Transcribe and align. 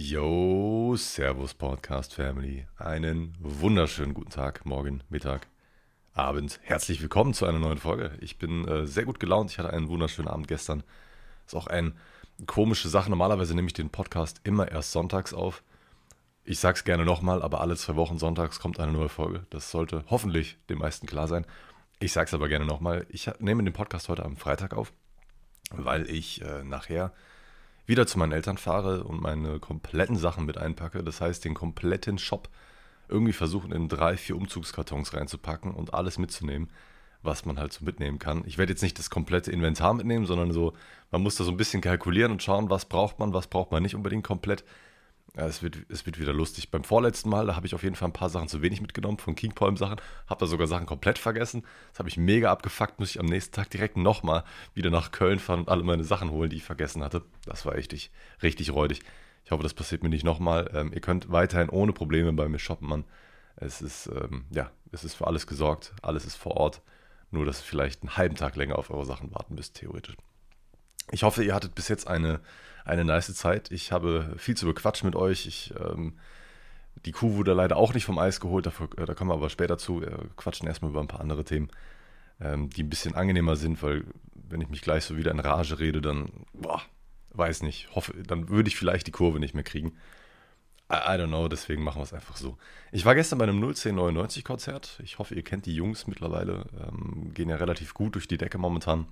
Yo, 0.00 0.94
Servus 0.94 1.54
Podcast 1.54 2.14
Family. 2.14 2.68
Einen 2.76 3.34
wunderschönen 3.40 4.14
guten 4.14 4.30
Tag, 4.30 4.64
morgen, 4.64 5.02
Mittag, 5.08 5.48
Abend. 6.14 6.60
Herzlich 6.62 7.02
willkommen 7.02 7.34
zu 7.34 7.46
einer 7.46 7.58
neuen 7.58 7.78
Folge. 7.78 8.12
Ich 8.20 8.38
bin 8.38 8.64
äh, 8.68 8.86
sehr 8.86 9.04
gut 9.06 9.18
gelaunt. 9.18 9.50
Ich 9.50 9.58
hatte 9.58 9.70
einen 9.70 9.88
wunderschönen 9.88 10.28
Abend 10.28 10.46
gestern. 10.46 10.84
Ist 11.44 11.56
auch 11.56 11.66
eine 11.66 11.94
komische 12.46 12.88
Sache. 12.88 13.10
Normalerweise 13.10 13.56
nehme 13.56 13.66
ich 13.66 13.72
den 13.72 13.90
Podcast 13.90 14.40
immer 14.44 14.70
erst 14.70 14.92
sonntags 14.92 15.34
auf. 15.34 15.64
Ich 16.44 16.60
sag's 16.60 16.84
gerne 16.84 17.04
nochmal, 17.04 17.42
aber 17.42 17.60
alle 17.60 17.76
zwei 17.76 17.96
Wochen 17.96 18.18
sonntags 18.18 18.60
kommt 18.60 18.78
eine 18.78 18.92
neue 18.92 19.08
Folge. 19.08 19.48
Das 19.50 19.72
sollte 19.72 20.04
hoffentlich 20.06 20.58
den 20.68 20.78
meisten 20.78 21.08
klar 21.08 21.26
sein. 21.26 21.44
Ich 21.98 22.12
sag's 22.12 22.32
aber 22.32 22.48
gerne 22.48 22.66
nochmal. 22.66 23.04
Ich 23.08 23.28
nehme 23.40 23.64
den 23.64 23.72
Podcast 23.72 24.08
heute 24.08 24.24
am 24.24 24.36
Freitag 24.36 24.74
auf, 24.74 24.92
weil 25.72 26.08
ich 26.08 26.40
äh, 26.42 26.62
nachher 26.62 27.12
wieder 27.88 28.06
zu 28.06 28.18
meinen 28.18 28.32
Eltern 28.32 28.58
fahre 28.58 29.02
und 29.02 29.20
meine 29.20 29.58
kompletten 29.58 30.16
Sachen 30.16 30.44
mit 30.44 30.58
einpacke. 30.58 31.02
Das 31.02 31.20
heißt, 31.20 31.44
den 31.44 31.54
kompletten 31.54 32.18
Shop 32.18 32.48
irgendwie 33.08 33.32
versuchen, 33.32 33.72
in 33.72 33.88
drei, 33.88 34.18
vier 34.18 34.36
Umzugskartons 34.36 35.14
reinzupacken 35.14 35.72
und 35.72 35.94
alles 35.94 36.18
mitzunehmen, 36.18 36.68
was 37.22 37.46
man 37.46 37.58
halt 37.58 37.72
so 37.72 37.86
mitnehmen 37.86 38.18
kann. 38.18 38.42
Ich 38.46 38.58
werde 38.58 38.72
jetzt 38.72 38.82
nicht 38.82 38.98
das 38.98 39.08
komplette 39.08 39.50
Inventar 39.50 39.94
mitnehmen, 39.94 40.26
sondern 40.26 40.52
so, 40.52 40.74
man 41.10 41.22
muss 41.22 41.36
da 41.36 41.44
so 41.44 41.50
ein 41.50 41.56
bisschen 41.56 41.80
kalkulieren 41.80 42.30
und 42.30 42.42
schauen, 42.42 42.68
was 42.68 42.84
braucht 42.84 43.18
man, 43.18 43.32
was 43.32 43.46
braucht 43.46 43.72
man 43.72 43.82
nicht 43.82 43.94
unbedingt 43.94 44.24
komplett. 44.24 44.64
Ja, 45.36 45.46
es 45.46 45.62
wird, 45.62 45.78
es 45.88 46.06
wird 46.06 46.18
wieder 46.18 46.32
lustig. 46.32 46.70
Beim 46.70 46.84
vorletzten 46.84 47.28
Mal, 47.28 47.46
da 47.46 47.54
habe 47.54 47.66
ich 47.66 47.74
auf 47.74 47.82
jeden 47.82 47.94
Fall 47.94 48.08
ein 48.08 48.12
paar 48.12 48.30
Sachen 48.30 48.48
zu 48.48 48.62
wenig 48.62 48.80
mitgenommen, 48.80 49.18
von 49.18 49.34
King 49.34 49.52
Palm 49.52 49.76
Sachen. 49.76 50.00
Habe 50.26 50.40
da 50.40 50.46
sogar 50.46 50.66
Sachen 50.66 50.86
komplett 50.86 51.18
vergessen. 51.18 51.64
Das 51.90 52.00
habe 52.00 52.08
ich 52.08 52.16
mega 52.16 52.50
abgefuckt. 52.50 52.98
Muss 52.98 53.10
ich 53.10 53.20
am 53.20 53.26
nächsten 53.26 53.54
Tag 53.54 53.70
direkt 53.70 53.96
nochmal 53.96 54.44
wieder 54.74 54.90
nach 54.90 55.12
Köln 55.12 55.38
fahren 55.38 55.60
und 55.60 55.68
alle 55.68 55.84
meine 55.84 56.04
Sachen 56.04 56.30
holen, 56.30 56.50
die 56.50 56.56
ich 56.56 56.64
vergessen 56.64 57.04
hatte. 57.04 57.22
Das 57.44 57.66
war 57.66 57.74
richtig, 57.74 58.10
richtig 58.42 58.72
räudig. 58.72 59.00
Ich 59.44 59.50
hoffe, 59.50 59.62
das 59.62 59.74
passiert 59.74 60.02
mir 60.02 60.08
nicht 60.08 60.24
nochmal. 60.24 60.70
Ähm, 60.74 60.92
ihr 60.92 61.00
könnt 61.00 61.30
weiterhin 61.30 61.68
ohne 61.68 61.92
Probleme 61.92 62.32
bei 62.32 62.48
mir 62.48 62.58
shoppen, 62.58 62.88
Mann. 62.88 63.04
Es 63.56 63.80
ist, 63.80 64.08
ähm, 64.08 64.44
ja, 64.50 64.70
es 64.92 65.04
ist 65.04 65.14
für 65.14 65.26
alles 65.26 65.46
gesorgt. 65.46 65.92
Alles 66.02 66.24
ist 66.24 66.36
vor 66.36 66.56
Ort. 66.56 66.82
Nur, 67.30 67.44
dass 67.44 67.60
ihr 67.60 67.64
vielleicht 67.64 68.02
einen 68.02 68.16
halben 68.16 68.36
Tag 68.36 68.56
länger 68.56 68.78
auf 68.78 68.90
eure 68.90 69.04
Sachen 69.04 69.32
warten 69.34 69.54
müsst, 69.54 69.74
theoretisch. 69.74 70.16
Ich 71.10 71.22
hoffe, 71.22 71.42
ihr 71.42 71.54
hattet 71.54 71.74
bis 71.74 71.88
jetzt 71.88 72.06
eine, 72.06 72.40
eine 72.88 73.04
nice 73.04 73.34
Zeit. 73.34 73.70
Ich 73.70 73.92
habe 73.92 74.34
viel 74.36 74.56
zu 74.56 74.66
bequatschen 74.66 75.06
mit 75.06 75.16
euch. 75.16 75.46
Ich, 75.46 75.72
ähm, 75.78 76.18
die 77.04 77.12
Kuh 77.12 77.34
wurde 77.34 77.52
leider 77.52 77.76
auch 77.76 77.94
nicht 77.94 78.04
vom 78.04 78.18
Eis 78.18 78.40
geholt, 78.40 78.66
dafür, 78.66 78.88
äh, 78.96 79.04
da 79.04 79.14
kommen 79.14 79.30
wir 79.30 79.34
aber 79.34 79.50
später 79.50 79.78
zu. 79.78 80.00
Wir 80.00 80.28
quatschen 80.36 80.66
erstmal 80.66 80.90
über 80.90 81.00
ein 81.00 81.08
paar 81.08 81.20
andere 81.20 81.44
Themen, 81.44 81.68
ähm, 82.40 82.70
die 82.70 82.82
ein 82.82 82.90
bisschen 82.90 83.14
angenehmer 83.14 83.56
sind, 83.56 83.82
weil 83.82 84.04
wenn 84.34 84.60
ich 84.60 84.68
mich 84.68 84.82
gleich 84.82 85.04
so 85.04 85.16
wieder 85.16 85.30
in 85.30 85.40
Rage 85.40 85.78
rede, 85.78 86.00
dann, 86.00 86.30
boah, 86.52 86.82
weiß 87.30 87.62
nicht, 87.62 87.94
hoffe, 87.94 88.14
dann 88.26 88.48
würde 88.48 88.68
ich 88.68 88.76
vielleicht 88.76 89.06
die 89.06 89.12
Kurve 89.12 89.38
nicht 89.38 89.54
mehr 89.54 89.64
kriegen. 89.64 89.92
I, 90.90 90.96
I 90.96 91.20
don't 91.20 91.28
know, 91.28 91.48
deswegen 91.48 91.82
machen 91.82 91.98
wir 91.98 92.04
es 92.04 92.14
einfach 92.14 92.36
so. 92.36 92.56
Ich 92.92 93.04
war 93.04 93.14
gestern 93.14 93.38
bei 93.38 93.44
einem 93.44 93.62
01099 93.62 94.42
Konzert. 94.44 94.98
Ich 95.04 95.18
hoffe, 95.18 95.34
ihr 95.34 95.44
kennt 95.44 95.66
die 95.66 95.74
Jungs 95.74 96.06
mittlerweile. 96.06 96.64
Ähm, 96.80 97.32
gehen 97.34 97.50
ja 97.50 97.56
relativ 97.56 97.92
gut 97.92 98.14
durch 98.14 98.26
die 98.26 98.38
Decke 98.38 98.56
momentan 98.56 99.06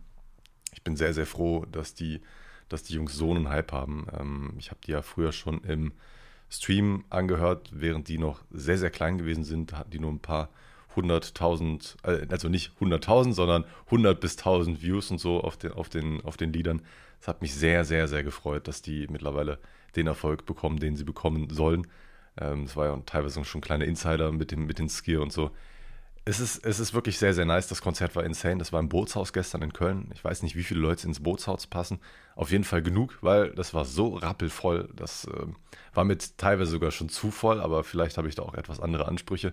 ich 0.77 0.83
bin 0.83 0.97
sehr, 0.97 1.15
sehr 1.15 1.27
froh, 1.27 1.65
dass 1.73 1.95
die, 1.95 2.21
dass 2.69 2.83
die 2.83 2.95
Jungs 2.95 3.15
so 3.15 3.31
einen 3.31 3.49
Hype 3.49 3.73
haben. 3.73 4.07
Ähm, 4.19 4.55
ich 4.59 4.71
habe 4.71 4.81
die 4.87 4.93
ja 4.93 5.03
früher 5.03 5.33
schon 5.33 5.63
im 5.63 5.93
Stream 6.49 7.05
angehört, 7.11 7.71
während 7.73 8.09
die 8.09 8.19
noch 8.19 8.41
sehr, 8.51 8.79
sehr 8.79 8.91
klein 8.91 9.19
gewesen 9.19 9.45
sind, 9.45 9.73
hatten 9.73 9.91
die 9.91 9.99
nur 9.99 10.13
ein 10.13 10.21
paar 10.21 10.49
hunderttausend, 10.95 11.97
äh, 12.03 12.27
also 12.31 12.49
nicht 12.49 12.73
hunderttausend, 12.81 13.35
sondern 13.35 13.65
hundert 13.91 14.21
bis 14.21 14.37
tausend 14.37 14.83
Views 14.83 15.11
und 15.11 15.19
so 15.19 15.41
auf 15.41 15.57
den, 15.57 15.73
auf, 15.73 15.89
den, 15.89 16.23
auf 16.23 16.37
den 16.37 16.53
Liedern. 16.53 16.83
Das 17.19 17.29
hat 17.29 17.43
mich 17.43 17.55
sehr, 17.55 17.85
sehr, 17.85 18.09
sehr 18.09 18.23
gefreut, 18.23 18.69
dass 18.69 18.83
die 18.83 19.07
mittlerweile 19.09 19.59
den 19.97 20.07
Erfolg 20.07 20.47
bekommen, 20.47 20.79
den 20.79 20.97
sie 20.97 21.05
bekommen 21.05 21.51
sollen. 21.51 21.87
Ähm, 22.39 22.65
das 22.65 22.77
war 22.77 22.87
ja 22.87 22.97
teilweise 23.07 23.45
schon 23.45 23.61
kleine 23.61 23.85
Insider 23.85 24.33
mit 24.33 24.51
dem, 24.51 24.67
mit 24.67 24.79
den 24.79 24.89
Skier 24.89 25.23
und 25.23 25.33
so 25.33 25.51
es 26.29 26.41
ist, 26.41 26.67
es 26.67 26.81
ist 26.81 26.93
wirklich 26.93 27.19
sehr, 27.19 27.35
sehr 27.35 27.45
nice. 27.45 27.69
Das 27.69 27.81
Konzert 27.81 28.17
war 28.17 28.25
insane. 28.25 28.59
Das 28.59 28.73
war 28.73 28.81
im 28.81 28.89
Bootshaus 28.89 29.33
gestern 29.33 29.63
in 29.63 29.73
Köln. 29.73 30.11
Ich 30.13 30.25
weiß 30.25 30.43
nicht, 30.43 30.57
wie 30.57 30.65
viele 30.65 30.81
Leute 30.81 31.07
ins 31.07 31.23
Bootshaus 31.23 31.69
passen. 31.69 32.01
Auf 32.35 32.51
jeden 32.51 32.65
Fall 32.65 32.83
genug, 32.83 33.17
weil 33.21 33.51
das 33.53 33.75
war 33.75 33.85
so 33.85 34.17
rappelvoll. 34.17 34.93
Das 34.97 35.27
äh, 35.27 35.47
war 35.95 36.05
mit 36.05 36.37
teilweise 36.37 36.73
sogar 36.73 36.91
schon 36.91 37.09
zu 37.09 37.31
voll, 37.31 37.61
aber 37.61 37.85
vielleicht 37.85 38.19
habe 38.19 38.29
ich 38.29 38.35
da 38.35 38.43
auch 38.43 38.55
etwas 38.55 38.81
andere 38.81 39.07
Ansprüche. 39.07 39.53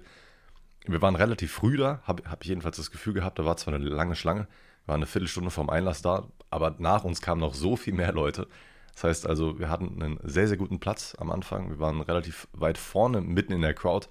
Wir 0.88 1.00
waren 1.04 1.16
relativ 1.16 1.52
früh 1.52 1.78
da, 1.78 2.02
habe 2.06 2.24
hab 2.28 2.42
ich 2.42 2.50
jedenfalls 2.50 2.78
das 2.78 2.90
Gefühl 2.90 3.14
gehabt. 3.14 3.38
Da 3.38 3.46
war 3.46 3.56
zwar 3.56 3.76
eine 3.76 3.86
lange 3.86 4.16
Schlange, 4.16 4.48
waren 4.88 4.96
eine 4.96 5.06
Viertelstunde 5.06 5.52
vorm 5.52 5.70
Einlass 5.70 6.02
da, 6.02 6.28
aber 6.50 6.76
nach 6.80 7.04
uns 7.04 7.22
kamen 7.22 7.40
noch 7.40 7.54
so 7.54 7.76
viel 7.76 7.94
mehr 7.94 8.14
Leute. 8.14 8.48
Das 8.96 9.04
heißt 9.04 9.28
also, 9.28 9.60
wir 9.60 9.70
hatten 9.70 10.02
einen 10.02 10.20
sehr, 10.24 10.48
sehr 10.48 10.58
guten 10.58 10.80
Platz 10.80 11.16
am 11.20 11.30
Anfang. 11.30 11.70
Wir 11.70 11.80
waren 11.80 12.02
relativ 12.02 12.48
weit 12.52 12.80
vorne, 12.80 13.22
mitten 13.22 13.54
in 13.54 13.62
der 13.62 13.76
Crowd. 13.76 14.08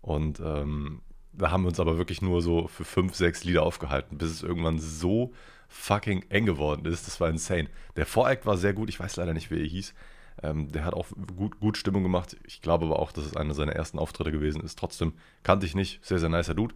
Und 0.00 0.40
ähm, 0.40 1.02
da 1.32 1.50
haben 1.50 1.62
wir 1.62 1.68
uns 1.68 1.80
aber 1.80 1.98
wirklich 1.98 2.22
nur 2.22 2.42
so 2.42 2.68
für 2.68 2.84
fünf, 2.84 3.14
sechs 3.14 3.44
Lieder 3.44 3.62
aufgehalten, 3.62 4.18
bis 4.18 4.30
es 4.30 4.42
irgendwann 4.42 4.78
so 4.78 5.32
fucking 5.68 6.24
eng 6.28 6.46
geworden 6.46 6.84
ist. 6.84 7.06
Das 7.06 7.20
war 7.20 7.28
insane. 7.28 7.68
Der 7.96 8.06
Voreact 8.06 8.46
war 8.46 8.56
sehr 8.56 8.72
gut, 8.72 8.88
ich 8.88 8.98
weiß 8.98 9.16
leider 9.16 9.32
nicht, 9.32 9.50
wie 9.50 9.60
er 9.60 9.66
hieß. 9.66 9.94
Ähm, 10.42 10.70
der 10.72 10.84
hat 10.84 10.94
auch 10.94 11.06
gut, 11.36 11.60
gut 11.60 11.76
Stimmung 11.76 12.02
gemacht. 12.02 12.36
Ich 12.44 12.62
glaube 12.62 12.86
aber 12.86 12.98
auch, 12.98 13.12
dass 13.12 13.24
es 13.24 13.36
einer 13.36 13.54
seiner 13.54 13.72
ersten 13.72 13.98
Auftritte 13.98 14.32
gewesen 14.32 14.62
ist. 14.62 14.78
Trotzdem 14.78 15.12
kannte 15.42 15.66
ich 15.66 15.74
nicht. 15.74 16.04
Sehr, 16.04 16.18
sehr 16.18 16.28
nicer 16.28 16.54
Dude. 16.54 16.74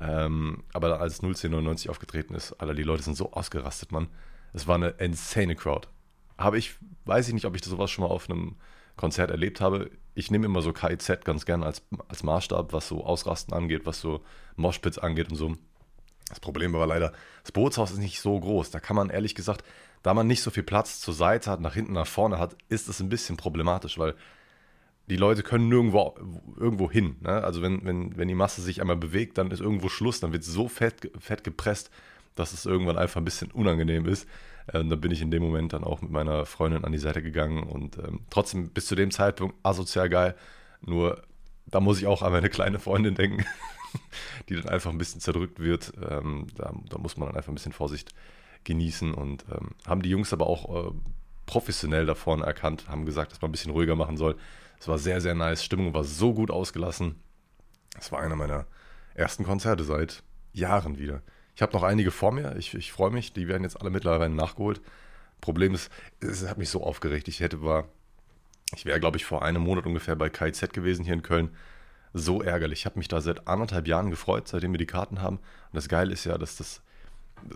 Ähm, 0.00 0.62
aber 0.72 1.00
als 1.00 1.22
01099 1.22 1.90
aufgetreten 1.90 2.34
ist, 2.34 2.52
alle 2.54 2.74
die 2.74 2.82
Leute 2.82 3.02
sind 3.02 3.16
so 3.16 3.32
ausgerastet, 3.32 3.92
Mann. 3.92 4.08
Es 4.52 4.66
war 4.66 4.76
eine 4.76 4.88
insane 4.90 5.54
Crowd. 5.56 5.88
Habe 6.38 6.58
ich, 6.58 6.76
weiß 7.04 7.28
ich 7.28 7.34
nicht, 7.34 7.44
ob 7.44 7.54
ich 7.54 7.62
sowas 7.62 7.90
schon 7.90 8.04
mal 8.04 8.10
auf 8.10 8.30
einem 8.30 8.56
Konzert 8.96 9.30
erlebt 9.30 9.60
habe 9.60 9.90
ich 10.20 10.30
nehme 10.30 10.46
immer 10.46 10.62
so 10.62 10.72
KIZ 10.72 11.24
ganz 11.24 11.44
gern 11.44 11.64
als, 11.64 11.82
als 12.08 12.22
Maßstab, 12.22 12.72
was 12.72 12.86
so 12.86 13.04
Ausrasten 13.04 13.52
angeht, 13.52 13.86
was 13.86 14.00
so 14.00 14.22
Moshpits 14.56 14.98
angeht 14.98 15.30
und 15.30 15.36
so. 15.36 15.56
Das 16.28 16.38
Problem 16.38 16.72
war 16.72 16.86
leider, 16.86 17.12
das 17.42 17.50
Bootshaus 17.50 17.90
ist 17.90 17.98
nicht 17.98 18.20
so 18.20 18.38
groß. 18.38 18.70
Da 18.70 18.78
kann 18.78 18.94
man 18.94 19.10
ehrlich 19.10 19.34
gesagt, 19.34 19.64
da 20.02 20.14
man 20.14 20.28
nicht 20.28 20.42
so 20.42 20.50
viel 20.50 20.62
Platz 20.62 21.00
zur 21.00 21.14
Seite 21.14 21.50
hat, 21.50 21.60
nach 21.60 21.74
hinten, 21.74 21.94
nach 21.94 22.06
vorne 22.06 22.38
hat, 22.38 22.56
ist 22.68 22.88
es 22.88 23.00
ein 23.00 23.08
bisschen 23.08 23.36
problematisch, 23.36 23.98
weil 23.98 24.14
die 25.08 25.16
Leute 25.16 25.42
können 25.42 25.68
nirgendwo 25.68 26.14
irgendwo 26.56 26.88
hin. 26.90 27.16
Ne? 27.20 27.42
Also 27.42 27.62
wenn, 27.62 27.84
wenn, 27.84 28.16
wenn 28.16 28.28
die 28.28 28.34
Masse 28.34 28.62
sich 28.62 28.80
einmal 28.80 28.96
bewegt, 28.96 29.38
dann 29.38 29.50
ist 29.50 29.60
irgendwo 29.60 29.88
Schluss, 29.88 30.20
dann 30.20 30.32
wird 30.32 30.44
so 30.44 30.68
fett, 30.68 31.10
fett 31.18 31.42
gepresst, 31.42 31.90
dass 32.36 32.52
es 32.52 32.64
irgendwann 32.64 32.96
einfach 32.96 33.20
ein 33.20 33.24
bisschen 33.24 33.50
unangenehm 33.50 34.06
ist. 34.06 34.28
Ähm, 34.72 34.88
da 34.88 34.96
bin 34.96 35.10
ich 35.10 35.20
in 35.20 35.30
dem 35.30 35.42
Moment 35.42 35.72
dann 35.72 35.84
auch 35.84 36.00
mit 36.00 36.10
meiner 36.10 36.46
Freundin 36.46 36.84
an 36.84 36.92
die 36.92 36.98
Seite 36.98 37.22
gegangen 37.22 37.64
und 37.64 37.98
ähm, 37.98 38.20
trotzdem 38.30 38.70
bis 38.70 38.86
zu 38.86 38.94
dem 38.94 39.10
Zeitpunkt 39.10 39.56
asozial 39.62 40.08
geil. 40.08 40.34
Nur 40.80 41.22
da 41.66 41.80
muss 41.80 41.98
ich 41.98 42.06
auch 42.06 42.22
an 42.22 42.32
meine 42.32 42.50
kleine 42.50 42.78
Freundin 42.78 43.14
denken, 43.14 43.44
die 44.48 44.56
dann 44.56 44.68
einfach 44.68 44.90
ein 44.90 44.98
bisschen 44.98 45.20
zerdrückt 45.20 45.60
wird. 45.60 45.92
Ähm, 46.08 46.46
da, 46.56 46.72
da, 46.88 46.98
muss 46.98 47.16
man 47.16 47.28
dann 47.28 47.36
einfach 47.36 47.50
ein 47.50 47.54
bisschen 47.54 47.72
Vorsicht 47.72 48.12
genießen 48.64 49.14
und 49.14 49.44
ähm, 49.50 49.70
haben 49.86 50.02
die 50.02 50.10
Jungs 50.10 50.32
aber 50.32 50.46
auch 50.46 50.88
äh, 50.88 50.92
professionell 51.46 52.06
da 52.06 52.14
vorne 52.14 52.44
erkannt, 52.44 52.88
haben 52.88 53.06
gesagt, 53.06 53.32
dass 53.32 53.40
man 53.40 53.48
ein 53.48 53.52
bisschen 53.52 53.72
ruhiger 53.72 53.96
machen 53.96 54.16
soll. 54.16 54.36
Es 54.78 54.88
war 54.88 54.98
sehr, 54.98 55.20
sehr 55.20 55.34
nice. 55.34 55.64
Stimmung 55.64 55.92
war 55.92 56.04
so 56.04 56.32
gut 56.32 56.50
ausgelassen. 56.50 57.16
Es 57.98 58.12
war 58.12 58.20
einer 58.20 58.36
meiner 58.36 58.66
ersten 59.14 59.44
Konzerte 59.44 59.84
seit 59.84 60.22
Jahren 60.52 60.98
wieder. 60.98 61.22
Ich 61.54 61.62
habe 61.62 61.72
noch 61.72 61.82
einige 61.82 62.10
vor 62.10 62.32
mir. 62.32 62.56
Ich, 62.56 62.74
ich 62.74 62.92
freue 62.92 63.10
mich. 63.10 63.32
Die 63.32 63.48
werden 63.48 63.64
jetzt 63.64 63.80
alle 63.80 63.90
mittlerweile 63.90 64.32
nachgeholt. 64.32 64.80
Problem 65.40 65.74
ist, 65.74 65.90
es 66.20 66.48
hat 66.48 66.58
mich 66.58 66.68
so 66.68 66.82
aufgeregt. 66.82 67.28
Ich 67.28 67.40
hätte 67.40 67.62
war, 67.62 67.88
ich 68.74 68.84
wäre, 68.84 69.00
glaube 69.00 69.16
ich, 69.16 69.24
vor 69.24 69.42
einem 69.42 69.62
Monat 69.62 69.86
ungefähr 69.86 70.16
bei 70.16 70.28
KIZ 70.28 70.72
gewesen 70.72 71.04
hier 71.04 71.14
in 71.14 71.22
Köln. 71.22 71.50
So 72.12 72.42
ärgerlich. 72.42 72.80
Ich 72.80 72.86
habe 72.86 72.98
mich 72.98 73.08
da 73.08 73.20
seit 73.20 73.46
anderthalb 73.46 73.86
Jahren 73.86 74.10
gefreut, 74.10 74.48
seitdem 74.48 74.72
wir 74.72 74.78
die 74.78 74.86
Karten 74.86 75.22
haben. 75.22 75.36
Und 75.36 75.74
das 75.74 75.88
Geile 75.88 76.12
ist 76.12 76.24
ja, 76.24 76.38
dass 76.38 76.56
das 76.56 76.82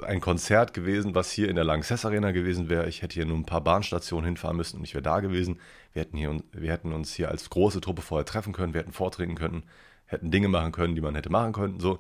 ein 0.03 0.21
Konzert 0.21 0.75
gewesen, 0.75 1.15
was 1.15 1.31
hier 1.31 1.49
in 1.49 1.57
der 1.57 1.65
Lanxess 1.65 2.05
Arena 2.05 2.31
gewesen 2.31 2.69
wäre. 2.69 2.89
Ich 2.89 3.03
hätte 3.03 3.15
hier 3.15 3.27
nur 3.27 3.37
ein 3.37 3.47
paar 3.47 3.61
Bahnstationen 3.63 4.25
hinfahren 4.25 4.57
müssen 4.57 4.79
und 4.79 4.85
ich 4.85 4.95
wäre 4.95 5.03
da 5.03 5.21
gewesen. 5.21 5.61
Wir 5.93 6.03
hätten, 6.03 6.17
hier, 6.17 6.41
wir 6.53 6.73
hätten 6.73 6.93
uns 6.93 7.15
hier 7.15 7.31
als 7.31 7.51
große 7.51 7.81
Truppe 7.81 8.03
vorher 8.03 8.25
treffen 8.25 8.53
können, 8.53 8.75
wir 8.75 8.81
hätten 8.81 8.93
vortreten 8.93 9.35
können, 9.35 9.65
hätten 10.07 10.31
Dinge 10.31 10.49
machen 10.49 10.73
können, 10.73 10.95
die 10.95 11.01
man 11.01 11.15
hätte 11.15 11.31
machen 11.31 11.53
können. 11.53 11.81
So. 11.81 11.99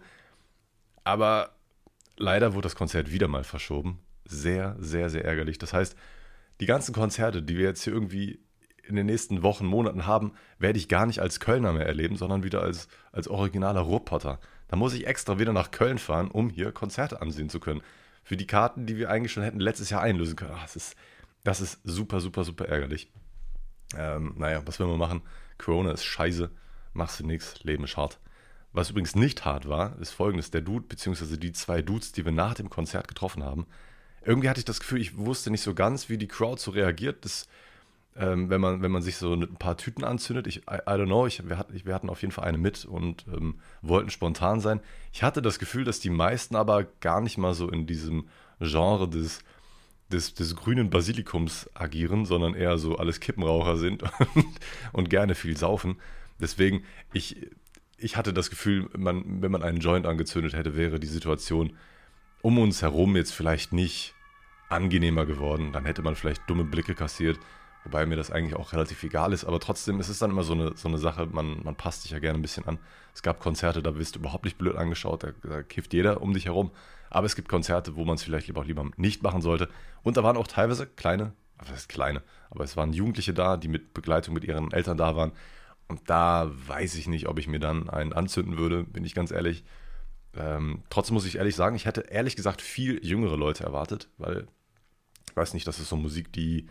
Aber 1.05 1.54
Leider 2.17 2.55
wurde 2.55 2.67
das 2.67 2.77
Konzert 2.77 3.11
wieder 3.11 3.29
mal 3.29 3.45
verschoben. 3.45 4.01
Sehr, 4.25 4.77
sehr, 4.79 5.11
sehr 5.11 5.25
ärgerlich. 5.25 5.59
Das 5.59 5.73
heißt, 5.73 5.97
die 6.61 6.67
ganzen 6.67 6.95
Konzerte, 6.95 7.43
die 7.43 7.59
wir 7.59 7.65
jetzt 7.65 7.83
hier 7.83 7.93
irgendwie 7.93 8.41
in 8.87 8.97
den 8.97 9.07
nächsten 9.07 9.43
Wochen, 9.43 9.67
Monaten 9.67 10.07
haben, 10.07 10.33
werde 10.59 10.79
ich 10.79 10.89
gar 10.89 11.07
nicht 11.07 11.21
als 11.21 11.41
Kölner 11.41 11.73
mehr 11.73 11.87
erleben, 11.87 12.17
sondern 12.17 12.43
wieder 12.43 12.63
als, 12.63 12.89
als 13.13 13.29
originaler 13.29 13.81
Ruhrpotter. 13.81 14.39
Da 14.69 14.77
muss 14.77 14.95
ich 14.95 15.07
extra 15.07 15.39
wieder 15.39 15.53
nach 15.53 15.71
Köln 15.71 15.99
fahren, 15.99 16.31
um 16.31 16.51
hier 16.51 16.73
Konzerte 16.73 17.23
ansehen 17.23 17.49
zu 17.49 17.61
können. 17.61 17.83
Für 18.23 18.37
die 18.37 18.47
Karten, 18.47 18.87
die 18.87 18.97
wir 18.97 19.11
eigentlich 19.11 19.33
schon 19.33 19.43
hätten 19.43 19.61
letztes 19.61 19.91
Jahr 19.91 20.03
einlösen 20.03 20.37
können. 20.37 20.53
Ach, 20.55 20.63
das, 20.63 20.77
ist, 20.77 20.97
das 21.45 21.61
ist 21.61 21.81
super, 21.85 22.21
super, 22.21 22.45
super 22.45 22.67
ärgerlich. 22.67 23.11
Ähm, 23.97 24.35
naja, 24.39 24.63
was 24.65 24.79
will 24.79 24.87
man 24.87 24.99
machen? 24.99 25.23
Corona 25.59 25.93
ist 25.93 26.05
scheiße. 26.05 26.51
Machst 26.93 27.21
du 27.21 27.27
nichts, 27.27 27.63
Leben 27.65 27.85
ist 27.85 27.97
hart. 27.97 28.19
Was 28.75 28.91
übrigens 28.91 29.15
nicht 29.15 29.45
hart 29.45 29.69
war, 29.69 29.99
ist 30.01 30.11
folgendes: 30.11 30.51
Der 30.51 30.61
Dude, 30.61 30.85
beziehungsweise 30.87 31.39
die 31.39 31.53
zwei 31.53 31.81
Dudes, 31.81 32.13
die 32.13 32.25
wir 32.25 32.33
nach 32.33 32.55
dem 32.55 32.69
Konzert 32.69 33.09
getroffen 33.09 33.45
haben, 33.45 33.67
irgendwie 34.25 34.49
hatte 34.49 34.59
ich 34.59 34.65
das 34.65 34.81
Gefühl, 34.81 35.01
ich 35.01 35.17
wusste 35.17 35.51
nicht 35.51 35.63
so 35.63 35.75
ganz, 35.75 36.09
wie 36.09 36.19
die 36.19 36.29
Crowd 36.29 36.61
so 36.61 36.73
reagiert. 36.73 37.25
Das, 37.25 37.47
ähm, 38.17 38.51
wenn, 38.51 38.61
man, 38.61 38.83
wenn 38.83 38.91
man 38.91 39.03
sich 39.03 39.17
so 39.17 39.35
ein 39.35 39.55
paar 39.57 39.77
Tüten 39.77 40.05
anzündet. 40.05 40.47
Ich, 40.47 40.59
I, 40.59 40.77
I 40.87 40.91
don't 40.91 41.07
know, 41.07 41.27
ich, 41.27 41.49
wir, 41.49 41.57
hatten, 41.57 41.81
wir 41.85 41.95
hatten 41.95 42.11
auf 42.11 42.21
jeden 42.21 42.33
Fall 42.33 42.45
eine 42.45 42.59
mit 42.59 42.85
und 42.85 43.27
ähm, 43.29 43.61
wollten 43.83 44.11
spontan 44.11 44.61
sein. 44.61 44.81
Ich 45.13 45.23
hatte 45.23 45.41
das 45.41 45.59
Gefühl, 45.59 45.85
dass 45.85 46.01
die 46.01 46.11
meisten 46.11 46.57
aber 46.57 46.85
gar 47.01 47.21
nicht 47.21 47.39
mal 47.39 47.55
so 47.55 47.69
in 47.69 47.87
diesem 47.87 48.29
Genre 48.61 49.09
des, 49.09 49.41
des, 50.11 50.35
des 50.35 50.57
grünen 50.57 50.91
Basilikums 50.91 51.71
agieren, 51.75 52.25
sondern 52.25 52.55
eher 52.55 52.79
so 52.79 52.97
alles 52.97 53.21
Kippenraucher 53.21 53.77
sind 53.77 54.03
und, 54.35 54.47
und 54.93 55.11
gerne 55.11 55.35
viel 55.35 55.57
saufen. 55.57 55.97
Deswegen, 56.41 56.85
ich, 57.13 57.49
ich 58.05 58.19
hatte 58.19 58.35
das 58.35 58.51
Gefühl, 58.51 58.91
man, 58.95 59.41
wenn 59.41 59.51
man 59.51 59.63
einen 59.63 59.79
Joint 59.79 60.05
angezündet 60.05 60.53
hätte, 60.53 60.77
wäre 60.77 61.01
die 61.01 61.07
Situation 61.07 61.75
um 62.43 62.59
uns 62.59 62.83
herum 62.83 63.17
jetzt 63.17 63.33
vielleicht 63.33 63.73
nicht 63.73 64.15
angenehmer 64.69 65.25
geworden. 65.25 65.73
Dann 65.73 65.87
hätte 65.87 66.03
man 66.03 66.15
vielleicht 66.15 66.43
dumme 66.47 66.65
Blicke 66.65 66.95
kassiert, 66.95 67.39
wobei 67.83 68.05
mir 68.05 68.17
das 68.17 68.31
eigentlich 68.31 68.57
auch 68.57 68.75
relativ 68.75 69.03
egal 69.05 69.33
ist. 69.33 69.47
Aber 69.47 69.59
trotzdem 69.59 70.01
ist 70.01 70.11
es 70.11 70.19
dann 70.19 70.33
immer 70.33 70.43
so 70.43 70.53
eine, 70.53 70.77
so 70.77 70.87
eine 70.89 70.99
Sache, 70.99 71.27
man, 71.33 71.63
man 71.65 71.77
passt 71.77 72.03
sich 72.03 72.11
ja 72.11 72.19
gerne 72.19 72.39
ein 72.39 72.43
bisschen 72.43 72.67
an. 72.67 72.79
Es 73.15 73.23
gab 73.23 73.41
Konzerte, 73.41 73.83
da 73.83 73.97
wirst 73.97 74.17
du 74.17 74.19
überhaupt 74.19 74.45
nicht 74.45 74.59
blöd 74.59 74.77
angeschaut, 74.77 75.23
da, 75.23 75.31
da 75.43 75.63
kifft 75.63 75.95
jeder 75.95 76.21
um 76.21 76.35
dich 76.35 76.45
herum. 76.45 76.73
Aber 77.09 77.25
es 77.25 77.37
gibt 77.37 77.49
Konzerte, 77.49 77.97
wo 77.97 78.05
man 78.05 78.17
es 78.17 78.23
vielleicht 78.23 78.49
lieber 78.49 78.61
auch 78.61 78.67
lieber 78.67 78.85
nicht 78.99 79.23
machen 79.23 79.41
sollte. 79.41 79.71
Und 80.03 80.19
da 80.19 80.23
waren 80.23 80.37
auch 80.37 80.47
teilweise 80.47 80.87
kleine, 80.87 81.33
was 81.57 81.71
heißt 81.71 81.89
kleine, 81.89 82.23
aber 82.51 82.65
es 82.65 82.77
waren 82.77 82.93
Jugendliche 82.93 83.33
da, 83.33 83.57
die 83.57 83.69
mit 83.69 83.95
Begleitung 83.95 84.35
mit 84.35 84.45
ihren 84.45 84.73
Eltern 84.73 84.99
da 84.99 85.17
waren. 85.17 85.33
Und 85.89 86.09
da 86.09 86.51
weiß 86.67 86.95
ich 86.97 87.09
nicht, 87.09 87.29
ob 87.29 87.39
ich 87.39 87.47
mir 87.47 87.61
dann 87.61 87.91
einen 87.91 88.13
anzünden 88.13 88.57
würde, 88.57 88.85
bin 88.85 89.05
ich 89.05 89.15
ganz 89.15 89.31
ehrlich. 89.31 89.65
Ähm, 90.37 90.83
trotzdem 90.91 91.15
muss 91.15 91.27
ich 91.27 91.37
ehrlich 91.37 91.55
sagen, 91.55 91.77
ich 91.77 91.87
hätte 91.87 92.03
ehrlich 92.03 92.37
gesagt 92.37 92.63
viel 92.63 93.05
jüngere 93.05 93.37
Leute 93.37 93.65
erwartet, 93.65 94.09
weil 94.19 94.47
ich 95.29 95.37
weiß 95.37 95.55
nicht, 95.55 95.67
das 95.67 95.79
ist 95.79 95.89
so 95.89 95.97
Musik, 95.97 96.33
die 96.33 96.69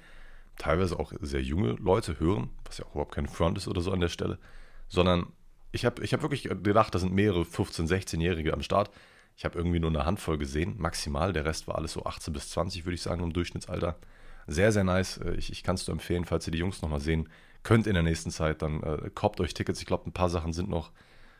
teilweise 0.57 0.99
auch 0.99 1.13
sehr 1.21 1.41
junge 1.41 1.71
Leute 1.73 2.19
hören, 2.19 2.49
was 2.65 2.77
ja 2.77 2.85
auch 2.85 2.91
überhaupt 2.91 3.15
kein 3.15 3.27
Front 3.27 3.57
ist 3.57 3.67
oder 3.67 3.81
so 3.81 3.91
an 3.91 3.99
der 3.99 4.09
Stelle, 4.09 4.39
sondern 4.87 5.27
ich 5.71 5.85
habe 5.85 6.03
ich 6.03 6.13
hab 6.13 6.21
wirklich 6.21 6.43
gedacht, 6.43 6.93
da 6.93 6.99
sind 6.99 7.13
mehrere 7.13 7.41
15-, 7.41 7.87
16-Jährige 7.87 8.53
am 8.53 8.61
Start. 8.61 8.91
Ich 9.35 9.45
habe 9.45 9.57
irgendwie 9.57 9.79
nur 9.79 9.89
eine 9.89 10.05
Handvoll 10.05 10.37
gesehen, 10.37 10.75
maximal. 10.77 11.33
Der 11.33 11.45
Rest 11.45 11.67
war 11.67 11.75
alles 11.75 11.93
so 11.93 12.05
18 12.05 12.31
bis 12.33 12.49
20, 12.51 12.85
würde 12.85 12.93
ich 12.93 13.01
sagen, 13.01 13.23
im 13.23 13.33
Durchschnittsalter. 13.33 13.97
Sehr, 14.45 14.71
sehr 14.71 14.83
nice. 14.83 15.17
Äh, 15.17 15.33
ich, 15.33 15.51
ich 15.51 15.63
kann 15.63 15.75
es 15.75 15.87
nur 15.87 15.93
empfehlen, 15.93 16.25
falls 16.25 16.47
ihr 16.47 16.51
die 16.51 16.59
Jungs 16.59 16.81
nochmal 16.83 16.99
sehen 16.99 17.27
könnt 17.63 17.87
in 17.87 17.93
der 17.93 18.03
nächsten 18.03 18.31
Zeit, 18.31 18.61
dann 18.61 18.83
äh, 18.83 19.09
kauft 19.13 19.39
euch 19.39 19.53
Tickets. 19.53 19.79
Ich 19.79 19.85
glaube, 19.85 20.09
ein 20.09 20.13
paar 20.13 20.29
Sachen 20.29 20.53
sind 20.53 20.69
noch, 20.69 20.91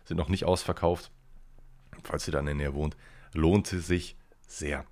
sind 0.06 0.18
noch 0.18 0.30
nicht 0.30 0.46
ausverkauft. 0.46 1.12
Falls 2.04 2.28
ihr 2.28 2.32
da 2.32 2.40
in 2.40 2.46
der 2.46 2.56
Nähe 2.56 2.74
wohnt, 2.74 2.98
lohnt 3.34 3.72
es 3.72 3.88
sich 3.88 4.18
sehr. 4.48 4.86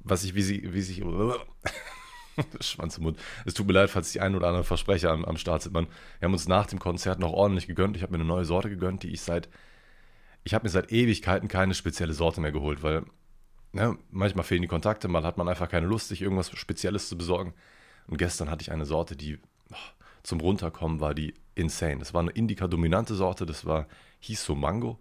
Was 0.00 0.24
ich, 0.24 0.34
wie 0.34 0.42
sie, 0.42 0.74
wie 0.74 0.82
sich, 0.82 1.02
Schwanz 2.60 2.98
im 2.98 3.04
Mund. 3.04 3.18
Es 3.44 3.54
tut 3.54 3.66
mir 3.66 3.72
leid, 3.72 3.90
falls 3.90 4.12
die 4.12 4.20
ein 4.20 4.34
oder 4.34 4.48
andere 4.48 4.64
Versprecher 4.64 5.10
am, 5.10 5.24
am 5.24 5.36
Start 5.36 5.62
sind. 5.62 5.72
Man, 5.72 5.86
wir 6.18 6.26
haben 6.26 6.32
uns 6.32 6.48
nach 6.48 6.66
dem 6.66 6.78
Konzert 6.78 7.18
noch 7.18 7.32
ordentlich 7.32 7.66
gegönnt. 7.66 7.96
Ich 7.96 8.02
habe 8.02 8.12
mir 8.12 8.18
eine 8.18 8.28
neue 8.28 8.44
Sorte 8.44 8.68
gegönnt, 8.68 9.02
die 9.02 9.12
ich 9.12 9.22
seit, 9.22 9.48
ich 10.42 10.54
habe 10.54 10.64
mir 10.64 10.70
seit 10.70 10.92
Ewigkeiten 10.92 11.48
keine 11.48 11.74
spezielle 11.74 12.12
Sorte 12.12 12.40
mehr 12.40 12.52
geholt, 12.52 12.82
weil 12.82 13.04
ne, 13.72 13.96
manchmal 14.10 14.44
fehlen 14.44 14.62
die 14.62 14.68
Kontakte, 14.68 15.08
mal 15.08 15.24
hat 15.24 15.38
man 15.38 15.48
einfach 15.48 15.68
keine 15.68 15.86
Lust, 15.86 16.08
sich 16.08 16.22
irgendwas 16.22 16.50
Spezielles 16.56 17.08
zu 17.08 17.16
besorgen. 17.16 17.54
Und 18.06 18.18
gestern 18.18 18.50
hatte 18.50 18.62
ich 18.62 18.72
eine 18.72 18.84
Sorte, 18.84 19.16
die 19.16 19.38
oh, 19.70 19.76
zum 20.24 20.40
Runterkommen 20.40 21.00
war 21.00 21.14
die 21.14 21.34
insane. 21.54 21.98
Das 21.98 22.12
war 22.12 22.22
eine 22.22 22.32
Indica-dominante 22.32 23.14
Sorte, 23.14 23.46
das 23.46 23.64
war, 23.64 23.86
hieß 24.20 24.44
so 24.44 24.56
Mango. 24.56 24.98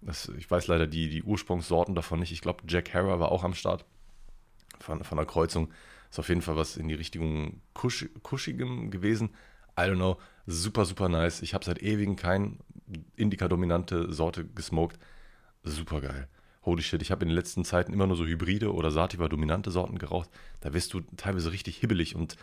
Das, 0.00 0.30
ich 0.38 0.50
weiß 0.50 0.68
leider 0.68 0.86
die, 0.86 1.10
die 1.10 1.22
Ursprungssorten 1.22 1.94
davon 1.94 2.20
nicht. 2.20 2.32
Ich 2.32 2.40
glaube, 2.40 2.62
Jack 2.66 2.94
Harrow 2.94 3.20
war 3.20 3.30
auch 3.30 3.44
am 3.44 3.52
Start 3.52 3.84
von, 4.78 5.04
von 5.04 5.18
der 5.18 5.26
Kreuzung. 5.26 5.70
Ist 6.08 6.18
auf 6.18 6.28
jeden 6.28 6.40
Fall 6.40 6.56
was 6.56 6.76
in 6.76 6.88
die 6.88 6.94
Richtung 6.94 7.60
Kusch, 7.74 8.08
Kuschigem 8.22 8.90
gewesen. 8.90 9.30
I 9.78 9.82
don't 9.82 9.96
know. 9.96 10.18
Super, 10.46 10.84
super 10.84 11.08
nice. 11.08 11.42
Ich 11.42 11.52
habe 11.52 11.64
seit 11.64 11.82
ewigen 11.82 12.16
kein 12.16 12.58
Indica-dominante 13.16 14.12
Sorte 14.12 14.46
gesmoked. 14.46 14.98
Super 15.62 16.00
geil. 16.00 16.28
Holy 16.64 16.82
shit, 16.82 17.02
ich 17.02 17.10
habe 17.10 17.24
in 17.24 17.28
den 17.28 17.36
letzten 17.36 17.64
Zeiten 17.64 17.92
immer 17.92 18.06
nur 18.06 18.16
so 18.16 18.24
Hybride 18.24 18.72
oder 18.72 18.90
Sativa-dominante 18.90 19.70
Sorten 19.70 19.98
geraucht. 19.98 20.30
Da 20.60 20.72
wirst 20.72 20.92
du 20.94 21.00
teilweise 21.16 21.52
richtig 21.52 21.76
hibbelig 21.76 22.14
und 22.16 22.36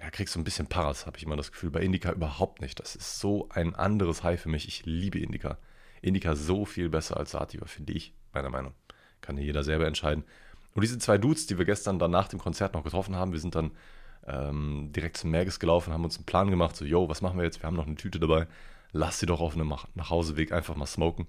ja, 0.00 0.10
kriegst 0.10 0.34
so 0.34 0.40
ein 0.40 0.44
bisschen 0.44 0.66
Paras, 0.66 1.06
habe 1.06 1.16
ich 1.16 1.24
immer 1.24 1.36
das 1.36 1.52
Gefühl. 1.52 1.70
Bei 1.70 1.80
Indica 1.80 2.12
überhaupt 2.12 2.60
nicht. 2.60 2.78
Das 2.80 2.96
ist 2.96 3.18
so 3.18 3.48
ein 3.50 3.74
anderes 3.74 4.22
High 4.22 4.40
für 4.40 4.48
mich. 4.48 4.68
Ich 4.68 4.84
liebe 4.84 5.18
Indica. 5.18 5.58
Indica 6.02 6.36
so 6.36 6.64
viel 6.64 6.88
besser 6.90 7.16
als 7.16 7.30
Sativa, 7.30 7.66
finde 7.66 7.94
ich, 7.94 8.12
meiner 8.32 8.50
Meinung. 8.50 8.74
Kann 9.22 9.36
hier 9.36 9.46
jeder 9.46 9.64
selber 9.64 9.86
entscheiden. 9.86 10.24
Und 10.74 10.82
diese 10.82 10.98
zwei 10.98 11.16
Dudes, 11.16 11.46
die 11.46 11.56
wir 11.56 11.64
gestern 11.64 11.98
dann 11.98 12.10
nach 12.10 12.28
dem 12.28 12.38
Konzert 12.38 12.74
noch 12.74 12.84
getroffen 12.84 13.16
haben, 13.16 13.32
wir 13.32 13.40
sind 13.40 13.54
dann 13.54 13.70
ähm, 14.26 14.90
direkt 14.92 15.16
zum 15.16 15.30
Merges 15.30 15.58
gelaufen, 15.58 15.92
haben 15.92 16.04
uns 16.04 16.16
einen 16.16 16.26
Plan 16.26 16.50
gemacht, 16.50 16.76
so, 16.76 16.84
yo, 16.84 17.08
was 17.08 17.22
machen 17.22 17.38
wir 17.38 17.44
jetzt? 17.44 17.62
Wir 17.62 17.66
haben 17.66 17.76
noch 17.76 17.86
eine 17.86 17.94
Tüte 17.94 18.20
dabei, 18.20 18.46
lass 18.92 19.18
sie 19.18 19.26
doch 19.26 19.40
auf 19.40 19.54
einem 19.54 19.72
Nachhauseweg 19.94 20.52
einfach 20.52 20.76
mal 20.76 20.86
smoken. 20.86 21.26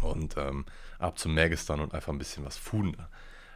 Und 0.00 0.36
ähm, 0.36 0.64
ab 0.98 1.18
zum 1.18 1.34
Merges 1.34 1.66
dann 1.66 1.80
und 1.80 1.94
einfach 1.94 2.12
ein 2.12 2.18
bisschen 2.18 2.44
was 2.44 2.56
fuden. 2.56 2.96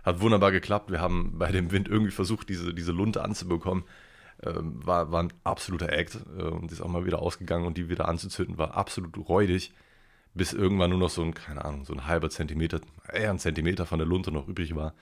Hat 0.04 0.20
wunderbar 0.20 0.52
geklappt. 0.52 0.90
Wir 0.90 1.00
haben 1.00 1.38
bei 1.38 1.50
dem 1.50 1.72
Wind 1.72 1.88
irgendwie 1.88 2.12
versucht, 2.12 2.48
diese, 2.48 2.74
diese 2.74 2.92
Lunte 2.92 3.24
anzubekommen. 3.24 3.84
Ähm, 4.42 4.84
war, 4.84 5.10
war 5.10 5.22
ein 5.22 5.32
absoluter 5.44 5.92
Act 5.92 6.18
äh, 6.36 6.42
und 6.42 6.70
ist 6.70 6.80
auch 6.80 6.88
mal 6.88 7.06
wieder 7.06 7.20
ausgegangen 7.20 7.66
und 7.66 7.78
die 7.78 7.88
wieder 7.88 8.08
anzuzünden, 8.08 8.58
war 8.58 8.76
absolut 8.76 9.16
räudig 9.28 9.72
bis 10.34 10.52
irgendwann 10.52 10.90
nur 10.90 10.98
noch 10.98 11.10
so 11.10 11.22
ein, 11.22 11.32
keine 11.32 11.64
Ahnung, 11.64 11.84
so 11.84 11.94
ein 11.94 12.06
halber 12.06 12.28
Zentimeter, 12.28 12.80
eher 13.12 13.30
ein 13.30 13.38
Zentimeter 13.38 13.86
von 13.86 13.98
der 13.98 14.06
Lunte 14.08 14.32
noch 14.32 14.48
übrig 14.48 14.74
war. 14.74 14.94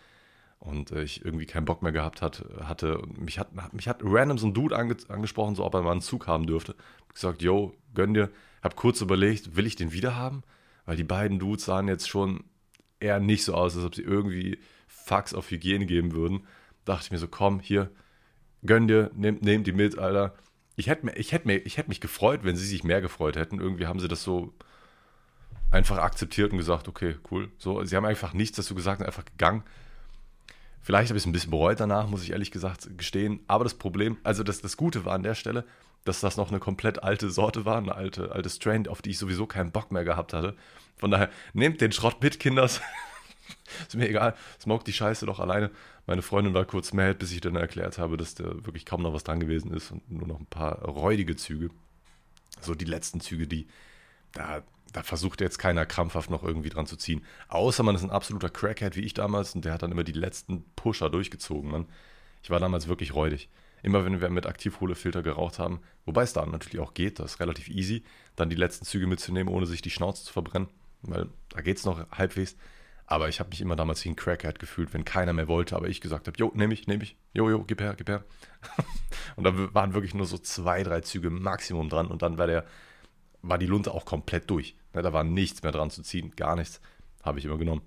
Und 0.58 0.92
äh, 0.92 1.02
ich 1.02 1.24
irgendwie 1.24 1.46
keinen 1.46 1.64
Bock 1.64 1.82
mehr 1.82 1.90
gehabt 1.90 2.22
hat, 2.22 2.44
hatte. 2.62 3.02
Mich 3.18 3.38
hat, 3.40 3.48
mich 3.72 3.88
hat 3.88 4.00
random 4.02 4.38
so 4.38 4.46
ein 4.46 4.54
Dude 4.54 4.76
ange 4.76 4.96
angesprochen, 5.08 5.56
so 5.56 5.64
ob 5.64 5.74
er 5.74 5.82
mal 5.82 5.90
einen 5.90 6.02
Zug 6.02 6.28
haben 6.28 6.46
dürfte. 6.46 6.76
Ich 7.08 7.14
gesagt, 7.14 7.42
yo, 7.42 7.74
gönn 7.94 8.14
dir. 8.14 8.30
Hab 8.62 8.76
kurz 8.76 9.00
überlegt, 9.00 9.56
will 9.56 9.66
ich 9.66 9.74
den 9.74 9.92
wieder 9.92 10.14
haben? 10.14 10.44
Weil 10.84 10.96
die 10.96 11.04
beiden 11.04 11.40
Dudes 11.40 11.64
sahen 11.64 11.88
jetzt 11.88 12.08
schon 12.08 12.44
eher 13.00 13.18
nicht 13.18 13.44
so 13.44 13.54
aus, 13.54 13.74
als 13.74 13.84
ob 13.84 13.94
sie 13.96 14.02
irgendwie 14.02 14.58
Fax 15.04 15.34
auf 15.34 15.50
Hygiene 15.50 15.86
geben 15.86 16.12
würden. 16.12 16.46
Dachte 16.84 17.04
ich 17.04 17.10
mir 17.10 17.18
so, 17.18 17.28
komm, 17.28 17.60
hier, 17.60 17.90
gönn 18.64 18.88
dir, 18.88 19.10
nehmt 19.14 19.42
nehm 19.42 19.64
die 19.64 19.72
mit, 19.72 19.98
Alter. 19.98 20.34
Ich 20.76 20.88
hätte 20.88 21.10
ich 21.12 21.32
hätt 21.32 21.46
hätt 21.46 21.88
mich 21.88 22.00
gefreut, 22.00 22.40
wenn 22.44 22.56
sie 22.56 22.66
sich 22.66 22.84
mehr 22.84 23.00
gefreut 23.00 23.36
hätten. 23.36 23.60
Irgendwie 23.60 23.86
haben 23.86 24.00
sie 24.00 24.08
das 24.08 24.22
so 24.22 24.54
einfach 25.70 25.98
akzeptiert 25.98 26.52
und 26.52 26.58
gesagt, 26.58 26.88
okay, 26.88 27.16
cool. 27.30 27.50
So, 27.58 27.84
sie 27.84 27.96
haben 27.96 28.04
einfach 28.04 28.32
nichts 28.32 28.56
dazu 28.56 28.74
gesagt 28.74 29.00
und 29.00 29.06
einfach 29.06 29.24
gegangen. 29.24 29.64
Vielleicht 30.80 31.10
habe 31.10 31.16
ich 31.16 31.22
es 31.22 31.26
ein 31.26 31.32
bisschen 31.32 31.50
bereut 31.50 31.78
danach, 31.78 32.08
muss 32.08 32.24
ich 32.24 32.32
ehrlich 32.32 32.50
gesagt 32.50 32.98
gestehen. 32.98 33.40
Aber 33.46 33.64
das 33.64 33.74
Problem, 33.74 34.18
also 34.24 34.42
das, 34.42 34.60
das 34.60 34.76
Gute 34.76 35.04
war 35.04 35.14
an 35.14 35.22
der 35.22 35.34
Stelle, 35.34 35.64
dass 36.04 36.20
das 36.20 36.36
noch 36.36 36.48
eine 36.48 36.58
komplett 36.58 37.02
alte 37.02 37.30
Sorte 37.30 37.64
war, 37.64 37.78
eine 37.78 37.94
alte, 37.94 38.32
alte 38.32 38.50
Strain, 38.50 38.88
auf 38.88 39.02
die 39.02 39.10
ich 39.10 39.18
sowieso 39.18 39.46
keinen 39.46 39.70
Bock 39.70 39.92
mehr 39.92 40.04
gehabt 40.04 40.32
hatte. 40.32 40.56
Von 40.96 41.10
daher, 41.10 41.30
nehmt 41.52 41.80
den 41.80 41.92
Schrott 41.92 42.22
mit, 42.22 42.40
Kinders. 42.40 42.80
ist 43.86 43.94
mir 43.94 44.08
egal, 44.08 44.34
smoke 44.60 44.84
die 44.84 44.92
Scheiße 44.92 45.26
doch 45.26 45.40
alleine. 45.40 45.70
Meine 46.06 46.22
Freundin 46.22 46.54
war 46.54 46.64
kurz 46.64 46.92
mad, 46.92 47.14
bis 47.14 47.32
ich 47.32 47.40
dann 47.40 47.56
erklärt 47.56 47.98
habe, 47.98 48.16
dass 48.16 48.34
da 48.34 48.44
wirklich 48.64 48.84
kaum 48.84 49.02
noch 49.02 49.12
was 49.12 49.24
dran 49.24 49.40
gewesen 49.40 49.72
ist 49.72 49.90
und 49.90 50.10
nur 50.10 50.26
noch 50.26 50.40
ein 50.40 50.46
paar 50.46 50.82
räudige 50.82 51.36
Züge. 51.36 51.70
So 52.60 52.74
die 52.74 52.84
letzten 52.84 53.20
Züge, 53.20 53.46
die 53.46 53.66
da 54.32 54.62
da 54.92 55.02
versucht 55.02 55.40
jetzt 55.40 55.58
keiner 55.58 55.86
krampfhaft 55.86 56.30
noch 56.30 56.42
irgendwie 56.42 56.68
dran 56.68 56.86
zu 56.86 56.96
ziehen. 56.96 57.24
Außer 57.48 57.82
man 57.82 57.94
ist 57.94 58.02
ein 58.02 58.10
absoluter 58.10 58.50
Crackhead 58.50 58.96
wie 58.96 59.00
ich 59.00 59.14
damals 59.14 59.54
und 59.54 59.64
der 59.64 59.72
hat 59.72 59.82
dann 59.82 59.92
immer 59.92 60.04
die 60.04 60.12
letzten 60.12 60.64
Pusher 60.76 61.10
durchgezogen. 61.10 61.70
Mann. 61.70 61.86
Ich 62.42 62.50
war 62.50 62.60
damals 62.60 62.88
wirklich 62.88 63.14
räudig. 63.14 63.48
Immer 63.82 64.04
wenn 64.04 64.20
wir 64.20 64.28
mit 64.30 64.46
Aktivkohlefilter 64.46 65.22
geraucht 65.22 65.58
haben, 65.58 65.80
wobei 66.04 66.22
es 66.22 66.32
da 66.32 66.44
natürlich 66.46 66.78
auch 66.78 66.94
geht, 66.94 67.18
das 67.18 67.32
ist 67.32 67.40
relativ 67.40 67.68
easy, 67.68 68.04
dann 68.36 68.48
die 68.48 68.56
letzten 68.56 68.84
Züge 68.84 69.06
mitzunehmen, 69.06 69.52
ohne 69.52 69.66
sich 69.66 69.82
die 69.82 69.90
Schnauze 69.90 70.24
zu 70.24 70.32
verbrennen, 70.32 70.68
weil 71.02 71.28
da 71.48 71.62
geht 71.62 71.78
es 71.78 71.84
noch 71.84 72.08
halbwegs. 72.10 72.56
Aber 73.12 73.28
ich 73.28 73.40
habe 73.40 73.50
mich 73.50 73.60
immer 73.60 73.76
damals 73.76 74.02
wie 74.06 74.08
ein 74.08 74.16
Crackhead 74.16 74.58
gefühlt, 74.58 74.94
wenn 74.94 75.04
keiner 75.04 75.34
mehr 75.34 75.46
wollte, 75.46 75.76
aber 75.76 75.86
ich 75.86 76.00
gesagt 76.00 76.28
habe, 76.28 76.38
jo, 76.38 76.50
nehme 76.54 76.72
ich, 76.72 76.86
nehme 76.86 77.02
ich, 77.02 77.18
jo, 77.34 77.50
jo, 77.50 77.62
gib 77.62 77.82
her, 77.82 77.92
gib 77.94 78.08
her. 78.08 78.24
und 79.36 79.44
da 79.44 79.74
waren 79.74 79.92
wirklich 79.92 80.14
nur 80.14 80.24
so 80.24 80.38
zwei, 80.38 80.82
drei 80.82 81.02
Züge 81.02 81.28
Maximum 81.28 81.90
dran 81.90 82.06
und 82.06 82.22
dann 82.22 82.38
war 82.38 82.46
der 82.46 82.64
war 83.42 83.58
die 83.58 83.66
Lunte 83.66 83.92
auch 83.92 84.06
komplett 84.06 84.48
durch. 84.48 84.76
Ne, 84.94 85.02
da 85.02 85.12
war 85.12 85.24
nichts 85.24 85.62
mehr 85.62 85.72
dran 85.72 85.90
zu 85.90 86.00
ziehen, 86.00 86.34
gar 86.36 86.56
nichts. 86.56 86.80
Habe 87.22 87.38
ich 87.38 87.44
immer 87.44 87.58
genommen. 87.58 87.82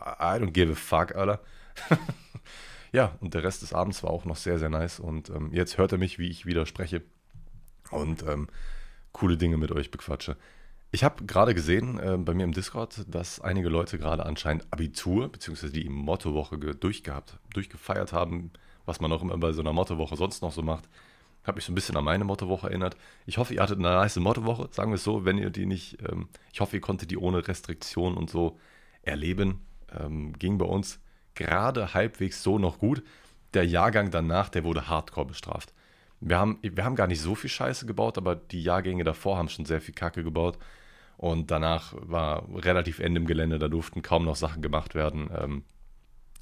I 0.00 0.38
don't 0.38 0.52
give 0.52 0.70
a 0.70 0.76
fuck, 0.76 1.16
Alter. 1.16 1.40
ja, 2.92 3.16
und 3.18 3.34
der 3.34 3.42
Rest 3.42 3.62
des 3.62 3.72
Abends 3.72 4.04
war 4.04 4.10
auch 4.10 4.26
noch 4.26 4.36
sehr, 4.36 4.60
sehr 4.60 4.70
nice. 4.70 5.00
Und 5.00 5.28
ähm, 5.28 5.52
jetzt 5.52 5.76
hört 5.76 5.90
er 5.90 5.98
mich, 5.98 6.20
wie 6.20 6.28
ich 6.28 6.46
wieder 6.46 6.66
spreche 6.66 7.02
und 7.90 8.22
ähm, 8.22 8.46
coole 9.10 9.36
Dinge 9.36 9.56
mit 9.56 9.72
euch 9.72 9.90
bequatsche. 9.90 10.36
Ich 10.92 11.04
habe 11.04 11.24
gerade 11.24 11.54
gesehen 11.54 11.98
äh, 11.98 12.16
bei 12.16 12.32
mir 12.32 12.44
im 12.44 12.52
Discord, 12.52 13.04
dass 13.08 13.40
einige 13.40 13.68
Leute 13.68 13.98
gerade 13.98 14.24
anscheinend 14.24 14.66
Abitur, 14.70 15.28
beziehungsweise 15.28 15.72
die 15.72 15.88
Mottowoche 15.88 16.58
durchgehabt, 16.58 17.38
durchgefeiert 17.52 18.12
haben, 18.12 18.50
was 18.84 19.00
man 19.00 19.12
auch 19.12 19.22
immer 19.22 19.36
bei 19.36 19.52
so 19.52 19.60
einer 19.60 19.72
Mottowoche 19.72 20.16
sonst 20.16 20.42
noch 20.42 20.52
so 20.52 20.62
macht. 20.62 20.88
Habe 21.44 21.56
mich 21.56 21.64
so 21.64 21.72
ein 21.72 21.74
bisschen 21.74 21.96
an 21.96 22.04
meine 22.04 22.24
Mottowoche 22.24 22.68
erinnert. 22.68 22.96
Ich 23.26 23.38
hoffe, 23.38 23.54
ihr 23.54 23.62
hattet 23.62 23.78
eine 23.78 23.88
nice 23.88 24.16
Mottowoche, 24.16 24.68
sagen 24.72 24.90
wir 24.90 24.96
es 24.96 25.04
so, 25.04 25.24
wenn 25.24 25.38
ihr 25.38 25.50
die 25.50 25.66
nicht, 25.66 25.98
ähm, 26.08 26.28
ich 26.52 26.60
hoffe, 26.60 26.76
ihr 26.76 26.80
konntet 26.80 27.10
die 27.10 27.18
ohne 27.18 27.46
Restriktion 27.46 28.16
und 28.16 28.30
so 28.30 28.58
erleben. 29.02 29.66
Ähm, 29.92 30.32
ging 30.38 30.58
bei 30.58 30.66
uns 30.66 31.00
gerade 31.34 31.94
halbwegs 31.94 32.42
so 32.42 32.58
noch 32.58 32.78
gut. 32.78 33.02
Der 33.54 33.64
Jahrgang 33.64 34.10
danach, 34.10 34.48
der 34.48 34.64
wurde 34.64 34.88
hardcore 34.88 35.26
bestraft. 35.26 35.72
Wir 36.20 36.38
haben, 36.38 36.58
wir 36.62 36.84
haben 36.84 36.96
gar 36.96 37.06
nicht 37.06 37.20
so 37.20 37.34
viel 37.34 37.50
Scheiße 37.50 37.86
gebaut, 37.86 38.18
aber 38.18 38.36
die 38.36 38.62
Jahrgänge 38.62 39.04
davor 39.04 39.36
haben 39.36 39.48
schon 39.48 39.66
sehr 39.66 39.80
viel 39.80 39.94
Kacke 39.94 40.24
gebaut. 40.24 40.58
Und 41.16 41.50
danach 41.50 41.94
war 41.98 42.46
relativ 42.54 42.98
Ende 42.98 43.20
im 43.20 43.26
Gelände, 43.26 43.58
da 43.58 43.68
durften 43.68 44.02
kaum 44.02 44.24
noch 44.24 44.36
Sachen 44.36 44.62
gemacht 44.62 44.94
werden. 44.94 45.30
Ähm, 45.36 45.64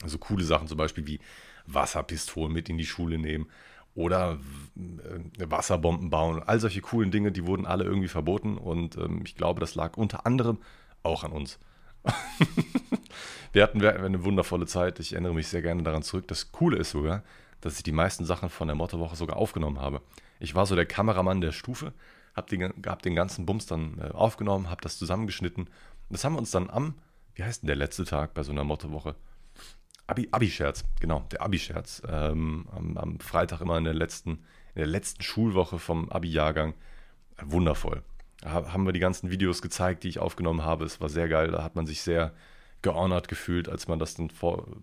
so 0.05 0.19
coole 0.19 0.45
Sachen 0.45 0.67
zum 0.67 0.79
Beispiel 0.79 1.07
wie 1.07 1.21
Wasserpistolen 1.67 2.53
mit 2.53 2.69
in 2.69 2.79
die 2.79 2.87
Schule 2.87 3.19
nehmen 3.19 3.49
oder 3.95 4.39
äh, 4.77 5.51
Wasserbomben 5.51 6.11
bauen. 6.11 6.43
All 6.43 6.59
solche 6.59 6.81
coolen 6.81 7.11
Dinge, 7.11 7.31
die 7.31 7.47
wurden 7.47 7.67
alle 7.67 7.85
irgendwie 7.85 8.09
verboten 8.09 8.59
und 8.59 8.97
ähm, 8.97 9.23
ich 9.25 9.37
glaube, 9.37 9.61
das 9.61 9.75
lag 9.75 9.97
unter 9.97 10.27
anderem 10.27 10.59
auch 11.03 11.23
an 11.25 11.33
uns. 11.33 11.59
wir 13.53 13.63
hatten 13.63 13.83
eine 13.85 14.25
wundervolle 14.25 14.67
Zeit. 14.67 15.01
Ich 15.01 15.13
erinnere 15.13 15.35
mich 15.35 15.49
sehr 15.49 15.63
gerne 15.63 15.83
daran 15.83 16.03
zurück. 16.03 16.29
Das 16.29 16.53
Coole 16.53 16.77
ist 16.77 16.91
sogar, 16.91 17.23
dass 17.65 17.79
ich 17.79 17.83
die 17.83 17.93
meisten 17.93 18.27
Sachen 18.27 18.51
von 18.51 18.69
der 18.69 18.75
Mottowoche 18.75 19.17
sogar 19.17 19.39
aufgenommen 19.39 19.81
habe. 19.81 20.03
Ich 20.39 20.55
war 20.55 20.67
so 20.67 20.77
der 20.77 20.85
Kameramann 20.85 21.41
der 21.41 21.53
Stufe, 21.53 21.95
habe 22.35 22.49
den, 22.55 22.75
hab 22.87 23.01
den 23.01 23.15
ganzen 23.15 23.47
Bums 23.47 23.65
dann 23.65 23.99
äh, 23.99 24.11
aufgenommen, 24.11 24.69
habe 24.69 24.83
das 24.83 24.99
zusammengeschnitten. 24.99 25.71
Das 26.11 26.25
haben 26.25 26.35
wir 26.35 26.41
uns 26.41 26.51
dann 26.51 26.69
am, 26.69 26.95
wie 27.35 27.43
heißt 27.43 27.63
denn 27.63 27.69
der 27.69 27.77
letzte 27.77 28.05
Tag 28.05 28.35
bei 28.35 28.43
so 28.43 28.53
einer 28.53 28.65
Mottowoche? 28.65 29.17
Abi, 30.07 30.29
Abi-Scherz, 30.31 30.85
genau, 31.01 31.25
der 31.33 31.41
Abi-Scherz. 31.41 32.03
Ähm, 32.07 32.69
am, 32.71 32.99
am, 32.99 33.21
Freitag 33.21 33.63
immer 33.63 33.79
in 33.79 33.85
der 33.85 33.95
letzten, 33.95 34.33
in 34.75 34.81
der 34.81 34.87
letzten 34.87 35.23
Schulwoche 35.23 35.79
vom 35.79 36.11
Abi-Jahrgang. 36.11 36.75
Wundervoll. 37.43 38.03
Da 38.43 38.73
haben 38.75 38.85
wir 38.85 38.93
die 38.93 39.01
ganzen 39.01 39.31
Videos 39.31 39.63
gezeigt, 39.63 40.05
die 40.05 40.09
ich 40.09 40.19
aufgenommen 40.19 40.63
habe. 40.65 40.85
Es 40.85 41.01
war 41.01 41.09
sehr 41.09 41.29
geil. 41.29 41.51
Da 41.51 41.63
hat 41.63 41.77
man 41.77 41.87
sich 41.87 42.03
sehr 42.03 42.35
gehonored 42.85 43.27
gefühlt, 43.27 43.69
als 43.69 43.89
man 43.89 43.99
das 43.99 44.15
dann 44.15 44.31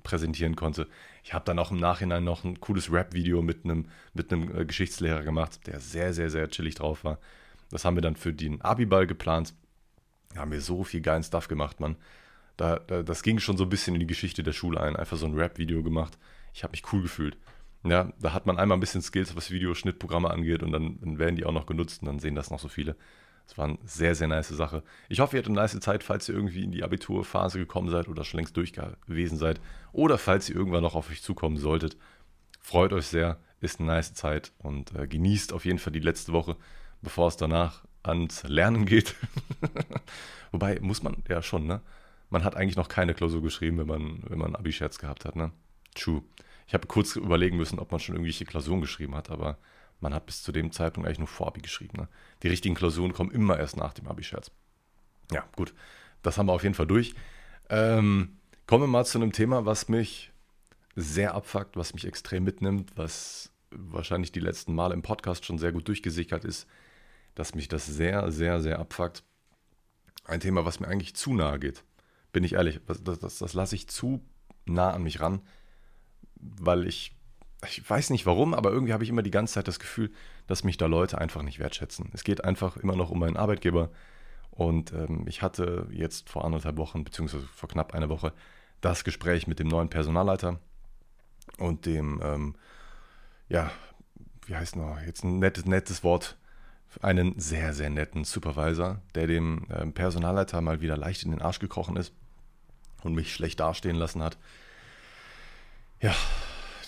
präsentieren 0.04 0.58
konnte. 0.58 0.88
Ich 1.24 1.34
habe 1.34 1.46
dann 1.46 1.60
auch 1.60 1.72
im 1.72 1.78
Nachhinein 1.78 2.26
noch 2.26 2.44
ein 2.44 2.60
cooles 2.60 2.92
Rap-Video 2.92 3.42
mit 3.42 3.64
einem, 3.64 3.86
mit 4.14 4.32
äh, 4.34 4.66
Geschichtslehrer 4.66 5.24
gemacht, 5.24 5.68
der 5.68 5.80
sehr, 5.80 6.14
sehr, 6.14 6.30
sehr 6.30 6.50
chillig 6.50 6.76
drauf 6.76 7.06
war. 7.06 7.20
Das 7.70 7.86
haben 7.86 7.96
wir 7.96 8.02
dann 8.02 8.18
für 8.18 8.34
den 8.34 8.62
Abi-Ball 8.62 9.08
geplant. 9.08 9.54
Da 10.34 10.42
haben 10.42 10.52
wir 10.52 10.62
so 10.62 10.84
viel 10.84 11.02
geilen 11.02 11.24
Stuff 11.24 11.48
gemacht, 11.48 11.80
Mann. 11.80 11.96
Da, 12.58 12.80
da, 12.80 13.04
das 13.04 13.24
ging 13.24 13.40
schon 13.40 13.56
so 13.56 13.64
ein 13.64 13.70
bisschen 13.70 13.94
in 13.96 14.02
die 14.02 14.08
Geschichte 14.08 14.44
der 14.44 14.54
Schule 14.54 14.82
ein. 14.82 14.96
Einfach 14.96 15.18
so 15.18 15.28
ein 15.28 15.36
Rap-Video 15.36 15.84
gemacht. 15.84 16.18
Ich 16.54 16.64
habe 16.64 16.72
mich 16.72 16.84
cool 16.92 17.04
gefühlt. 17.04 17.38
Ja, 17.84 18.12
da 18.20 18.34
hat 18.34 18.46
man 18.46 18.58
einmal 18.58 18.78
ein 18.78 18.82
bisschen 18.82 19.02
Skills, 19.02 19.36
was 19.36 19.52
Videoschnittprogramme 19.52 20.30
angeht 20.30 20.62
und 20.62 20.72
dann, 20.72 21.18
werden 21.18 21.36
die 21.36 21.46
auch 21.46 21.52
noch 21.52 21.66
genutzt 21.66 22.02
und 22.02 22.08
dann 22.08 22.20
sehen 22.20 22.36
das 22.36 22.52
noch 22.52 22.60
so 22.60 22.68
viele. 22.68 22.96
Das 23.52 23.58
war 23.58 23.66
eine 23.66 23.80
sehr, 23.84 24.16
sehr 24.16 24.30
nice 24.30 24.48
Sache. 24.48 24.82
Ich 25.10 25.20
hoffe, 25.20 25.36
ihr 25.36 25.40
hattet 25.40 25.50
eine 25.50 25.60
nice 25.60 25.78
Zeit, 25.82 26.06
falls 26.06 26.30
ihr 26.30 26.36
irgendwie 26.36 26.64
in 26.64 26.72
die 26.72 26.86
Abiturphase 26.86 27.60
gekommen 27.60 27.90
seid 27.90 28.08
oder 28.08 28.24
schon 28.24 28.38
längst 28.38 28.56
durch 28.56 28.72
gewesen 28.72 29.38
seid 29.38 29.60
oder 29.92 30.18
falls 30.18 30.48
ihr 30.48 30.56
irgendwann 30.56 30.84
noch 30.84 30.96
auf 30.96 31.10
euch 31.10 31.22
zukommen 31.22 31.58
solltet. 31.58 31.98
Freut 32.62 32.94
euch 32.94 33.08
sehr, 33.08 33.42
ist 33.60 33.82
eine 33.82 33.90
nice 33.90 34.14
Zeit 34.14 34.54
und 34.60 34.96
äh, 34.96 35.06
genießt 35.06 35.52
auf 35.52 35.66
jeden 35.66 35.80
Fall 35.80 35.92
die 35.92 36.00
letzte 36.00 36.32
Woche, 36.32 36.56
bevor 37.02 37.28
es 37.28 37.36
danach 37.36 37.84
ans 38.04 38.44
Lernen 38.44 38.86
geht. 38.86 39.16
Wobei, 40.54 40.80
muss 40.80 41.04
man 41.04 41.22
ja 41.28 41.42
schon, 41.42 41.68
ne? 41.68 41.82
man 42.30 42.46
hat 42.46 42.56
eigentlich 42.56 42.78
noch 42.78 42.88
keine 42.88 43.14
Klausur 43.14 43.42
geschrieben, 43.42 43.80
wenn 43.80 43.88
man, 43.88 44.24
wenn 44.30 44.40
man 44.40 44.56
Abi-Scherz 44.56 44.98
gehabt 44.98 45.26
hat. 45.26 45.36
Ne? 45.36 45.52
True. 45.94 46.24
Ich 46.68 46.74
habe 46.74 46.88
kurz 46.88 47.18
überlegen 47.18 47.58
müssen, 47.58 47.80
ob 47.80 47.92
man 47.92 48.00
schon 48.00 48.16
irgendwelche 48.16 48.46
Klausuren 48.46 48.80
geschrieben 48.80 49.14
hat, 49.14 49.30
aber 49.30 49.58
man 50.02 50.14
hat 50.14 50.26
bis 50.26 50.44
zu 50.44 50.52
dem 50.52 50.72
Zeitpunkt 50.72 51.08
eigentlich 51.08 51.20
nur 51.20 51.28
vor 51.28 51.48
Abi 51.48 51.62
geschrieben. 51.62 51.98
Ne? 51.98 52.08
Die 52.44 52.48
richtigen 52.48 52.76
Klausuren 52.76 53.14
kommen 53.14 53.32
immer 53.32 53.58
erst 53.58 53.78
nach 53.78 53.94
dem 53.94 54.08
Abi-Scherz. 54.08 54.52
Ja, 55.32 55.46
gut. 55.56 55.74
Das 56.24 56.38
haben 56.38 56.48
wir 56.48 56.54
auf 56.54 56.64
jeden 56.64 56.76
Fall 56.76 56.88
durch. 56.88 57.16
Ähm, 57.70 58.38
kommen 58.68 58.84
wir 58.84 58.88
mal 58.88 59.06
zu 59.06 59.18
einem 59.18 59.32
Thema, 59.32 59.66
was 59.66 59.90
mich 59.90 60.32
sehr 60.96 61.34
abfuckt, 61.34 61.78
was 61.78 61.94
mich 61.94 62.06
extrem 62.06 62.44
mitnimmt, 62.44 62.92
was 62.96 63.52
wahrscheinlich 63.72 64.32
die 64.32 64.42
letzten 64.42 64.76
Male 64.76 64.94
im 64.94 65.02
Podcast 65.02 65.46
schon 65.46 65.58
sehr 65.58 65.72
gut 65.72 65.88
durchgesickert 65.88 66.44
ist, 66.44 66.68
dass 67.36 67.56
mich 67.56 67.70
das 67.70 67.86
sehr, 67.86 68.32
sehr, 68.32 68.60
sehr 68.60 68.80
abfuckt. 68.80 69.24
Ein 70.26 70.42
Thema, 70.42 70.66
was 70.66 70.80
mir 70.80 70.88
eigentlich 70.88 71.16
zu 71.16 71.34
nahe 71.34 71.60
geht 71.60 71.84
bin 72.32 72.44
ich 72.44 72.54
ehrlich. 72.54 72.80
Das, 72.86 73.04
das, 73.04 73.40
das 73.40 73.54
lasse 73.54 73.76
ich 73.76 73.88
zu 73.88 74.24
nah 74.66 74.92
an 74.92 75.04
mich 75.04 75.20
ran, 75.20 75.42
weil 76.36 76.88
ich, 76.88 77.16
ich 77.66 77.88
weiß 77.88 78.10
nicht 78.10 78.26
warum, 78.26 78.54
aber 78.54 78.72
irgendwie 78.72 78.94
habe 78.94 79.04
ich 79.04 79.10
immer 79.10 79.22
die 79.22 79.32
ganze 79.32 79.56
Zeit 79.56 79.68
das 79.68 79.80
Gefühl, 79.80 80.12
dass 80.48 80.64
mich 80.64 80.78
da 80.78 80.88
Leute 80.88 81.18
einfach 81.20 81.44
nicht 81.44 81.60
wertschätzen. 81.60 82.10
Es 82.14 82.24
geht 82.24 82.44
einfach 82.44 82.78
immer 82.78 82.96
noch 82.96 83.12
um 83.12 83.20
meinen 83.20 83.38
Arbeitgeber. 83.38 83.90
Und 84.52 84.92
ähm, 84.94 85.26
ich 85.28 85.42
hatte 85.42 85.88
jetzt 85.92 86.30
vor 86.30 86.44
anderthalb 86.44 86.78
Wochen, 86.78 87.04
beziehungsweise 87.04 87.48
vor 87.56 87.70
knapp 87.70 87.94
einer 87.94 88.10
Woche, 88.10 88.34
das 88.82 89.04
Gespräch 89.04 89.48
mit 89.48 89.60
dem 89.60 89.68
neuen 89.68 89.90
Personalleiter 89.90 90.60
und 91.58 91.86
dem, 91.86 92.20
ähm, 92.24 92.56
ja, 93.48 93.72
wie 94.48 94.56
heißt 94.56 94.76
noch, 94.76 95.00
jetzt 95.02 95.24
ein 95.24 95.40
nettes, 95.40 95.66
nettes 95.66 96.04
Wort, 96.04 96.38
einen 97.02 97.40
sehr, 97.40 97.74
sehr 97.74 97.90
netten 97.90 98.26
Supervisor, 98.26 99.02
der 99.16 99.28
dem 99.28 99.68
ähm, 99.74 99.94
Personalleiter 99.94 100.60
mal 100.62 100.82
wieder 100.82 100.98
leicht 100.98 101.24
in 101.24 101.32
den 101.32 101.42
Arsch 101.42 101.60
gekrochen 101.60 101.96
ist 101.96 102.12
und 103.04 103.14
mich 103.14 103.34
schlecht 103.34 103.60
dastehen 103.60 103.96
lassen 103.96 104.22
hat. 104.22 104.38
Ja, 106.02 106.14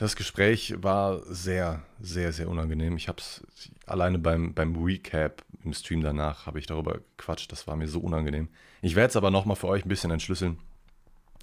das 0.04 0.16
Gespräch 0.18 0.76
war 0.78 1.22
sehr, 1.26 1.82
sehr, 2.02 2.34
sehr 2.34 2.50
unangenehm. 2.50 2.98
Ich 2.98 3.08
habe 3.08 3.20
es 3.20 3.42
alleine 3.86 4.20
beim, 4.20 4.54
beim 4.54 4.76
Recap 4.76 5.44
im 5.64 5.74
Stream 5.74 6.02
danach 6.02 6.46
habe 6.46 6.60
ich 6.60 6.68
darüber 6.68 7.00
gequatscht. 7.18 7.52
Das 7.52 7.68
war 7.68 7.78
mir 7.78 7.88
so 7.88 8.02
unangenehm. 8.02 8.50
Ich 8.82 8.96
werde 8.96 9.10
es 9.10 9.16
aber 9.16 9.32
nochmal 9.32 9.56
für 9.56 9.68
euch 9.68 9.86
ein 9.86 9.90
bisschen 9.90 10.12
entschlüsseln. 10.12 10.60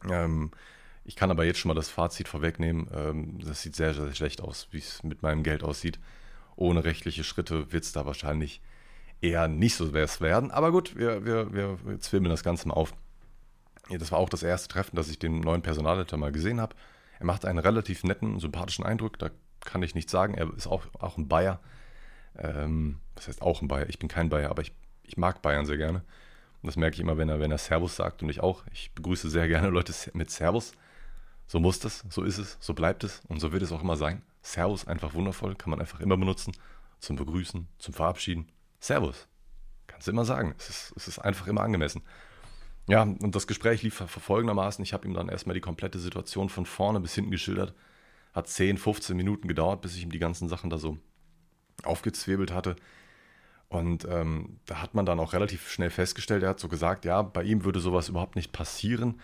Ähm, 0.08 0.50
ich 1.04 1.16
kann 1.16 1.30
aber 1.30 1.44
jetzt 1.44 1.58
schon 1.58 1.70
mal 1.70 1.74
das 1.74 1.88
Fazit 1.88 2.28
vorwegnehmen. 2.28 2.86
Ähm, 2.94 3.38
das 3.40 3.62
sieht 3.62 3.76
sehr, 3.76 3.94
sehr 3.94 4.14
schlecht 4.14 4.42
aus, 4.42 4.68
wie 4.72 4.78
es 4.78 5.02
mit 5.02 5.22
meinem 5.22 5.42
Geld 5.42 5.62
aussieht. 5.62 5.98
Ohne 6.54 6.84
rechtliche 6.84 7.24
Schritte 7.24 7.72
wird 7.72 7.84
es 7.84 7.92
da 7.92 8.04
wahrscheinlich 8.04 8.60
eher 9.22 9.48
nicht 9.48 9.74
so 9.74 9.94
werden. 9.94 10.50
Aber 10.50 10.70
gut, 10.70 10.96
wir, 10.96 11.24
wir, 11.24 11.54
wir, 11.54 11.78
wir 11.82 12.00
zwimmeln 12.00 12.30
das 12.30 12.44
Ganze 12.44 12.68
mal 12.68 12.74
auf. 12.74 12.92
Das 13.88 14.12
war 14.12 14.18
auch 14.18 14.28
das 14.28 14.42
erste 14.42 14.68
Treffen, 14.68 14.96
dass 14.96 15.08
ich 15.08 15.18
den 15.18 15.40
neuen 15.40 15.62
Personalleiter 15.62 16.18
mal 16.18 16.30
gesehen 16.30 16.60
habe. 16.60 16.76
Er 17.20 17.26
macht 17.26 17.44
einen 17.44 17.58
relativ 17.58 18.02
netten, 18.02 18.40
sympathischen 18.40 18.84
Eindruck. 18.84 19.18
Da 19.18 19.30
kann 19.60 19.82
ich 19.82 19.94
nichts 19.94 20.10
sagen. 20.10 20.34
Er 20.34 20.52
ist 20.56 20.66
auch, 20.66 20.86
auch 20.98 21.18
ein 21.18 21.28
Bayer. 21.28 21.60
Ähm, 22.36 22.98
was 23.14 23.28
heißt 23.28 23.42
auch 23.42 23.60
ein 23.60 23.68
Bayer? 23.68 23.88
Ich 23.88 23.98
bin 23.98 24.08
kein 24.08 24.30
Bayer, 24.30 24.50
aber 24.50 24.62
ich, 24.62 24.72
ich 25.04 25.18
mag 25.18 25.42
Bayern 25.42 25.66
sehr 25.66 25.76
gerne. 25.76 25.98
Und 26.62 26.66
das 26.66 26.76
merke 26.76 26.94
ich 26.94 27.00
immer, 27.00 27.18
wenn 27.18 27.28
er, 27.28 27.38
wenn 27.38 27.50
er 27.50 27.58
Servus 27.58 27.94
sagt 27.94 28.22
und 28.22 28.30
ich 28.30 28.40
auch. 28.40 28.64
Ich 28.72 28.90
begrüße 28.94 29.28
sehr 29.28 29.48
gerne 29.48 29.68
Leute 29.70 29.92
mit 30.14 30.30
Servus. 30.30 30.72
So 31.46 31.60
muss 31.60 31.78
das, 31.78 32.04
so 32.08 32.22
ist 32.22 32.38
es, 32.38 32.56
so 32.60 32.72
bleibt 32.72 33.04
es 33.04 33.22
und 33.28 33.40
so 33.40 33.52
wird 33.52 33.62
es 33.62 33.72
auch 33.72 33.82
immer 33.82 33.96
sein. 33.96 34.22
Servus, 34.40 34.86
einfach 34.86 35.12
wundervoll, 35.12 35.56
kann 35.56 35.70
man 35.70 35.80
einfach 35.80 36.00
immer 36.00 36.16
benutzen. 36.16 36.52
Zum 37.00 37.16
Begrüßen, 37.16 37.68
zum 37.78 37.94
Verabschieden. 37.94 38.48
Servus. 38.78 39.28
Kannst 39.86 40.06
du 40.06 40.12
immer 40.12 40.24
sagen. 40.24 40.54
Es 40.58 40.70
ist, 40.70 40.92
es 40.96 41.08
ist 41.08 41.18
einfach 41.18 41.46
immer 41.48 41.62
angemessen. 41.62 42.02
Ja, 42.90 43.02
und 43.02 43.34
das 43.34 43.46
Gespräch 43.46 43.82
lief 43.82 43.94
folgendermaßen. 43.94 44.82
Ich 44.82 44.92
habe 44.92 45.06
ihm 45.06 45.14
dann 45.14 45.28
erstmal 45.28 45.54
die 45.54 45.60
komplette 45.60 45.98
Situation 45.98 46.48
von 46.48 46.66
vorne 46.66 47.00
bis 47.00 47.14
hinten 47.14 47.30
geschildert. 47.30 47.74
Hat 48.34 48.48
10, 48.48 48.78
15 48.78 49.16
Minuten 49.16 49.48
gedauert, 49.48 49.80
bis 49.80 49.96
ich 49.96 50.02
ihm 50.02 50.12
die 50.12 50.18
ganzen 50.18 50.48
Sachen 50.48 50.70
da 50.70 50.78
so 50.78 50.98
aufgezwirbelt 51.84 52.52
hatte. 52.52 52.76
Und 53.68 54.04
ähm, 54.10 54.58
da 54.66 54.82
hat 54.82 54.94
man 54.94 55.06
dann 55.06 55.20
auch 55.20 55.32
relativ 55.32 55.70
schnell 55.70 55.90
festgestellt, 55.90 56.42
er 56.42 56.50
hat 56.50 56.60
so 56.60 56.68
gesagt, 56.68 57.04
ja, 57.04 57.22
bei 57.22 57.44
ihm 57.44 57.64
würde 57.64 57.78
sowas 57.78 58.08
überhaupt 58.08 58.34
nicht 58.34 58.50
passieren. 58.52 59.20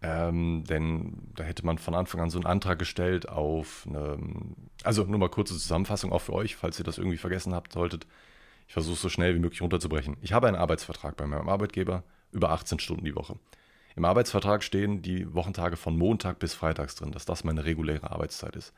Ähm, 0.00 0.64
denn 0.64 1.30
da 1.36 1.44
hätte 1.44 1.64
man 1.64 1.78
von 1.78 1.94
Anfang 1.94 2.20
an 2.22 2.30
so 2.30 2.38
einen 2.38 2.46
Antrag 2.46 2.78
gestellt 2.78 3.28
auf 3.28 3.86
eine, 3.88 4.18
also 4.82 5.04
nur 5.04 5.18
mal 5.18 5.28
kurze 5.28 5.54
Zusammenfassung 5.54 6.10
auch 6.10 6.22
für 6.22 6.32
euch, 6.32 6.56
falls 6.56 6.78
ihr 6.78 6.84
das 6.84 6.98
irgendwie 6.98 7.18
vergessen 7.18 7.54
habt 7.54 7.72
solltet. 7.72 8.06
Ich 8.66 8.72
versuche 8.72 8.94
es 8.94 9.02
so 9.02 9.10
schnell 9.10 9.34
wie 9.34 9.38
möglich 9.38 9.62
runterzubrechen. 9.62 10.16
Ich 10.22 10.32
habe 10.32 10.48
einen 10.48 10.56
Arbeitsvertrag 10.56 11.16
bei 11.16 11.26
meinem 11.26 11.48
Arbeitgeber 11.48 12.02
über 12.32 12.50
18 12.50 12.78
Stunden 12.80 13.04
die 13.04 13.14
Woche. 13.14 13.36
Im 13.94 14.04
Arbeitsvertrag 14.04 14.62
stehen 14.62 15.02
die 15.02 15.32
Wochentage 15.34 15.76
von 15.76 15.96
Montag 15.96 16.38
bis 16.38 16.54
Freitags 16.54 16.94
drin, 16.94 17.12
dass 17.12 17.26
das 17.26 17.44
meine 17.44 17.64
reguläre 17.64 18.10
Arbeitszeit 18.10 18.56
ist. 18.56 18.72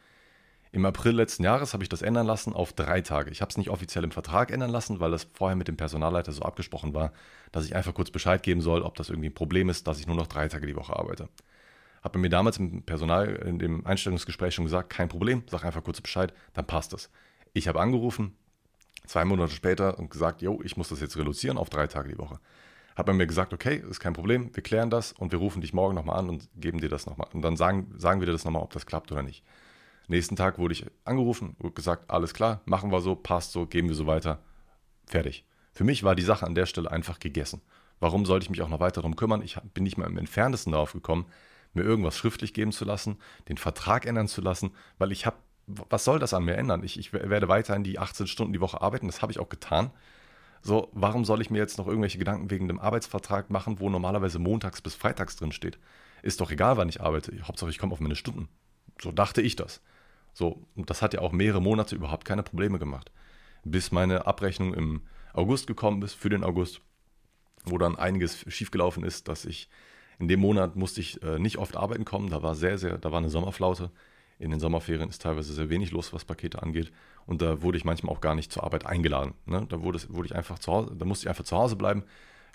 Im 0.72 0.84
April 0.86 1.12
letzten 1.12 1.44
Jahres 1.44 1.72
habe 1.72 1.84
ich 1.84 1.88
das 1.88 2.02
ändern 2.02 2.26
lassen 2.26 2.52
auf 2.52 2.72
drei 2.72 3.00
Tage. 3.00 3.30
Ich 3.30 3.40
habe 3.40 3.50
es 3.50 3.56
nicht 3.56 3.70
offiziell 3.70 4.02
im 4.02 4.10
Vertrag 4.10 4.50
ändern 4.50 4.70
lassen, 4.70 4.98
weil 4.98 5.12
das 5.12 5.28
vorher 5.32 5.54
mit 5.54 5.68
dem 5.68 5.76
Personalleiter 5.76 6.32
so 6.32 6.42
abgesprochen 6.42 6.94
war, 6.94 7.12
dass 7.52 7.64
ich 7.64 7.76
einfach 7.76 7.94
kurz 7.94 8.10
Bescheid 8.10 8.42
geben 8.42 8.60
soll, 8.60 8.82
ob 8.82 8.96
das 8.96 9.08
irgendwie 9.08 9.28
ein 9.28 9.34
Problem 9.34 9.68
ist, 9.68 9.86
dass 9.86 10.00
ich 10.00 10.08
nur 10.08 10.16
noch 10.16 10.26
drei 10.26 10.48
Tage 10.48 10.66
die 10.66 10.74
Woche 10.74 10.96
arbeite. 10.96 11.28
Habe 12.02 12.18
mir 12.18 12.28
damals 12.28 12.58
im 12.58 12.82
Personal 12.82 13.28
in 13.28 13.60
dem 13.60 13.86
Einstellungsgespräch 13.86 14.52
schon 14.52 14.64
gesagt, 14.64 14.90
kein 14.90 15.08
Problem, 15.08 15.44
sag 15.48 15.64
einfach 15.64 15.84
kurz 15.84 16.00
Bescheid, 16.00 16.34
dann 16.54 16.66
passt 16.66 16.92
das. 16.92 17.08
Ich 17.52 17.68
habe 17.68 17.78
angerufen, 17.78 18.36
zwei 19.06 19.24
Monate 19.24 19.52
später 19.52 19.96
und 20.00 20.10
gesagt, 20.10 20.42
jo, 20.42 20.60
ich 20.64 20.76
muss 20.76 20.88
das 20.88 20.98
jetzt 20.98 21.16
reduzieren 21.16 21.56
auf 21.56 21.70
drei 21.70 21.86
Tage 21.86 22.08
die 22.08 22.18
Woche 22.18 22.40
hat 22.96 23.06
man 23.06 23.16
mir 23.16 23.26
gesagt, 23.26 23.52
okay, 23.52 23.82
ist 23.88 24.00
kein 24.00 24.12
Problem, 24.12 24.54
wir 24.54 24.62
klären 24.62 24.90
das 24.90 25.12
und 25.12 25.32
wir 25.32 25.38
rufen 25.38 25.60
dich 25.60 25.72
morgen 25.72 25.94
nochmal 25.94 26.18
an 26.18 26.28
und 26.28 26.48
geben 26.56 26.80
dir 26.80 26.88
das 26.88 27.06
nochmal. 27.06 27.28
Und 27.32 27.42
dann 27.42 27.56
sagen, 27.56 27.92
sagen 27.96 28.20
wir 28.20 28.26
dir 28.26 28.32
das 28.32 28.44
nochmal, 28.44 28.62
ob 28.62 28.72
das 28.72 28.86
klappt 28.86 29.10
oder 29.12 29.22
nicht. 29.22 29.44
Nächsten 30.06 30.36
Tag 30.36 30.58
wurde 30.58 30.74
ich 30.74 30.86
angerufen 31.04 31.56
und 31.58 31.74
gesagt, 31.74 32.10
alles 32.10 32.34
klar, 32.34 32.60
machen 32.66 32.92
wir 32.92 33.00
so, 33.00 33.14
passt 33.14 33.52
so, 33.52 33.66
geben 33.66 33.88
wir 33.88 33.96
so 33.96 34.06
weiter. 34.06 34.38
Fertig. 35.06 35.44
Für 35.72 35.84
mich 35.84 36.04
war 36.04 36.14
die 36.14 36.22
Sache 36.22 36.46
an 36.46 36.54
der 36.54 36.66
Stelle 36.66 36.90
einfach 36.90 37.18
gegessen. 37.18 37.62
Warum 38.00 38.26
sollte 38.26 38.44
ich 38.44 38.50
mich 38.50 38.62
auch 38.62 38.68
noch 38.68 38.80
weiter 38.80 39.00
darum 39.00 39.16
kümmern? 39.16 39.42
Ich 39.42 39.58
bin 39.72 39.84
nicht 39.84 39.96
mal 39.96 40.06
im 40.06 40.18
entferntesten 40.18 40.72
darauf 40.72 40.92
gekommen, 40.92 41.26
mir 41.72 41.82
irgendwas 41.82 42.16
schriftlich 42.16 42.54
geben 42.54 42.70
zu 42.70 42.84
lassen, 42.84 43.18
den 43.48 43.56
Vertrag 43.56 44.06
ändern 44.06 44.28
zu 44.28 44.40
lassen, 44.40 44.72
weil 44.98 45.10
ich 45.10 45.26
habe 45.26 45.36
was 45.66 46.04
soll 46.04 46.18
das 46.18 46.34
an 46.34 46.44
mir 46.44 46.56
ändern? 46.56 46.82
Ich, 46.84 46.98
ich 46.98 47.12
werde 47.12 47.48
weiterhin 47.48 47.84
die 47.84 47.98
18 47.98 48.26
Stunden 48.26 48.52
die 48.52 48.60
Woche 48.60 48.80
arbeiten, 48.82 49.06
das 49.06 49.22
habe 49.22 49.32
ich 49.32 49.38
auch 49.38 49.48
getan. 49.48 49.90
So, 50.66 50.88
warum 50.92 51.26
soll 51.26 51.42
ich 51.42 51.50
mir 51.50 51.58
jetzt 51.58 51.76
noch 51.76 51.86
irgendwelche 51.86 52.16
Gedanken 52.16 52.50
wegen 52.50 52.68
dem 52.68 52.80
Arbeitsvertrag 52.80 53.50
machen, 53.50 53.80
wo 53.80 53.90
normalerweise 53.90 54.38
montags 54.38 54.80
bis 54.80 54.94
freitags 54.94 55.36
drin 55.36 55.52
steht? 55.52 55.78
Ist 56.22 56.40
doch 56.40 56.50
egal, 56.50 56.78
wann 56.78 56.88
ich 56.88 57.02
arbeite. 57.02 57.36
Hauptsache, 57.42 57.68
ich 57.68 57.76
komme 57.76 57.92
auf 57.92 58.00
meine 58.00 58.16
Stunden. 58.16 58.48
So 58.98 59.12
dachte 59.12 59.42
ich 59.42 59.56
das. 59.56 59.82
So, 60.32 60.64
und 60.74 60.88
das 60.88 61.02
hat 61.02 61.12
ja 61.12 61.20
auch 61.20 61.32
mehrere 61.32 61.60
Monate 61.60 61.94
überhaupt 61.94 62.24
keine 62.24 62.42
Probleme 62.42 62.78
gemacht. 62.78 63.12
Bis 63.62 63.92
meine 63.92 64.26
Abrechnung 64.26 64.72
im 64.72 65.02
August 65.34 65.66
gekommen 65.66 66.00
ist, 66.00 66.14
für 66.14 66.30
den 66.30 66.44
August, 66.44 66.80
wo 67.64 67.76
dann 67.76 67.96
einiges 67.96 68.46
schiefgelaufen 68.48 69.04
ist, 69.04 69.28
dass 69.28 69.44
ich 69.44 69.68
in 70.18 70.28
dem 70.28 70.40
Monat 70.40 70.76
musste 70.76 71.02
ich 71.02 71.22
äh, 71.22 71.38
nicht 71.38 71.58
oft 71.58 71.76
arbeiten 71.76 72.06
kommen. 72.06 72.30
Da 72.30 72.42
war 72.42 72.54
sehr, 72.54 72.78
sehr, 72.78 72.96
da 72.96 73.12
war 73.12 73.18
eine 73.18 73.28
Sommerflaute. 73.28 73.90
In 74.38 74.50
den 74.50 74.60
Sommerferien 74.60 75.10
ist 75.10 75.20
teilweise 75.20 75.52
sehr 75.52 75.68
wenig 75.68 75.90
los, 75.90 76.14
was 76.14 76.24
Pakete 76.24 76.62
angeht. 76.62 76.90
Und 77.26 77.42
da 77.42 77.62
wurde 77.62 77.78
ich 77.78 77.84
manchmal 77.84 78.14
auch 78.14 78.20
gar 78.20 78.34
nicht 78.34 78.52
zur 78.52 78.64
Arbeit 78.64 78.86
eingeladen. 78.86 79.34
Ne? 79.46 79.66
Da 79.68 79.82
wurde, 79.82 80.00
wurde 80.08 80.26
ich 80.26 80.34
einfach 80.34 80.58
zu 80.58 80.72
Hause, 80.72 80.94
da 80.96 81.04
musste 81.04 81.24
ich 81.24 81.28
einfach 81.28 81.44
zu 81.44 81.56
Hause 81.56 81.76
bleiben. 81.76 82.04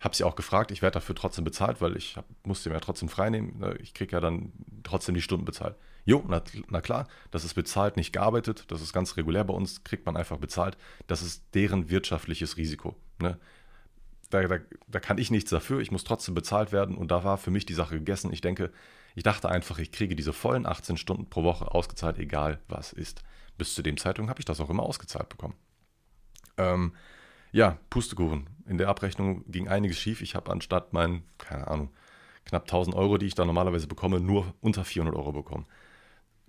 Habe 0.02 0.16
sie 0.16 0.24
auch 0.24 0.36
gefragt, 0.36 0.72
ich 0.72 0.82
werde 0.82 0.94
dafür 0.94 1.16
trotzdem 1.16 1.44
bezahlt, 1.44 1.82
weil 1.82 1.98
ich 1.98 2.16
hab, 2.16 2.26
musste 2.44 2.70
mir 2.70 2.76
ja 2.76 2.80
trotzdem 2.80 3.10
freinehmen. 3.10 3.60
Ne? 3.60 3.76
Ich 3.82 3.94
kriege 3.94 4.14
ja 4.14 4.22
dann 4.22 4.54
trotzdem 4.84 5.16
die 5.16 5.22
Stunden 5.22 5.46
bezahlt. 5.46 5.76
Jo, 6.06 6.24
na, 6.28 6.42
na, 6.70 6.82
klar, 6.82 7.08
das 7.32 7.44
ist 7.44 7.54
bezahlt, 7.54 7.98
nicht 7.98 8.14
gearbeitet. 8.14 8.66
Das 8.70 8.82
ist 8.82 8.94
ganz 8.94 9.18
regulär 9.18 9.44
bei 9.44 9.54
uns, 9.54 9.84
kriegt 9.84 10.06
man 10.06 10.16
einfach 10.16 10.38
bezahlt. 10.38 10.78
Das 11.08 11.22
ist 11.22 11.44
deren 11.54 11.90
wirtschaftliches 11.90 12.58
Risiko. 12.58 12.96
Ne? 13.22 13.38
Da, 14.30 14.48
da, 14.48 14.58
da 14.88 15.00
kann 15.00 15.18
ich 15.18 15.32
nichts 15.32 15.50
dafür, 15.50 15.80
ich 15.80 15.92
muss 15.92 16.04
trotzdem 16.04 16.36
bezahlt 16.36 16.72
werden 16.72 16.96
und 16.96 17.12
da 17.12 17.24
war 17.24 17.38
für 17.38 17.52
mich 17.52 17.66
die 17.66 17.74
Sache 17.74 17.96
gegessen. 17.96 18.32
Ich 18.32 18.42
denke, 18.42 18.72
ich 19.16 19.24
dachte 19.24 19.50
einfach, 19.50 19.80
ich 19.80 19.92
kriege 19.92 20.16
diese 20.16 20.34
vollen 20.34 20.66
18 20.66 20.98
Stunden 20.98 21.30
pro 21.30 21.44
Woche 21.44 21.74
ausgezahlt, 21.74 22.20
egal 22.20 22.60
was 22.68 22.94
ist. 22.94 23.24
Bis 23.60 23.76
zu 23.76 23.84
dem 23.84 23.98
Zeitpunkt 23.98 24.32
habe 24.32 24.40
ich 24.40 24.46
das 24.46 24.60
auch 24.60 24.72
immer 24.72 24.82
ausgezahlt 24.82 25.30
bekommen. 25.30 25.54
Ähm, 26.58 26.94
ja, 27.52 27.78
Pustekuchen. 27.92 28.50
In 28.66 28.80
der 28.80 28.90
Abrechnung 28.90 29.44
ging 29.52 29.68
einiges 29.68 30.00
schief. 30.00 30.22
Ich 30.22 30.34
habe 30.34 30.52
anstatt 30.52 30.94
meinen, 30.94 31.24
keine 31.38 31.68
Ahnung, 31.68 31.90
knapp 32.46 32.64
1000 32.64 32.96
Euro, 32.96 33.20
die 33.20 33.28
ich 33.28 33.36
da 33.36 33.46
normalerweise 33.46 33.88
bekomme, 33.88 34.20
nur 34.20 34.56
unter 34.62 34.84
400 34.84 35.16
Euro 35.16 35.32
bekommen. 35.32 35.68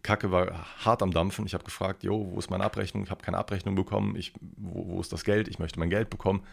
Kacke 0.02 0.32
war 0.32 0.66
hart 0.84 1.02
am 1.02 1.10
Dampfen. 1.10 1.44
Ich 1.44 1.52
habe 1.52 1.64
gefragt, 1.64 2.02
jo, 2.02 2.30
wo 2.32 2.38
ist 2.38 2.48
meine 2.48 2.64
Abrechnung? 2.64 3.02
Ich 3.02 3.10
habe 3.10 3.22
keine 3.22 3.36
Abrechnung 3.36 3.74
bekommen. 3.74 4.16
Ich, 4.16 4.32
wo, 4.40 4.88
wo 4.88 5.00
ist 5.00 5.12
das 5.12 5.24
Geld? 5.24 5.48
Ich 5.48 5.58
möchte 5.58 5.78
mein 5.78 5.90
Geld 5.90 6.08
bekommen 6.08 6.46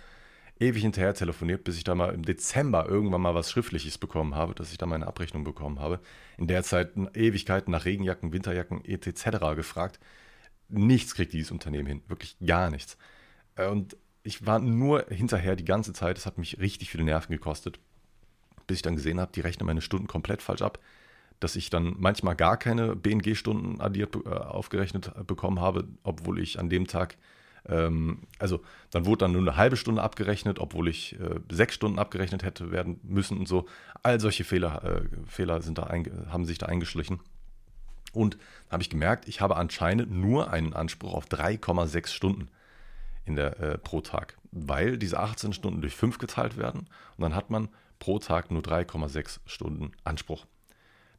ewig 0.59 0.81
hinterher 0.81 1.13
telefoniert, 1.13 1.63
bis 1.63 1.77
ich 1.77 1.83
da 1.83 1.95
mal 1.95 2.13
im 2.13 2.23
Dezember 2.23 2.87
irgendwann 2.87 3.21
mal 3.21 3.35
was 3.35 3.51
Schriftliches 3.51 3.97
bekommen 3.97 4.35
habe, 4.35 4.55
dass 4.55 4.71
ich 4.71 4.77
da 4.77 4.85
meine 4.85 5.07
Abrechnung 5.07 5.43
bekommen 5.43 5.79
habe. 5.79 5.99
In 6.37 6.47
der 6.47 6.63
Zeit 6.63 6.91
Ewigkeiten 7.13 7.71
nach 7.71 7.85
Regenjacken, 7.85 8.33
Winterjacken 8.33 8.83
etc. 8.85 9.55
gefragt. 9.55 9.99
Nichts 10.69 11.15
kriegt 11.15 11.33
dieses 11.33 11.51
Unternehmen 11.51 11.87
hin, 11.87 12.01
wirklich 12.07 12.37
gar 12.45 12.69
nichts. 12.69 12.97
Äh, 13.55 13.67
und 13.67 13.97
ich 14.23 14.45
war 14.45 14.59
nur 14.59 15.05
hinterher 15.09 15.55
die 15.55 15.65
ganze 15.65 15.93
Zeit, 15.93 16.17
es 16.17 16.25
hat 16.25 16.37
mich 16.37 16.59
richtig 16.59 16.89
viele 16.89 17.03
Nerven 17.03 17.31
gekostet, 17.31 17.79
bis 18.67 18.77
ich 18.77 18.81
dann 18.81 18.95
gesehen 18.95 19.19
habe, 19.19 19.31
die 19.33 19.41
rechnen 19.41 19.65
meine 19.65 19.81
Stunden 19.81 20.07
komplett 20.07 20.41
falsch 20.41 20.61
ab, 20.61 20.79
dass 21.39 21.55
ich 21.55 21.69
dann 21.69 21.95
manchmal 21.97 22.35
gar 22.35 22.57
keine 22.57 22.95
BNG-Stunden 22.95 23.79
addiert 23.79 24.15
äh, 24.15 24.29
aufgerechnet 24.29 25.11
bekommen 25.25 25.61
habe, 25.61 25.87
obwohl 26.03 26.39
ich 26.39 26.59
an 26.59 26.69
dem 26.69 26.87
Tag 26.87 27.17
ähm, 27.67 28.19
also 28.39 28.61
dann 28.91 29.05
wurde 29.05 29.19
dann 29.19 29.33
nur 29.33 29.41
eine 29.41 29.57
halbe 29.57 29.77
Stunde 29.77 30.01
abgerechnet, 30.01 30.59
obwohl 30.59 30.87
ich 30.87 31.19
äh, 31.19 31.39
sechs 31.51 31.75
Stunden 31.75 31.99
abgerechnet 31.99 32.43
hätte 32.43 32.71
werden 32.71 32.99
müssen 33.03 33.37
und 33.37 33.47
so. 33.47 33.65
All 34.03 34.19
solche 34.19 34.43
Fehler, 34.43 34.83
äh, 34.83 35.01
Fehler 35.27 35.61
sind 35.61 35.77
da 35.77 35.89
haben 36.29 36.45
sich 36.45 36.57
da 36.57 36.67
eingeschlichen. 36.67 37.19
Und 38.13 38.37
habe 38.69 38.83
ich 38.83 38.89
gemerkt, 38.89 39.27
ich 39.27 39.41
habe 39.41 39.55
anscheinend 39.57 40.11
nur 40.11 40.51
einen 40.51 40.73
Anspruch 40.73 41.13
auf 41.13 41.27
3,6 41.27 42.07
Stunden 42.07 42.49
in 43.25 43.35
der, 43.35 43.59
äh, 43.59 43.77
pro 43.77 44.01
Tag, 44.01 44.37
weil 44.51 44.97
diese 44.97 45.19
18 45.19 45.53
Stunden 45.53 45.81
durch 45.81 45.95
5 45.95 46.17
geteilt 46.17 46.57
werden 46.57 46.87
und 47.17 47.21
dann 47.21 47.35
hat 47.35 47.49
man 47.49 47.69
pro 47.99 48.19
Tag 48.19 48.51
nur 48.51 48.61
3,6 48.61 49.39
Stunden 49.45 49.91
Anspruch. 50.03 50.45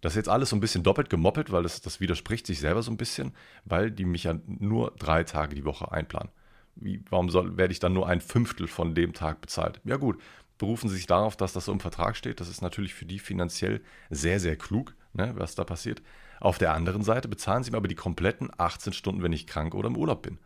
Das 0.00 0.12
ist 0.12 0.16
jetzt 0.16 0.28
alles 0.28 0.50
so 0.50 0.56
ein 0.56 0.60
bisschen 0.60 0.84
doppelt 0.84 1.10
gemoppelt, 1.10 1.50
weil 1.50 1.64
das, 1.64 1.80
das 1.80 2.00
widerspricht 2.00 2.46
sich 2.46 2.60
selber 2.60 2.82
so 2.82 2.90
ein 2.90 2.96
bisschen, 2.96 3.32
weil 3.64 3.90
die 3.90 4.04
mich 4.04 4.24
ja 4.24 4.36
nur 4.46 4.92
drei 4.98 5.24
Tage 5.24 5.54
die 5.54 5.64
Woche 5.64 5.90
einplanen. 5.90 6.30
Wie, 6.76 7.02
warum 7.10 7.30
soll, 7.30 7.56
werde 7.56 7.72
ich 7.72 7.80
dann 7.80 7.94
nur 7.94 8.08
ein 8.08 8.20
Fünftel 8.20 8.68
von 8.68 8.94
dem 8.94 9.12
Tag 9.12 9.40
bezahlt? 9.40 9.80
Ja 9.84 9.96
gut, 9.96 10.20
berufen 10.56 10.88
Sie 10.88 10.96
sich 10.96 11.06
darauf, 11.06 11.36
dass 11.36 11.52
das 11.52 11.64
so 11.64 11.72
im 11.72 11.80
Vertrag 11.80 12.16
steht. 12.16 12.38
Das 12.40 12.48
ist 12.48 12.62
natürlich 12.62 12.94
für 12.94 13.06
die 13.06 13.18
finanziell 13.18 13.80
sehr, 14.10 14.38
sehr 14.38 14.56
klug, 14.56 14.94
ne, 15.14 15.32
was 15.36 15.56
da 15.56 15.64
passiert. 15.64 16.00
Auf 16.40 16.58
der 16.58 16.74
anderen 16.74 17.02
Seite 17.02 17.28
bezahlen 17.28 17.62
Sie 17.62 17.70
mir 17.70 17.76
aber 17.78 17.88
die 17.88 17.94
kompletten 17.94 18.50
18 18.56 18.92
Stunden, 18.92 19.22
wenn 19.22 19.32
ich 19.32 19.46
krank 19.46 19.74
oder 19.74 19.88
im 19.88 19.96
Urlaub 19.96 20.22
bin. 20.22 20.38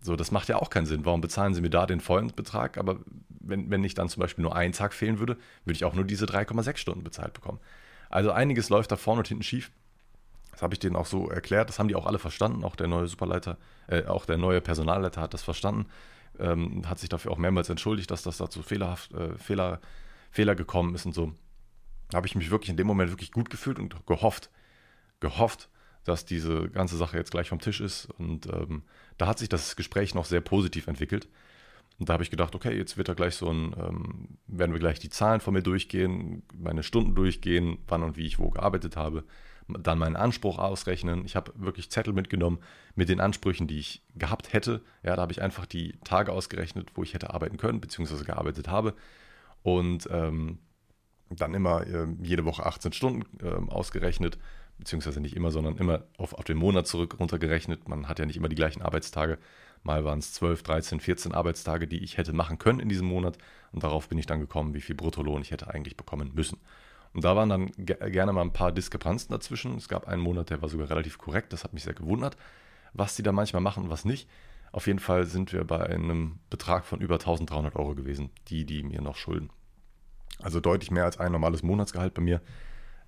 So, 0.00 0.16
das 0.16 0.32
macht 0.32 0.48
ja 0.48 0.56
auch 0.56 0.70
keinen 0.70 0.86
Sinn. 0.86 1.04
Warum 1.04 1.20
bezahlen 1.20 1.54
Sie 1.54 1.60
mir 1.60 1.70
da 1.70 1.86
den 1.86 2.00
vollen 2.00 2.28
Betrag? 2.34 2.76
Aber 2.76 2.98
wenn, 3.28 3.70
wenn 3.70 3.84
ich 3.84 3.94
dann 3.94 4.08
zum 4.08 4.20
Beispiel 4.20 4.42
nur 4.42 4.56
einen 4.56 4.72
Tag 4.72 4.94
fehlen 4.94 5.18
würde, 5.18 5.36
würde 5.64 5.76
ich 5.76 5.84
auch 5.84 5.94
nur 5.94 6.04
diese 6.04 6.26
3,6 6.26 6.76
Stunden 6.76 7.04
bezahlt 7.04 7.34
bekommen. 7.34 7.60
Also 8.10 8.32
einiges 8.32 8.68
läuft 8.68 8.90
da 8.90 8.96
vorne 8.96 9.20
und 9.20 9.28
hinten 9.28 9.44
schief. 9.44 9.70
Das 10.50 10.62
habe 10.62 10.74
ich 10.74 10.80
denen 10.80 10.96
auch 10.96 11.06
so 11.06 11.30
erklärt. 11.30 11.68
Das 11.68 11.78
haben 11.78 11.88
die 11.88 11.94
auch 11.94 12.06
alle 12.06 12.18
verstanden. 12.18 12.64
Auch 12.64 12.76
der 12.76 12.88
neue 12.88 13.06
Superleiter, 13.06 13.58
äh, 13.86 14.04
auch 14.04 14.26
der 14.26 14.38
neue 14.38 14.60
Personalleiter 14.60 15.20
hat 15.20 15.34
das 15.34 15.42
verstanden. 15.42 15.86
Ähm, 16.38 16.82
hat 16.88 16.98
sich 16.98 17.08
dafür 17.08 17.30
auch 17.30 17.38
mehrmals 17.38 17.68
entschuldigt, 17.68 18.10
dass 18.10 18.22
das 18.22 18.38
dazu 18.38 18.62
fehlerhaft, 18.62 19.12
äh, 19.12 19.36
Fehler, 19.38 19.80
Fehler 20.30 20.54
gekommen 20.54 20.94
ist 20.94 21.06
und 21.06 21.14
so. 21.14 21.32
Da 22.10 22.16
habe 22.16 22.26
ich 22.26 22.34
mich 22.34 22.50
wirklich 22.50 22.70
in 22.70 22.76
dem 22.76 22.86
Moment 22.86 23.10
wirklich 23.10 23.32
gut 23.32 23.50
gefühlt 23.50 23.78
und 23.78 24.06
gehofft, 24.06 24.50
gehofft, 25.22 25.70
dass 26.04 26.26
diese 26.26 26.68
ganze 26.68 26.98
Sache 26.98 27.16
jetzt 27.16 27.30
gleich 27.30 27.48
vom 27.48 27.60
Tisch 27.60 27.80
ist. 27.80 28.06
Und 28.18 28.46
ähm, 28.46 28.82
da 29.16 29.26
hat 29.26 29.38
sich 29.38 29.48
das 29.48 29.76
Gespräch 29.76 30.14
noch 30.14 30.26
sehr 30.26 30.42
positiv 30.42 30.86
entwickelt. 30.88 31.28
Und 31.98 32.08
da 32.08 32.14
habe 32.14 32.24
ich 32.24 32.30
gedacht, 32.30 32.54
okay, 32.54 32.76
jetzt 32.76 32.96
wird 32.96 33.08
da 33.08 33.14
gleich 33.14 33.36
so 33.36 33.48
ein, 33.48 33.74
ähm, 33.78 34.38
werden 34.46 34.72
wir 34.72 34.80
gleich 34.80 34.98
die 34.98 35.10
Zahlen 35.10 35.40
von 35.40 35.54
mir 35.54 35.62
durchgehen, 35.62 36.42
meine 36.54 36.82
Stunden 36.82 37.14
durchgehen, 37.14 37.78
wann 37.86 38.02
und 38.02 38.16
wie 38.16 38.26
ich 38.26 38.38
wo 38.38 38.50
gearbeitet 38.50 38.96
habe, 38.96 39.24
dann 39.68 39.98
meinen 39.98 40.16
Anspruch 40.16 40.58
ausrechnen. 40.58 41.24
Ich 41.24 41.36
habe 41.36 41.52
wirklich 41.54 41.90
Zettel 41.90 42.12
mitgenommen 42.12 42.58
mit 42.96 43.08
den 43.08 43.20
Ansprüchen, 43.20 43.68
die 43.68 43.78
ich 43.78 44.02
gehabt 44.16 44.52
hätte. 44.52 44.82
Ja, 45.04 45.14
da 45.14 45.22
habe 45.22 45.32
ich 45.32 45.40
einfach 45.40 45.66
die 45.66 45.94
Tage 46.04 46.32
ausgerechnet, 46.32 46.90
wo 46.94 47.04
ich 47.04 47.14
hätte 47.14 47.32
arbeiten 47.32 47.56
können, 47.56 47.80
beziehungsweise 47.80 48.24
gearbeitet 48.24 48.68
habe. 48.68 48.94
Und 49.62 50.08
ähm, 50.10 50.58
dann 51.30 51.54
immer 51.54 51.86
äh, 51.86 52.08
jede 52.20 52.44
Woche 52.44 52.66
18 52.66 52.92
Stunden 52.92 53.24
äh, 53.40 53.70
ausgerechnet, 53.70 54.38
beziehungsweise 54.82 55.20
nicht 55.20 55.36
immer, 55.36 55.52
sondern 55.52 55.76
immer 55.76 56.02
auf, 56.18 56.34
auf 56.34 56.42
den 56.42 56.56
Monat 56.56 56.88
zurück 56.88 57.14
runtergerechnet. 57.20 57.88
Man 57.88 58.08
hat 58.08 58.18
ja 58.18 58.26
nicht 58.26 58.36
immer 58.36 58.48
die 58.48 58.56
gleichen 58.56 58.82
Arbeitstage. 58.82 59.38
Mal 59.84 60.04
waren 60.04 60.18
es 60.18 60.32
12, 60.32 60.64
13, 60.64 60.98
14 60.98 61.32
Arbeitstage, 61.32 61.86
die 61.86 62.02
ich 62.02 62.18
hätte 62.18 62.32
machen 62.32 62.58
können 62.58 62.80
in 62.80 62.88
diesem 62.88 63.06
Monat. 63.06 63.38
Und 63.70 63.84
darauf 63.84 64.08
bin 64.08 64.18
ich 64.18 64.26
dann 64.26 64.40
gekommen, 64.40 64.74
wie 64.74 64.80
viel 64.80 64.96
Bruttolohn 64.96 65.40
ich 65.40 65.52
hätte 65.52 65.72
eigentlich 65.72 65.96
bekommen 65.96 66.32
müssen. 66.34 66.58
Und 67.12 67.22
da 67.22 67.36
waren 67.36 67.48
dann 67.48 67.70
gerne 67.76 68.32
mal 68.32 68.40
ein 68.40 68.52
paar 68.52 68.72
Diskrepanzen 68.72 69.30
dazwischen. 69.30 69.76
Es 69.76 69.88
gab 69.88 70.08
einen 70.08 70.20
Monat, 70.20 70.50
der 70.50 70.62
war 70.62 70.68
sogar 70.68 70.90
relativ 70.90 71.16
korrekt. 71.16 71.52
Das 71.52 71.62
hat 71.62 71.74
mich 71.74 71.84
sehr 71.84 71.94
gewundert, 71.94 72.36
was 72.92 73.14
die 73.14 73.22
da 73.22 73.30
manchmal 73.30 73.62
machen 73.62 73.84
und 73.84 73.90
was 73.90 74.04
nicht. 74.04 74.28
Auf 74.72 74.88
jeden 74.88 74.98
Fall 74.98 75.26
sind 75.26 75.52
wir 75.52 75.62
bei 75.64 75.86
einem 75.86 76.40
Betrag 76.50 76.86
von 76.86 77.00
über 77.00 77.14
1300 77.14 77.76
Euro 77.76 77.94
gewesen, 77.94 78.30
die, 78.48 78.64
die 78.64 78.82
mir 78.82 79.00
noch 79.00 79.16
schulden. 79.16 79.50
Also 80.40 80.58
deutlich 80.58 80.90
mehr 80.90 81.04
als 81.04 81.20
ein 81.20 81.30
normales 81.30 81.62
Monatsgehalt 81.62 82.14
bei 82.14 82.22
mir. 82.22 82.40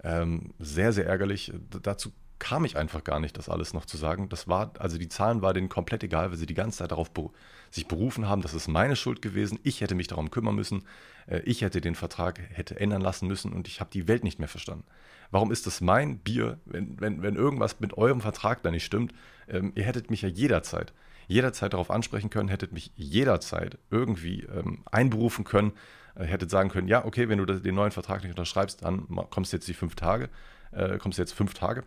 Ähm, 0.05 0.53
sehr, 0.59 0.93
sehr 0.93 1.07
ärgerlich. 1.07 1.53
Dazu 1.83 2.13
kam 2.39 2.65
ich 2.65 2.77
einfach 2.77 3.05
gar 3.05 3.21
nicht, 3.21 3.39
das 3.39 3.49
alles 3.49 3.73
noch 3.73 3.87
zu 3.87 3.97
sagen. 3.97 4.29
Das 4.29 4.47
war, 4.49 4.73
also 4.79 4.99
die 4.99 5.09
Zahlen 5.09 5.41
waren 5.41 5.55
denen 5.55 5.69
komplett 5.71 6.05
egal, 6.05 6.31
weil 6.31 6.37
sie 6.37 6.47
die 6.47 6.55
ganze 6.55 6.79
Zeit 6.79 6.91
darauf 6.91 7.11
beru 7.11 7.33
sich 7.71 7.89
berufen 7.89 8.29
haben, 8.29 8.41
das 8.41 8.55
ist 8.55 8.69
meine 8.69 8.95
Schuld 8.95 9.21
gewesen. 9.21 9.59
Ich 9.65 9.81
hätte 9.81 9.97
mich 9.97 10.07
darum 10.07 10.31
kümmern 10.31 10.55
müssen. 10.55 10.85
Äh, 11.27 11.41
ich 11.41 11.63
hätte 11.63 11.81
den 11.81 11.97
Vertrag 11.97 12.39
hätte 12.53 12.79
ändern 12.79 13.03
lassen 13.03 13.27
müssen 13.27 13.53
und 13.53 13.67
ich 13.67 13.81
habe 13.81 13.91
die 13.91 14.07
Welt 14.07 14.23
nicht 14.23 14.39
mehr 14.39 14.49
verstanden. 14.49 14.85
Warum 15.33 15.51
ist 15.51 15.67
das 15.67 15.81
mein 15.81 16.19
Bier, 16.19 16.61
wenn, 16.67 17.01
wenn, 17.01 17.23
wenn 17.23 17.35
irgendwas 17.35 17.81
mit 17.81 17.97
eurem 17.99 18.21
Vertrag 18.21 18.63
da 18.63 18.71
nicht 18.71 18.85
stimmt? 18.85 19.13
Ähm, 19.49 19.73
ihr 19.75 19.85
hättet 19.85 20.11
mich 20.11 20.23
ja 20.23 20.29
jederzeit, 20.29 20.93
jederzeit 21.27 21.73
darauf 21.73 21.91
ansprechen 21.91 22.31
können, 22.31 22.49
hättet 22.49 22.73
mich 22.73 22.93
jederzeit 22.97 23.79
irgendwie 23.91 24.43
ähm, 24.43 24.85
einberufen 24.91 25.45
können, 25.45 25.73
äh, 26.15 26.25
hättet 26.25 26.51
sagen 26.51 26.71
können, 26.71 26.89
ja, 26.89 27.05
okay, 27.05 27.29
wenn 27.29 27.39
du 27.39 27.47
den 27.47 27.75
neuen 27.75 27.93
Vertrag 27.93 28.23
nicht 28.23 28.31
unterschreibst, 28.31 28.83
dann 28.85 29.07
kommst 29.31 29.53
du 29.53 29.57
jetzt 29.57 29.69
die 29.69 29.75
fünf 29.75 29.95
Tage, 29.95 30.29
äh, 30.73 30.99
kommst 30.99 31.19
du 31.19 31.23
jetzt 31.23 31.33
fünf 31.33 31.55
Tage 31.55 31.85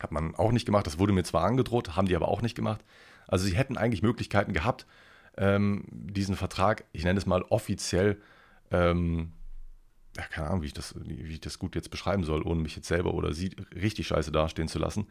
hat 0.00 0.12
man 0.12 0.34
auch 0.36 0.52
nicht 0.52 0.66
gemacht. 0.66 0.86
Das 0.86 0.98
wurde 0.98 1.12
mir 1.12 1.24
zwar 1.24 1.44
angedroht, 1.44 1.96
haben 1.96 2.06
die 2.06 2.16
aber 2.16 2.28
auch 2.28 2.42
nicht 2.42 2.54
gemacht. 2.54 2.84
Also 3.26 3.44
sie 3.46 3.56
hätten 3.56 3.76
eigentlich 3.76 4.02
Möglichkeiten 4.02 4.52
gehabt, 4.52 4.86
ähm, 5.36 5.84
diesen 5.90 6.36
Vertrag, 6.36 6.84
ich 6.92 7.04
nenne 7.04 7.18
es 7.18 7.26
mal 7.26 7.42
offiziell, 7.42 8.20
ähm, 8.70 9.32
ja, 10.16 10.24
keine 10.24 10.48
Ahnung, 10.48 10.62
wie 10.62 10.66
ich, 10.66 10.72
das, 10.72 10.94
wie 11.04 11.34
ich 11.34 11.40
das 11.40 11.58
gut 11.58 11.74
jetzt 11.74 11.90
beschreiben 11.90 12.24
soll, 12.24 12.42
ohne 12.42 12.60
mich 12.60 12.74
jetzt 12.74 12.88
selber 12.88 13.14
oder 13.14 13.32
sie 13.32 13.54
richtig 13.74 14.08
scheiße 14.08 14.32
dastehen 14.32 14.68
zu 14.68 14.78
lassen. 14.78 15.06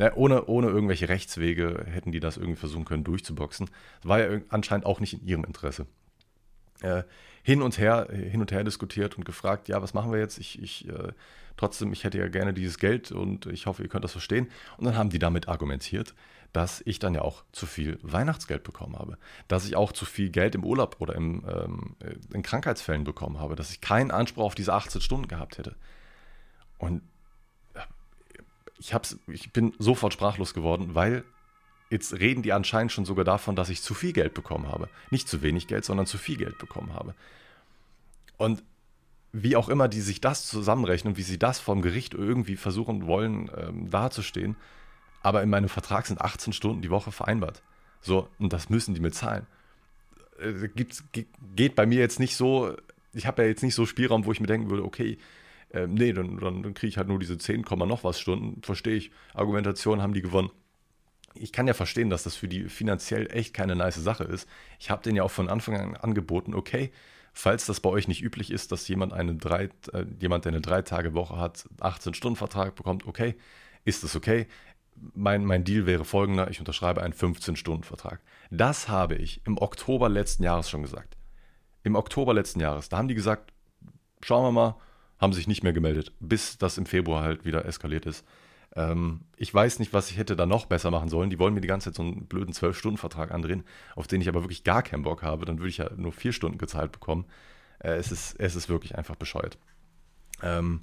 Ja, 0.00 0.14
ohne, 0.14 0.46
ohne 0.46 0.68
irgendwelche 0.68 1.08
Rechtswege 1.08 1.84
hätten 1.86 2.10
die 2.10 2.20
das 2.20 2.36
irgendwie 2.36 2.56
versuchen 2.58 2.84
können 2.84 3.04
durchzuboxen. 3.04 3.68
Das 4.00 4.08
war 4.08 4.18
ja 4.20 4.40
anscheinend 4.48 4.86
auch 4.86 5.00
nicht 5.00 5.14
in 5.14 5.26
ihrem 5.26 5.44
Interesse. 5.44 5.86
Äh, 6.80 7.02
hin 7.42 7.62
und 7.62 7.78
her, 7.78 8.08
hin 8.10 8.40
und 8.40 8.52
her 8.52 8.64
diskutiert 8.64 9.16
und 9.16 9.24
gefragt, 9.24 9.68
ja, 9.68 9.82
was 9.82 9.94
machen 9.94 10.12
wir 10.12 10.18
jetzt? 10.18 10.38
Ich, 10.38 10.60
ich 10.62 10.88
äh, 10.88 11.12
Trotzdem, 11.60 11.92
ich 11.92 12.04
hätte 12.04 12.16
ja 12.16 12.28
gerne 12.28 12.54
dieses 12.54 12.78
Geld 12.78 13.12
und 13.12 13.44
ich 13.44 13.66
hoffe, 13.66 13.82
ihr 13.82 13.90
könnt 13.90 14.02
das 14.02 14.12
verstehen. 14.12 14.48
Und 14.78 14.86
dann 14.86 14.96
haben 14.96 15.10
die 15.10 15.18
damit 15.18 15.46
argumentiert, 15.46 16.14
dass 16.54 16.80
ich 16.86 16.98
dann 17.00 17.12
ja 17.12 17.20
auch 17.20 17.44
zu 17.52 17.66
viel 17.66 17.98
Weihnachtsgeld 18.00 18.62
bekommen 18.62 18.98
habe, 18.98 19.18
dass 19.46 19.66
ich 19.66 19.76
auch 19.76 19.92
zu 19.92 20.06
viel 20.06 20.30
Geld 20.30 20.54
im 20.54 20.64
Urlaub 20.64 20.96
oder 21.00 21.14
im, 21.14 21.44
ähm, 21.46 21.96
in 22.32 22.42
Krankheitsfällen 22.42 23.04
bekommen 23.04 23.38
habe, 23.38 23.56
dass 23.56 23.70
ich 23.72 23.82
keinen 23.82 24.10
Anspruch 24.10 24.44
auf 24.44 24.54
diese 24.54 24.72
18 24.72 25.02
Stunden 25.02 25.28
gehabt 25.28 25.58
hätte. 25.58 25.76
Und 26.78 27.02
ich, 28.80 28.94
hab's, 28.94 29.18
ich 29.28 29.52
bin 29.52 29.74
sofort 29.78 30.14
sprachlos 30.14 30.54
geworden, 30.54 30.94
weil 30.94 31.24
jetzt 31.90 32.18
reden 32.18 32.42
die 32.42 32.52
anscheinend 32.52 32.92
schon 32.92 33.04
sogar 33.04 33.24
davon, 33.24 33.54
dass 33.54 33.68
ich 33.68 33.82
zu 33.82 33.94
viel 33.94 34.12
Geld 34.12 34.32
bekommen 34.32 34.68
habe. 34.68 34.88
Nicht 35.10 35.28
zu 35.28 35.42
wenig 35.42 35.66
Geld, 35.66 35.84
sondern 35.84 36.06
zu 36.06 36.16
viel 36.16 36.38
Geld 36.38 36.58
bekommen 36.58 36.94
habe. 36.94 37.14
Und 38.38 38.62
wie 39.32 39.54
auch 39.54 39.68
immer 39.68 39.86
die 39.86 40.00
sich 40.00 40.20
das 40.20 40.46
zusammenrechnen, 40.46 41.16
wie 41.16 41.22
sie 41.22 41.38
das 41.38 41.60
vom 41.60 41.82
Gericht 41.82 42.14
irgendwie 42.14 42.56
versuchen 42.56 43.06
wollen 43.06 43.50
ähm, 43.56 43.90
dazustehen, 43.90 44.56
aber 45.22 45.42
in 45.42 45.50
meinem 45.50 45.68
Vertrag 45.68 46.06
sind 46.06 46.20
18 46.20 46.54
Stunden 46.54 46.80
die 46.80 46.90
Woche 46.90 47.12
vereinbart. 47.12 47.62
So, 48.00 48.28
und 48.38 48.52
das 48.52 48.70
müssen 48.70 48.94
die 48.94 49.00
mir 49.00 49.12
zahlen. 49.12 49.46
Äh, 50.38 50.68
geht 51.54 51.74
bei 51.74 51.84
mir 51.84 51.98
jetzt 51.98 52.18
nicht 52.18 52.34
so, 52.34 52.74
ich 53.12 53.26
habe 53.26 53.42
ja 53.42 53.48
jetzt 53.48 53.62
nicht 53.62 53.74
so 53.74 53.84
Spielraum, 53.84 54.24
wo 54.24 54.32
ich 54.32 54.40
mir 54.40 54.46
denken 54.46 54.70
würde, 54.70 54.84
okay, 54.84 55.18
äh, 55.72 55.86
nee, 55.86 56.12
dann, 56.12 56.38
dann, 56.38 56.62
dann 56.62 56.74
kriege 56.74 56.88
ich 56.88 56.98
halt 56.98 57.08
nur 57.08 57.18
diese 57.18 57.38
10, 57.38 57.62
noch 57.62 58.04
was 58.04 58.18
Stunden, 58.20 58.62
verstehe 58.62 58.96
ich. 58.96 59.10
Argumentation 59.34 60.02
haben 60.02 60.14
die 60.14 60.22
gewonnen. 60.22 60.50
Ich 61.34 61.52
kann 61.52 61.68
ja 61.68 61.74
verstehen, 61.74 62.10
dass 62.10 62.24
das 62.24 62.34
für 62.34 62.48
die 62.48 62.68
finanziell 62.68 63.28
echt 63.30 63.54
keine 63.54 63.76
nice 63.76 63.96
Sache 63.96 64.24
ist. 64.24 64.48
Ich 64.80 64.90
habe 64.90 65.02
denen 65.02 65.16
ja 65.16 65.22
auch 65.22 65.30
von 65.30 65.48
Anfang 65.48 65.76
an 65.76 65.96
angeboten, 65.96 66.54
okay, 66.54 66.90
falls 67.32 67.66
das 67.66 67.78
bei 67.80 67.88
euch 67.88 68.08
nicht 68.08 68.22
üblich 68.22 68.50
ist, 68.50 68.72
dass 68.72 68.88
jemand, 68.88 69.12
eine 69.12 69.36
drei, 69.36 69.70
äh, 69.92 70.04
jemand 70.18 70.44
der 70.44 70.52
eine 70.52 70.60
Drei-Tage-Woche 70.60 71.36
hat, 71.36 71.68
18-Stunden-Vertrag 71.78 72.74
bekommt, 72.74 73.06
okay, 73.06 73.36
ist 73.84 74.02
das 74.02 74.16
okay. 74.16 74.46
Mein, 75.14 75.44
mein 75.44 75.62
Deal 75.62 75.86
wäre 75.86 76.04
folgender, 76.04 76.50
ich 76.50 76.58
unterschreibe 76.58 77.02
einen 77.02 77.14
15-Stunden-Vertrag. 77.14 78.20
Das 78.50 78.88
habe 78.88 79.14
ich 79.14 79.40
im 79.46 79.56
Oktober 79.56 80.08
letzten 80.08 80.42
Jahres 80.42 80.68
schon 80.68 80.82
gesagt. 80.82 81.16
Im 81.84 81.94
Oktober 81.94 82.34
letzten 82.34 82.60
Jahres, 82.60 82.88
da 82.88 82.98
haben 82.98 83.08
die 83.08 83.14
gesagt, 83.14 83.52
schauen 84.20 84.44
wir 84.44 84.52
mal, 84.52 84.76
haben 85.20 85.32
sich 85.32 85.46
nicht 85.46 85.62
mehr 85.62 85.72
gemeldet, 85.72 86.12
bis 86.20 86.58
das 86.58 86.78
im 86.78 86.86
Februar 86.86 87.22
halt 87.22 87.44
wieder 87.44 87.64
eskaliert 87.64 88.06
ist. 88.06 88.24
Ähm, 88.74 89.20
ich 89.36 89.52
weiß 89.52 89.78
nicht, 89.78 89.92
was 89.92 90.10
ich 90.10 90.16
hätte 90.16 90.36
da 90.36 90.46
noch 90.46 90.66
besser 90.66 90.90
machen 90.90 91.08
sollen. 91.08 91.30
Die 91.30 91.38
wollen 91.38 91.54
mir 91.54 91.60
die 91.60 91.68
ganze 91.68 91.90
Zeit 91.90 91.96
so 91.96 92.02
einen 92.02 92.26
blöden 92.26 92.54
12-Stunden-Vertrag 92.54 93.30
andrehen, 93.32 93.64
auf 93.96 94.06
den 94.06 94.20
ich 94.20 94.28
aber 94.28 94.42
wirklich 94.42 94.64
gar 94.64 94.82
keinen 94.82 95.02
Bock 95.02 95.22
habe. 95.22 95.44
Dann 95.44 95.58
würde 95.58 95.68
ich 95.68 95.78
ja 95.78 95.90
nur 95.96 96.12
vier 96.12 96.32
Stunden 96.32 96.58
gezahlt 96.58 96.92
bekommen. 96.92 97.26
Äh, 97.80 97.94
es, 97.94 98.12
ist, 98.12 98.38
es 98.38 98.56
ist 98.56 98.68
wirklich 98.68 98.96
einfach 98.96 99.16
bescheuert. 99.16 99.58
Ähm, 100.42 100.80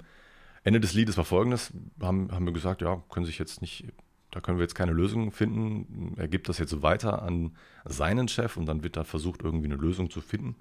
Ende 0.62 0.80
des 0.80 0.92
Liedes 0.92 1.16
war 1.16 1.24
folgendes: 1.24 1.72
haben, 2.00 2.30
haben 2.30 2.46
wir 2.46 2.52
gesagt, 2.52 2.82
ja, 2.82 3.02
können 3.08 3.26
sich 3.26 3.38
jetzt 3.38 3.62
nicht, 3.62 3.86
da 4.30 4.40
können 4.40 4.58
wir 4.58 4.64
jetzt 4.64 4.74
keine 4.74 4.92
Lösung 4.92 5.32
finden. 5.32 6.14
Er 6.16 6.28
gibt 6.28 6.48
das 6.48 6.58
jetzt 6.58 6.70
so 6.70 6.82
weiter 6.82 7.22
an 7.22 7.56
seinen 7.86 8.28
Chef 8.28 8.56
und 8.56 8.66
dann 8.66 8.82
wird 8.82 8.96
da 8.96 9.04
versucht, 9.04 9.42
irgendwie 9.42 9.66
eine 9.66 9.76
Lösung 9.76 10.10
zu 10.10 10.20
finden. 10.20 10.56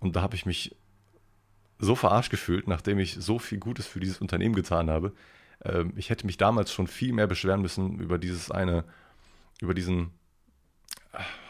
Und 0.00 0.16
da 0.16 0.22
habe 0.22 0.34
ich 0.34 0.44
mich 0.44 0.76
so 1.78 1.94
verarscht 1.94 2.30
gefühlt, 2.30 2.68
nachdem 2.68 2.98
ich 2.98 3.14
so 3.14 3.38
viel 3.38 3.58
Gutes 3.58 3.86
für 3.86 4.00
dieses 4.00 4.20
Unternehmen 4.20 4.54
getan 4.54 4.90
habe. 4.90 5.12
Ähm, 5.64 5.92
ich 5.96 6.10
hätte 6.10 6.26
mich 6.26 6.36
damals 6.36 6.72
schon 6.72 6.86
viel 6.86 7.12
mehr 7.12 7.26
beschweren 7.26 7.60
müssen 7.62 7.98
über 7.98 8.18
dieses 8.18 8.50
eine, 8.50 8.84
über 9.60 9.74
diesen, 9.74 10.10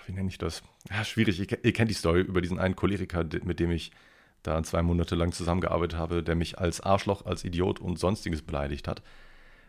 wie 0.07 0.12
nenne 0.12 0.29
ich 0.29 0.39
das? 0.39 0.62
Ja, 0.91 1.05
schwierig, 1.05 1.39
ihr, 1.39 1.65
ihr 1.65 1.73
kennt 1.73 1.91
die 1.91 1.95
Story 1.95 2.21
über 2.21 2.41
diesen 2.41 2.59
einen 2.59 2.77
Choleriker, 2.77 3.25
mit 3.45 3.61
dem 3.61 3.71
ich 3.71 3.93
da 4.43 4.62
zwei 4.62 4.83
Monate 4.83 5.17
lang 5.17 5.33
zusammengearbeitet 5.33 5.99
habe, 5.99 6.23
der 6.23 6.37
mich 6.37 6.59
als 6.59 6.81
Arschloch, 6.81 7.27
als 7.27 7.45
Idiot 7.45 7.81
und 7.81 7.99
sonstiges 7.99 8.43
beleidigt 8.43 8.87
hat. 8.89 9.03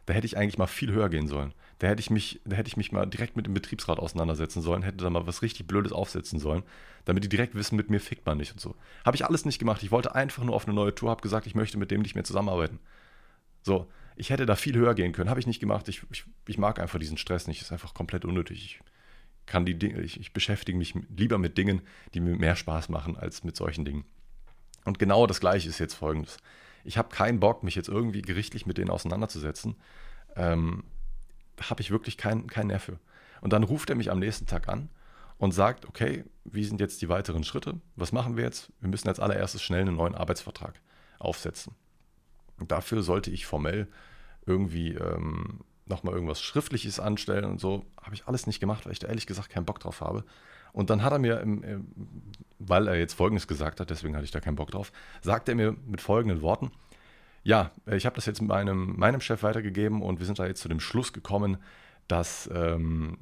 Da 0.08 0.14
hätte 0.14 0.26
ich 0.26 0.38
eigentlich 0.38 0.58
mal 0.58 0.68
viel 0.68 0.92
höher 0.92 1.10
gehen 1.10 1.28
sollen. 1.28 1.54
Da 1.80 1.88
hätte 1.88 2.00
ich 2.00 2.10
mich, 2.10 2.40
da 2.46 2.56
hätte 2.56 2.70
ich 2.70 2.78
mich 2.78 2.94
mal 2.94 3.06
direkt 3.06 3.36
mit 3.36 3.46
dem 3.46 3.54
Betriebsrat 3.54 4.00
auseinandersetzen 4.00 4.62
sollen, 4.62 4.82
hätte 4.82 5.04
da 5.04 5.10
mal 5.10 5.28
was 5.28 5.42
richtig 5.42 5.68
Blödes 5.68 5.92
aufsetzen 5.92 6.40
sollen, 6.40 6.64
damit 7.04 7.26
die 7.26 7.30
direkt 7.30 7.56
wissen, 7.56 7.76
mit 7.76 7.90
mir 7.90 8.00
fickt 8.00 8.26
man 8.26 8.38
nicht 8.38 8.54
und 8.54 8.62
so. 8.62 8.76
Habe 9.06 9.18
ich 9.18 9.26
alles 9.26 9.44
nicht 9.44 9.60
gemacht. 9.60 9.84
Ich 9.84 9.92
wollte 9.92 10.16
einfach 10.16 10.46
nur 10.46 10.56
auf 10.56 10.66
eine 10.66 10.74
neue 10.74 10.96
Tour, 10.96 11.10
habe 11.10 11.22
gesagt, 11.22 11.46
ich 11.46 11.56
möchte 11.56 11.78
mit 11.78 11.92
dem 11.92 12.02
nicht 12.02 12.16
mehr 12.16 12.24
zusammenarbeiten. 12.24 12.80
So, 13.64 13.86
ich 14.16 14.30
hätte 14.30 14.46
da 14.46 14.56
viel 14.56 14.76
höher 14.78 14.96
gehen 14.96 15.12
können. 15.12 15.30
Habe 15.30 15.42
ich 15.42 15.46
nicht 15.46 15.60
gemacht. 15.60 15.90
Ich, 15.90 16.02
ich, 16.10 16.24
ich 16.48 16.58
mag 16.58 16.80
einfach 16.80 17.00
diesen 17.00 17.18
Stress 17.18 17.48
nicht. 17.48 17.62
Ist 17.62 17.74
einfach 17.74 17.94
komplett 17.94 18.24
unnötig. 18.24 18.64
Ich 18.64 18.80
kann 19.46 19.66
die 19.66 19.78
Dinge, 19.78 20.00
ich, 20.02 20.20
ich 20.20 20.32
beschäftige 20.32 20.78
mich 20.78 20.96
lieber 21.16 21.38
mit 21.38 21.58
Dingen, 21.58 21.82
die 22.14 22.22
mir 22.22 22.38
mehr 22.38 22.56
Spaß 22.56 22.88
machen, 22.88 23.18
als 23.18 23.44
mit 23.44 23.58
solchen 23.58 23.84
Dingen. 23.84 24.06
Und 24.86 25.00
genau 25.00 25.28
das 25.28 25.42
Gleiche 25.42 25.68
ist 25.68 25.80
jetzt 25.80 25.96
folgendes. 25.96 26.38
Ich 26.88 26.98
habe 26.98 27.10
keinen 27.10 27.40
Bock, 27.40 27.64
mich 27.64 27.76
jetzt 27.76 27.90
irgendwie 27.90 28.22
gerichtlich 28.22 28.66
mit 28.66 28.78
denen 28.78 28.90
auseinanderzusetzen. 28.90 29.76
Ähm, 30.36 30.84
habe 31.62 31.82
ich 31.82 31.92
wirklich 31.92 32.18
keinen 32.18 32.48
kein 32.48 32.68
Nerv 32.68 32.84
für. 32.84 33.00
Und 33.42 33.54
dann 33.54 33.64
ruft 33.64 33.90
er 33.90 33.96
mich 33.96 34.10
am 34.10 34.20
nächsten 34.20 34.46
Tag 34.46 34.68
an 34.70 34.90
und 35.38 35.54
sagt, 35.54 35.86
okay, 35.86 36.24
wie 36.46 36.64
sind 36.64 36.80
jetzt 36.80 37.02
die 37.02 37.10
weiteren 37.10 37.44
Schritte? 37.44 37.80
Was 37.96 38.12
machen 38.12 38.38
wir 38.38 38.44
jetzt? 38.46 38.72
Wir 38.80 38.90
müssen 38.90 39.08
als 39.08 39.20
allererstes 39.20 39.62
schnell 39.62 39.82
einen 39.82 39.98
neuen 39.98 40.16
Arbeitsvertrag 40.16 40.80
aufsetzen. 41.20 41.76
Und 42.58 42.72
dafür 42.72 43.04
sollte 43.04 43.32
ich 43.32 43.46
formell 43.46 43.88
irgendwie 44.46 44.94
ähm, 44.94 45.60
nochmal 45.86 46.14
irgendwas 46.14 46.42
Schriftliches 46.42 47.00
anstellen 47.00 47.46
und 47.46 47.60
so. 47.60 47.86
Habe 48.02 48.16
ich 48.16 48.28
alles 48.28 48.48
nicht 48.48 48.60
gemacht, 48.60 48.86
weil 48.86 48.94
ich 48.94 49.00
da 49.00 49.08
ehrlich 49.08 49.28
gesagt 49.28 49.50
keinen 49.50 49.66
Bock 49.66 49.80
drauf 49.80 50.02
habe. 50.02 50.24
Und 50.78 50.92
dann 50.92 51.02
hat 51.02 51.12
er 51.12 51.18
mir, 51.18 51.44
weil 52.60 52.88
er 52.88 53.00
jetzt 53.00 53.14
Folgendes 53.14 53.48
gesagt 53.48 53.80
hat, 53.80 53.90
deswegen 53.90 54.16
hatte 54.16 54.26
ich 54.26 54.32
da 54.32 54.40
keinen 54.40 54.58
Bock 54.58 54.70
drauf, 54.70 54.92
sagt 55.22 55.50
er 55.50 55.56
mir 55.56 55.76
mit 55.88 56.02
folgenden 56.02 56.44
Worten, 56.44 56.70
ja, 57.42 57.72
ich 57.88 58.06
habe 58.06 58.16
das 58.16 58.28
jetzt 58.28 58.44
meinem, 58.44 58.96
meinem 58.96 59.20
Chef 59.20 59.42
weitergegeben 59.42 60.04
und 60.04 60.20
wir 60.20 60.28
sind 60.28 60.38
da 60.38 60.46
jetzt 60.46 60.62
zu 60.62 60.70
dem 60.70 60.80
Schluss 60.80 61.14
gekommen, 61.14 61.58
dass, 62.08 62.48
ähm, 62.54 63.18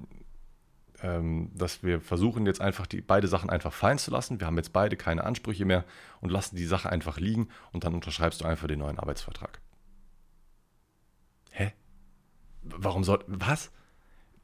ähm, 1.02 1.50
dass 1.56 1.82
wir 1.82 2.02
versuchen 2.02 2.46
jetzt 2.46 2.60
einfach 2.60 2.88
die 2.88 3.00
beide 3.00 3.30
Sachen 3.30 3.50
einfach 3.50 3.72
fallen 3.72 4.00
zu 4.00 4.12
lassen. 4.12 4.42
Wir 4.42 4.48
haben 4.48 4.58
jetzt 4.58 4.74
beide 4.74 4.98
keine 4.98 5.24
Ansprüche 5.24 5.64
mehr 5.64 5.86
und 6.20 6.34
lassen 6.34 6.58
die 6.58 6.66
Sache 6.66 6.90
einfach 6.90 7.20
liegen 7.20 7.48
und 7.72 7.86
dann 7.86 7.94
unterschreibst 7.94 8.42
du 8.42 8.46
einfach 8.46 8.68
den 8.68 8.80
neuen 8.80 9.00
Arbeitsvertrag. 9.00 9.62
Hä? 11.52 11.72
Warum 12.64 13.06
soll. 13.06 13.24
Was? 13.28 13.72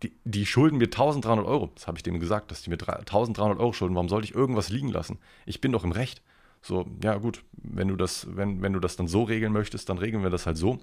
Die, 0.03 0.13
die 0.23 0.45
schulden 0.45 0.77
mir 0.77 0.85
1300 0.85 1.45
Euro. 1.45 1.71
Das 1.75 1.87
habe 1.87 1.97
ich 1.97 2.03
denen 2.03 2.19
gesagt, 2.19 2.51
dass 2.51 2.63
die 2.63 2.69
mir 2.69 2.77
1300 2.77 3.59
Euro 3.59 3.73
schulden. 3.73 3.95
Warum 3.95 4.09
sollte 4.09 4.25
ich 4.25 4.35
irgendwas 4.35 4.69
liegen 4.69 4.89
lassen? 4.89 5.19
Ich 5.45 5.61
bin 5.61 5.71
doch 5.71 5.83
im 5.83 5.91
Recht. 5.91 6.21
So, 6.61 6.85
ja 7.03 7.17
gut, 7.17 7.43
wenn 7.53 7.87
du 7.87 7.95
das, 7.95 8.27
wenn, 8.35 8.61
wenn 8.61 8.73
du 8.73 8.79
das 8.79 8.95
dann 8.95 9.07
so 9.07 9.23
regeln 9.23 9.51
möchtest, 9.51 9.89
dann 9.89 9.97
regeln 9.97 10.23
wir 10.23 10.29
das 10.29 10.45
halt 10.45 10.57
so. 10.57 10.79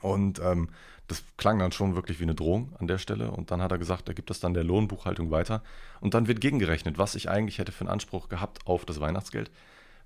Und 0.00 0.40
ähm, 0.40 0.68
das 1.08 1.24
klang 1.36 1.58
dann 1.58 1.72
schon 1.72 1.94
wirklich 1.94 2.20
wie 2.20 2.24
eine 2.24 2.34
Drohung 2.34 2.74
an 2.78 2.86
der 2.86 2.98
Stelle. 2.98 3.30
Und 3.30 3.50
dann 3.50 3.62
hat 3.62 3.72
er 3.72 3.78
gesagt, 3.78 4.08
er 4.08 4.14
gibt 4.14 4.30
das 4.30 4.40
dann 4.40 4.54
der 4.54 4.64
Lohnbuchhaltung 4.64 5.30
weiter. 5.30 5.62
Und 6.00 6.14
dann 6.14 6.28
wird 6.28 6.40
gegengerechnet, 6.40 6.98
was 6.98 7.14
ich 7.14 7.28
eigentlich 7.28 7.58
hätte 7.58 7.72
für 7.72 7.82
einen 7.82 7.90
Anspruch 7.90 8.28
gehabt 8.28 8.66
auf 8.66 8.84
das 8.84 9.00
Weihnachtsgeld, 9.00 9.50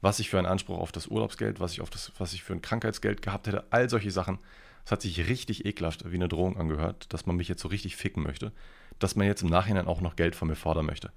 was 0.01 0.19
ich 0.19 0.31
für 0.31 0.39
einen 0.39 0.47
Anspruch 0.47 0.79
auf 0.79 0.93
das 0.93 1.07
Urlaubsgeld, 1.09 1.61
was 1.61 1.73
ich, 1.73 1.81
auf 1.81 1.91
das, 1.91 2.13
was 2.19 2.33
ich 2.33 2.43
für 2.43 2.53
ein 2.53 2.63
Krankheitsgeld 2.63 3.23
gehabt 3.23 3.47
hätte, 3.47 3.65
all 3.71 3.89
solche 3.89 4.11
Sachen. 4.11 4.39
Es 4.87 4.93
hat 4.93 5.03
sich 5.03 5.29
richtig 5.29 5.67
ekelhaft 5.67 6.11
wie 6.11 6.15
eine 6.15 6.29
Drohung 6.29 6.57
angehört, 6.57 7.13
dass 7.13 7.27
man 7.27 7.35
mich 7.35 7.49
jetzt 7.49 7.61
so 7.61 7.67
richtig 7.67 7.97
ficken 7.97 8.23
möchte, 8.23 8.53
dass 9.01 9.17
man 9.17 9.27
jetzt 9.27 9.43
im 9.43 9.49
Nachhinein 9.49 9.89
auch 9.89 10.01
noch 10.01 10.15
Geld 10.15 10.37
von 10.37 10.47
mir 10.47 10.55
fordern 10.55 10.87
möchte. 10.87 11.11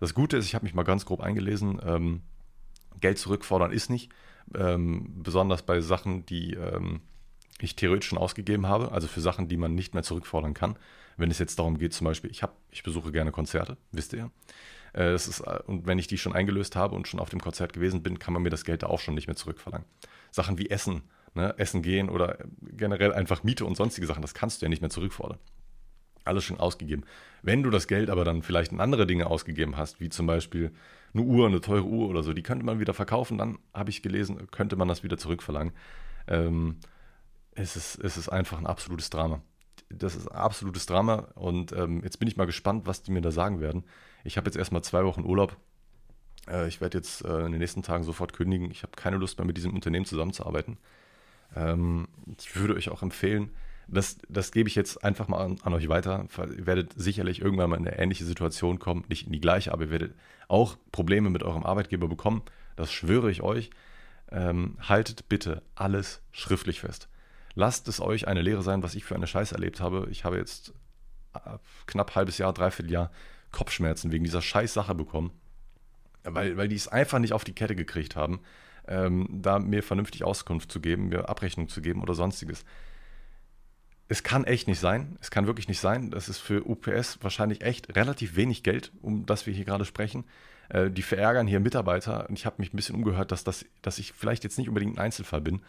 Das 0.00 0.12
Gute 0.12 0.36
ist, 0.36 0.46
ich 0.46 0.56
habe 0.56 0.64
mich 0.64 0.74
mal 0.74 0.82
ganz 0.82 1.06
grob 1.06 1.20
eingelesen. 1.20 1.80
Ähm, 1.86 2.22
Geld 3.00 3.18
zurückfordern 3.18 3.70
ist 3.70 3.90
nicht. 3.90 4.10
Ähm, 4.56 5.22
besonders 5.22 5.62
bei 5.62 5.80
Sachen, 5.80 6.26
die 6.26 6.54
ähm, 6.54 7.00
ich 7.60 7.76
theoretisch 7.76 8.08
schon 8.08 8.18
ausgegeben 8.18 8.66
habe, 8.66 8.90
also 8.90 9.06
für 9.06 9.20
Sachen, 9.20 9.46
die 9.46 9.56
man 9.56 9.76
nicht 9.76 9.94
mehr 9.94 10.02
zurückfordern 10.02 10.52
kann. 10.52 10.76
Wenn 11.16 11.30
es 11.30 11.38
jetzt 11.38 11.60
darum 11.60 11.78
geht, 11.78 11.94
zum 11.94 12.06
Beispiel, 12.06 12.30
ich, 12.32 12.42
hab, 12.42 12.56
ich 12.72 12.82
besuche 12.82 13.12
gerne 13.12 13.30
Konzerte, 13.30 13.76
wisst 13.92 14.14
ihr. 14.14 14.32
Äh, 14.94 15.14
ist, 15.14 15.40
äh, 15.40 15.60
und 15.66 15.86
wenn 15.86 16.00
ich 16.00 16.08
die 16.08 16.18
schon 16.18 16.34
eingelöst 16.34 16.74
habe 16.74 16.96
und 16.96 17.06
schon 17.06 17.20
auf 17.20 17.30
dem 17.30 17.40
Konzert 17.40 17.72
gewesen 17.72 18.02
bin, 18.02 18.18
kann 18.18 18.34
man 18.34 18.42
mir 18.42 18.50
das 18.50 18.64
Geld 18.64 18.82
da 18.82 18.88
auch 18.88 18.98
schon 18.98 19.14
nicht 19.14 19.28
mehr 19.28 19.36
zurückverlangen. 19.36 19.86
Sachen 20.32 20.58
wie 20.58 20.70
Essen, 20.70 21.02
ne, 21.36 21.54
Essen 21.58 21.82
gehen 21.82 22.08
oder 22.08 22.38
generell 22.62 23.12
einfach 23.12 23.44
Miete 23.44 23.64
und 23.64 23.76
sonstige 23.76 24.06
Sachen, 24.06 24.22
das 24.22 24.34
kannst 24.34 24.60
du 24.60 24.66
ja 24.66 24.70
nicht 24.70 24.80
mehr 24.80 24.90
zurückfordern. 24.90 25.38
Alles 26.24 26.44
schon 26.44 26.58
ausgegeben. 26.58 27.04
Wenn 27.42 27.62
du 27.62 27.70
das 27.70 27.86
Geld 27.86 28.10
aber 28.10 28.24
dann 28.24 28.42
vielleicht 28.42 28.72
in 28.72 28.80
andere 28.80 29.06
Dinge 29.06 29.28
ausgegeben 29.28 29.76
hast, 29.76 30.00
wie 30.00 30.08
zum 30.08 30.26
Beispiel 30.26 30.72
eine 31.14 31.22
Uhr, 31.22 31.46
eine 31.46 31.60
teure 31.60 31.84
Uhr 31.84 32.08
oder 32.08 32.24
so, 32.24 32.32
die 32.32 32.42
könnte 32.42 32.64
man 32.64 32.80
wieder 32.80 32.94
verkaufen, 32.94 33.38
dann 33.38 33.58
habe 33.72 33.90
ich 33.90 34.02
gelesen, 34.02 34.50
könnte 34.50 34.74
man 34.74 34.88
das 34.88 35.04
wieder 35.04 35.18
zurückverlangen. 35.18 35.72
Ähm, 36.26 36.76
es, 37.52 37.76
ist, 37.76 37.96
es 38.02 38.16
ist 38.16 38.28
einfach 38.28 38.58
ein 38.58 38.66
absolutes 38.66 39.10
Drama. 39.10 39.40
Das 39.88 40.16
ist 40.16 40.26
ein 40.26 40.36
absolutes 40.36 40.86
Drama 40.86 41.28
und 41.36 41.70
ähm, 41.72 42.02
jetzt 42.02 42.18
bin 42.18 42.26
ich 42.26 42.36
mal 42.36 42.46
gespannt, 42.46 42.86
was 42.86 43.02
die 43.02 43.12
mir 43.12 43.20
da 43.20 43.30
sagen 43.30 43.60
werden. 43.60 43.84
Ich 44.24 44.36
habe 44.36 44.46
jetzt 44.46 44.56
erstmal 44.56 44.82
zwei 44.82 45.04
Wochen 45.04 45.24
Urlaub. 45.24 45.56
Äh, 46.48 46.66
ich 46.66 46.80
werde 46.80 46.98
jetzt 46.98 47.24
äh, 47.24 47.46
in 47.46 47.52
den 47.52 47.60
nächsten 47.60 47.82
Tagen 47.82 48.02
sofort 48.02 48.32
kündigen. 48.32 48.70
Ich 48.72 48.82
habe 48.82 48.92
keine 48.96 49.16
Lust 49.16 49.38
mehr 49.38 49.46
mit 49.46 49.56
diesem 49.56 49.74
Unternehmen 49.74 50.04
zusammenzuarbeiten. 50.04 50.78
Ähm, 51.54 52.08
ich 52.38 52.56
würde 52.56 52.74
euch 52.74 52.88
auch 52.90 53.02
empfehlen, 53.02 53.50
das, 53.88 54.18
das 54.28 54.50
gebe 54.50 54.68
ich 54.68 54.74
jetzt 54.74 55.04
einfach 55.04 55.28
mal 55.28 55.44
an, 55.44 55.58
an, 55.62 55.72
euch 55.72 55.88
weiter. 55.88 56.26
Ihr 56.36 56.66
werdet 56.66 56.92
sicherlich 56.96 57.40
irgendwann 57.40 57.70
mal 57.70 57.76
in 57.76 57.86
eine 57.86 57.98
ähnliche 57.98 58.24
Situation 58.24 58.78
kommen, 58.78 59.04
nicht 59.08 59.26
in 59.26 59.32
die 59.32 59.40
gleiche, 59.40 59.72
aber 59.72 59.84
ihr 59.84 59.90
werdet 59.90 60.14
auch 60.48 60.76
Probleme 60.90 61.30
mit 61.30 61.42
eurem 61.42 61.64
Arbeitgeber 61.64 62.08
bekommen. 62.08 62.42
Das 62.74 62.92
schwöre 62.92 63.30
ich 63.30 63.42
euch. 63.42 63.70
Ähm, 64.32 64.76
haltet 64.80 65.28
bitte 65.28 65.62
alles 65.76 66.20
schriftlich 66.32 66.80
fest. 66.80 67.08
Lasst 67.54 67.86
es 67.86 68.00
euch 68.00 68.26
eine 68.26 68.42
Lehre 68.42 68.62
sein, 68.62 68.82
was 68.82 68.96
ich 68.96 69.04
für 69.04 69.14
eine 69.14 69.28
Scheiße 69.28 69.54
erlebt 69.54 69.80
habe. 69.80 70.08
Ich 70.10 70.24
habe 70.24 70.36
jetzt 70.36 70.74
äh, 71.34 71.58
knapp 71.86 72.16
halbes 72.16 72.38
Jahr, 72.38 72.52
dreiviertel 72.52 72.90
Jahr 72.90 73.12
Kopfschmerzen 73.52 74.10
wegen 74.10 74.24
dieser 74.24 74.42
scheiß 74.42 74.74
Sache 74.74 74.96
bekommen, 74.96 75.30
weil, 76.24 76.56
weil 76.56 76.68
die 76.68 76.74
es 76.74 76.88
einfach 76.88 77.20
nicht 77.20 77.32
auf 77.32 77.44
die 77.44 77.54
Kette 77.54 77.76
gekriegt 77.76 78.16
haben, 78.16 78.40
ähm, 78.88 79.26
da 79.30 79.58
mir 79.58 79.82
vernünftig 79.82 80.24
Auskunft 80.24 80.70
zu 80.70 80.80
geben, 80.80 81.08
mir 81.08 81.28
Abrechnung 81.28 81.68
zu 81.68 81.80
geben 81.80 82.02
oder 82.02 82.14
sonstiges. 82.14 82.64
Es 84.08 84.22
kann 84.22 84.44
echt 84.44 84.68
nicht 84.68 84.78
sein. 84.78 85.16
Es 85.20 85.30
kann 85.30 85.46
wirklich 85.46 85.68
nicht 85.68 85.80
sein. 85.80 86.10
Das 86.10 86.28
ist 86.28 86.38
für 86.38 86.64
UPS 86.64 87.18
wahrscheinlich 87.22 87.62
echt 87.62 87.96
relativ 87.96 88.36
wenig 88.36 88.62
Geld, 88.62 88.92
um 89.02 89.26
das 89.26 89.46
wir 89.46 89.54
hier 89.54 89.64
gerade 89.64 89.84
sprechen. 89.84 90.24
Äh, 90.68 90.90
die 90.90 91.02
verärgern 91.02 91.46
hier 91.46 91.60
Mitarbeiter. 91.60 92.28
Und 92.28 92.38
ich 92.38 92.46
habe 92.46 92.56
mich 92.58 92.72
ein 92.72 92.76
bisschen 92.76 92.94
umgehört, 92.94 93.32
dass, 93.32 93.44
das, 93.44 93.64
dass 93.82 93.98
ich 93.98 94.12
vielleicht 94.12 94.44
jetzt 94.44 94.58
nicht 94.58 94.68
unbedingt 94.68 94.96
ein 94.96 95.04
Einzelfall 95.04 95.40
bin. 95.40 95.62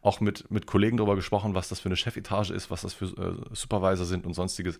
Auch 0.00 0.20
mit, 0.20 0.50
mit 0.50 0.66
Kollegen 0.66 0.96
darüber 0.96 1.16
gesprochen, 1.16 1.54
was 1.54 1.68
das 1.68 1.80
für 1.80 1.88
eine 1.88 1.96
Chefetage 1.96 2.50
ist, 2.50 2.70
was 2.70 2.82
das 2.82 2.94
für 2.94 3.04
äh, 3.04 3.54
Supervisor 3.54 4.06
sind 4.06 4.26
und 4.26 4.34
sonstiges. 4.34 4.78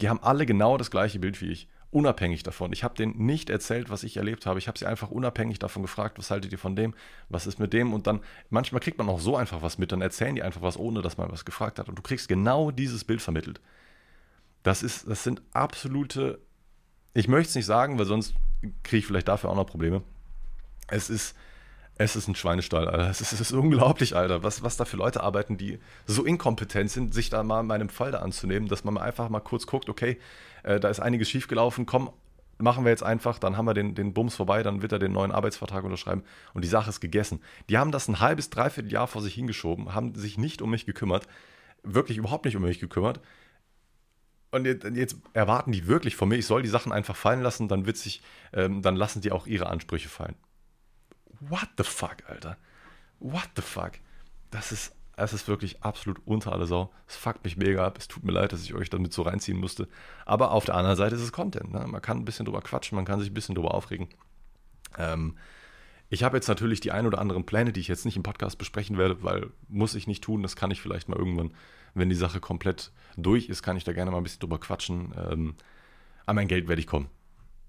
Die 0.00 0.08
haben 0.08 0.22
alle 0.22 0.46
genau 0.46 0.78
das 0.78 0.90
gleiche 0.90 1.18
Bild 1.18 1.40
wie 1.40 1.50
ich 1.50 1.68
unabhängig 1.92 2.42
davon. 2.42 2.72
Ich 2.72 2.82
habe 2.84 2.94
denen 2.94 3.26
nicht 3.26 3.50
erzählt, 3.50 3.90
was 3.90 4.02
ich 4.02 4.16
erlebt 4.16 4.46
habe. 4.46 4.58
Ich 4.58 4.66
habe 4.66 4.78
sie 4.78 4.86
einfach 4.86 5.10
unabhängig 5.10 5.58
davon 5.58 5.82
gefragt, 5.82 6.18
was 6.18 6.30
haltet 6.30 6.50
ihr 6.50 6.58
von 6.58 6.74
dem, 6.74 6.94
was 7.28 7.46
ist 7.46 7.58
mit 7.58 7.72
dem 7.72 7.92
und 7.92 8.06
dann, 8.06 8.20
manchmal 8.50 8.80
kriegt 8.80 8.98
man 8.98 9.08
auch 9.08 9.20
so 9.20 9.36
einfach 9.36 9.62
was 9.62 9.78
mit, 9.78 9.92
dann 9.92 10.00
erzählen 10.00 10.34
die 10.34 10.42
einfach 10.42 10.62
was, 10.62 10.78
ohne 10.78 11.02
dass 11.02 11.18
man 11.18 11.30
was 11.30 11.44
gefragt 11.44 11.78
hat 11.78 11.88
und 11.88 11.96
du 11.96 12.02
kriegst 12.02 12.28
genau 12.28 12.70
dieses 12.70 13.04
Bild 13.04 13.20
vermittelt. 13.20 13.60
Das 14.62 14.82
ist, 14.82 15.08
das 15.08 15.22
sind 15.22 15.42
absolute, 15.52 16.40
ich 17.12 17.28
möchte 17.28 17.50
es 17.50 17.54
nicht 17.56 17.66
sagen, 17.66 17.98
weil 17.98 18.06
sonst 18.06 18.34
kriege 18.82 18.98
ich 18.98 19.06
vielleicht 19.06 19.28
dafür 19.28 19.50
auch 19.50 19.56
noch 19.56 19.66
Probleme. 19.66 20.02
Es 20.88 21.10
ist, 21.10 21.36
es 21.98 22.16
ist 22.16 22.26
ein 22.26 22.34
Schweinestall, 22.34 22.88
Alter. 22.88 23.10
Es 23.10 23.20
ist, 23.20 23.32
es 23.32 23.40
ist 23.40 23.52
unglaublich, 23.52 24.16
Alter, 24.16 24.42
was, 24.42 24.62
was 24.62 24.78
da 24.78 24.86
für 24.86 24.96
Leute 24.96 25.22
arbeiten, 25.22 25.58
die 25.58 25.78
so 26.06 26.24
inkompetent 26.24 26.90
sind, 26.90 27.12
sich 27.12 27.28
da 27.28 27.42
mal 27.42 27.60
in 27.60 27.66
meinem 27.66 27.90
Fall 27.90 28.12
da 28.12 28.20
anzunehmen, 28.20 28.68
dass 28.68 28.82
man 28.82 28.96
einfach 28.96 29.28
mal 29.28 29.40
kurz 29.40 29.66
guckt, 29.66 29.90
okay, 29.90 30.18
äh, 30.62 30.80
da 30.80 30.88
ist 30.88 31.00
einiges 31.00 31.28
schiefgelaufen, 31.28 31.86
komm, 31.86 32.10
machen 32.58 32.84
wir 32.84 32.90
jetzt 32.90 33.02
einfach, 33.02 33.38
dann 33.38 33.56
haben 33.56 33.66
wir 33.66 33.74
den, 33.74 33.94
den 33.94 34.14
Bums 34.14 34.36
vorbei, 34.36 34.62
dann 34.62 34.82
wird 34.82 34.92
er 34.92 34.98
den 34.98 35.12
neuen 35.12 35.32
Arbeitsvertrag 35.32 35.84
unterschreiben 35.84 36.22
und 36.54 36.64
die 36.64 36.68
Sache 36.68 36.90
ist 36.90 37.00
gegessen. 37.00 37.40
Die 37.68 37.78
haben 37.78 37.92
das 37.92 38.08
ein 38.08 38.20
halbes, 38.20 38.50
dreiviertel 38.50 38.92
Jahr 38.92 39.08
vor 39.08 39.22
sich 39.22 39.34
hingeschoben, 39.34 39.94
haben 39.94 40.14
sich 40.14 40.38
nicht 40.38 40.62
um 40.62 40.70
mich 40.70 40.86
gekümmert, 40.86 41.26
wirklich 41.82 42.18
überhaupt 42.18 42.44
nicht 42.44 42.56
um 42.56 42.62
mich 42.62 42.78
gekümmert. 42.78 43.20
Und 44.52 44.66
jetzt, 44.66 44.84
jetzt 44.84 45.16
erwarten 45.32 45.72
die 45.72 45.86
wirklich 45.86 46.14
von 46.14 46.28
mir, 46.28 46.36
ich 46.36 46.46
soll 46.46 46.62
die 46.62 46.68
Sachen 46.68 46.92
einfach 46.92 47.16
fallen 47.16 47.40
lassen, 47.40 47.68
dann 47.68 47.86
wird 47.86 47.96
sich, 47.96 48.22
ähm, 48.52 48.82
dann 48.82 48.96
lassen 48.96 49.22
die 49.22 49.32
auch 49.32 49.46
ihre 49.46 49.66
Ansprüche 49.66 50.10
fallen. 50.10 50.36
What 51.40 51.68
the 51.78 51.84
fuck, 51.84 52.16
Alter? 52.28 52.58
What 53.18 53.48
the 53.56 53.62
fuck? 53.62 53.92
Das 54.50 54.70
ist 54.70 54.94
es 55.16 55.32
ist 55.32 55.46
wirklich 55.48 55.82
absolut 55.82 56.20
unter 56.24 56.52
alle 56.52 56.66
Sau. 56.66 56.90
Es 57.06 57.16
fuckt 57.16 57.44
mich 57.44 57.56
mega 57.56 57.84
ab. 57.86 57.98
Es 57.98 58.08
tut 58.08 58.24
mir 58.24 58.32
leid, 58.32 58.52
dass 58.52 58.62
ich 58.62 58.74
euch 58.74 58.90
damit 58.90 59.12
so 59.12 59.22
reinziehen 59.22 59.58
musste. 59.58 59.88
Aber 60.24 60.52
auf 60.52 60.64
der 60.64 60.74
anderen 60.74 60.96
Seite 60.96 61.16
ist 61.16 61.22
es 61.22 61.32
Content. 61.32 61.72
Ne? 61.72 61.86
Man 61.86 62.00
kann 62.00 62.18
ein 62.18 62.24
bisschen 62.24 62.46
drüber 62.46 62.62
quatschen, 62.62 62.96
man 62.96 63.04
kann 63.04 63.20
sich 63.20 63.30
ein 63.30 63.34
bisschen 63.34 63.54
drüber 63.54 63.74
aufregen. 63.74 64.08
Ähm, 64.98 65.36
ich 66.08 66.22
habe 66.22 66.36
jetzt 66.36 66.48
natürlich 66.48 66.80
die 66.80 66.92
ein 66.92 67.06
oder 67.06 67.18
anderen 67.18 67.44
Pläne, 67.44 67.72
die 67.72 67.80
ich 67.80 67.88
jetzt 67.88 68.04
nicht 68.04 68.16
im 68.16 68.22
Podcast 68.22 68.58
besprechen 68.58 68.98
werde, 68.98 69.22
weil 69.22 69.50
muss 69.68 69.94
ich 69.94 70.06
nicht 70.06 70.24
tun. 70.24 70.42
Das 70.42 70.56
kann 70.56 70.70
ich 70.70 70.80
vielleicht 70.80 71.08
mal 71.08 71.18
irgendwann, 71.18 71.54
wenn 71.94 72.08
die 72.08 72.14
Sache 72.14 72.40
komplett 72.40 72.92
durch 73.16 73.48
ist, 73.48 73.62
kann 73.62 73.76
ich 73.76 73.84
da 73.84 73.92
gerne 73.92 74.10
mal 74.10 74.18
ein 74.18 74.22
bisschen 74.22 74.40
drüber 74.40 74.58
quatschen. 74.58 75.14
Ähm, 75.30 75.54
an 76.24 76.36
mein 76.36 76.48
Geld 76.48 76.68
werde 76.68 76.80
ich 76.80 76.86
kommen. 76.86 77.08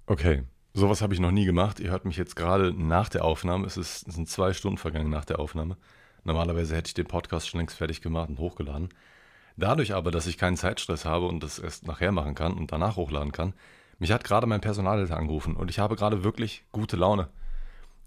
Okay, 0.05 0.43
sowas 0.73 1.01
habe 1.01 1.13
ich 1.13 1.19
noch 1.19 1.31
nie 1.31 1.45
gemacht. 1.45 1.79
Ihr 1.79 1.91
hört 1.91 2.05
mich 2.05 2.17
jetzt 2.17 2.35
gerade 2.35 2.73
nach 2.73 3.09
der 3.09 3.25
Aufnahme. 3.25 3.65
Es, 3.65 3.77
ist, 3.77 4.07
es 4.07 4.15
sind 4.15 4.29
zwei 4.29 4.53
Stunden 4.53 4.77
vergangen 4.77 5.09
nach 5.09 5.25
der 5.25 5.39
Aufnahme. 5.39 5.77
Normalerweise 6.23 6.75
hätte 6.75 6.87
ich 6.87 6.93
den 6.93 7.07
Podcast 7.07 7.47
schon 7.49 7.59
längst 7.59 7.77
fertig 7.77 8.01
gemacht 8.01 8.29
und 8.29 8.39
hochgeladen. 8.39 8.89
Dadurch 9.57 9.93
aber, 9.93 10.11
dass 10.11 10.27
ich 10.27 10.37
keinen 10.37 10.57
Zeitstress 10.57 11.05
habe 11.05 11.27
und 11.27 11.43
das 11.43 11.59
erst 11.59 11.85
nachher 11.85 12.11
machen 12.11 12.35
kann 12.35 12.53
und 12.53 12.71
danach 12.71 12.95
hochladen 12.95 13.31
kann, 13.31 13.53
mich 13.99 14.11
hat 14.11 14.23
gerade 14.23 14.47
mein 14.47 14.61
Personalleiter 14.61 15.17
angerufen 15.17 15.55
und 15.55 15.69
ich 15.69 15.79
habe 15.79 15.95
gerade 15.95 16.23
wirklich 16.23 16.63
gute 16.71 16.97
Laune. 16.97 17.29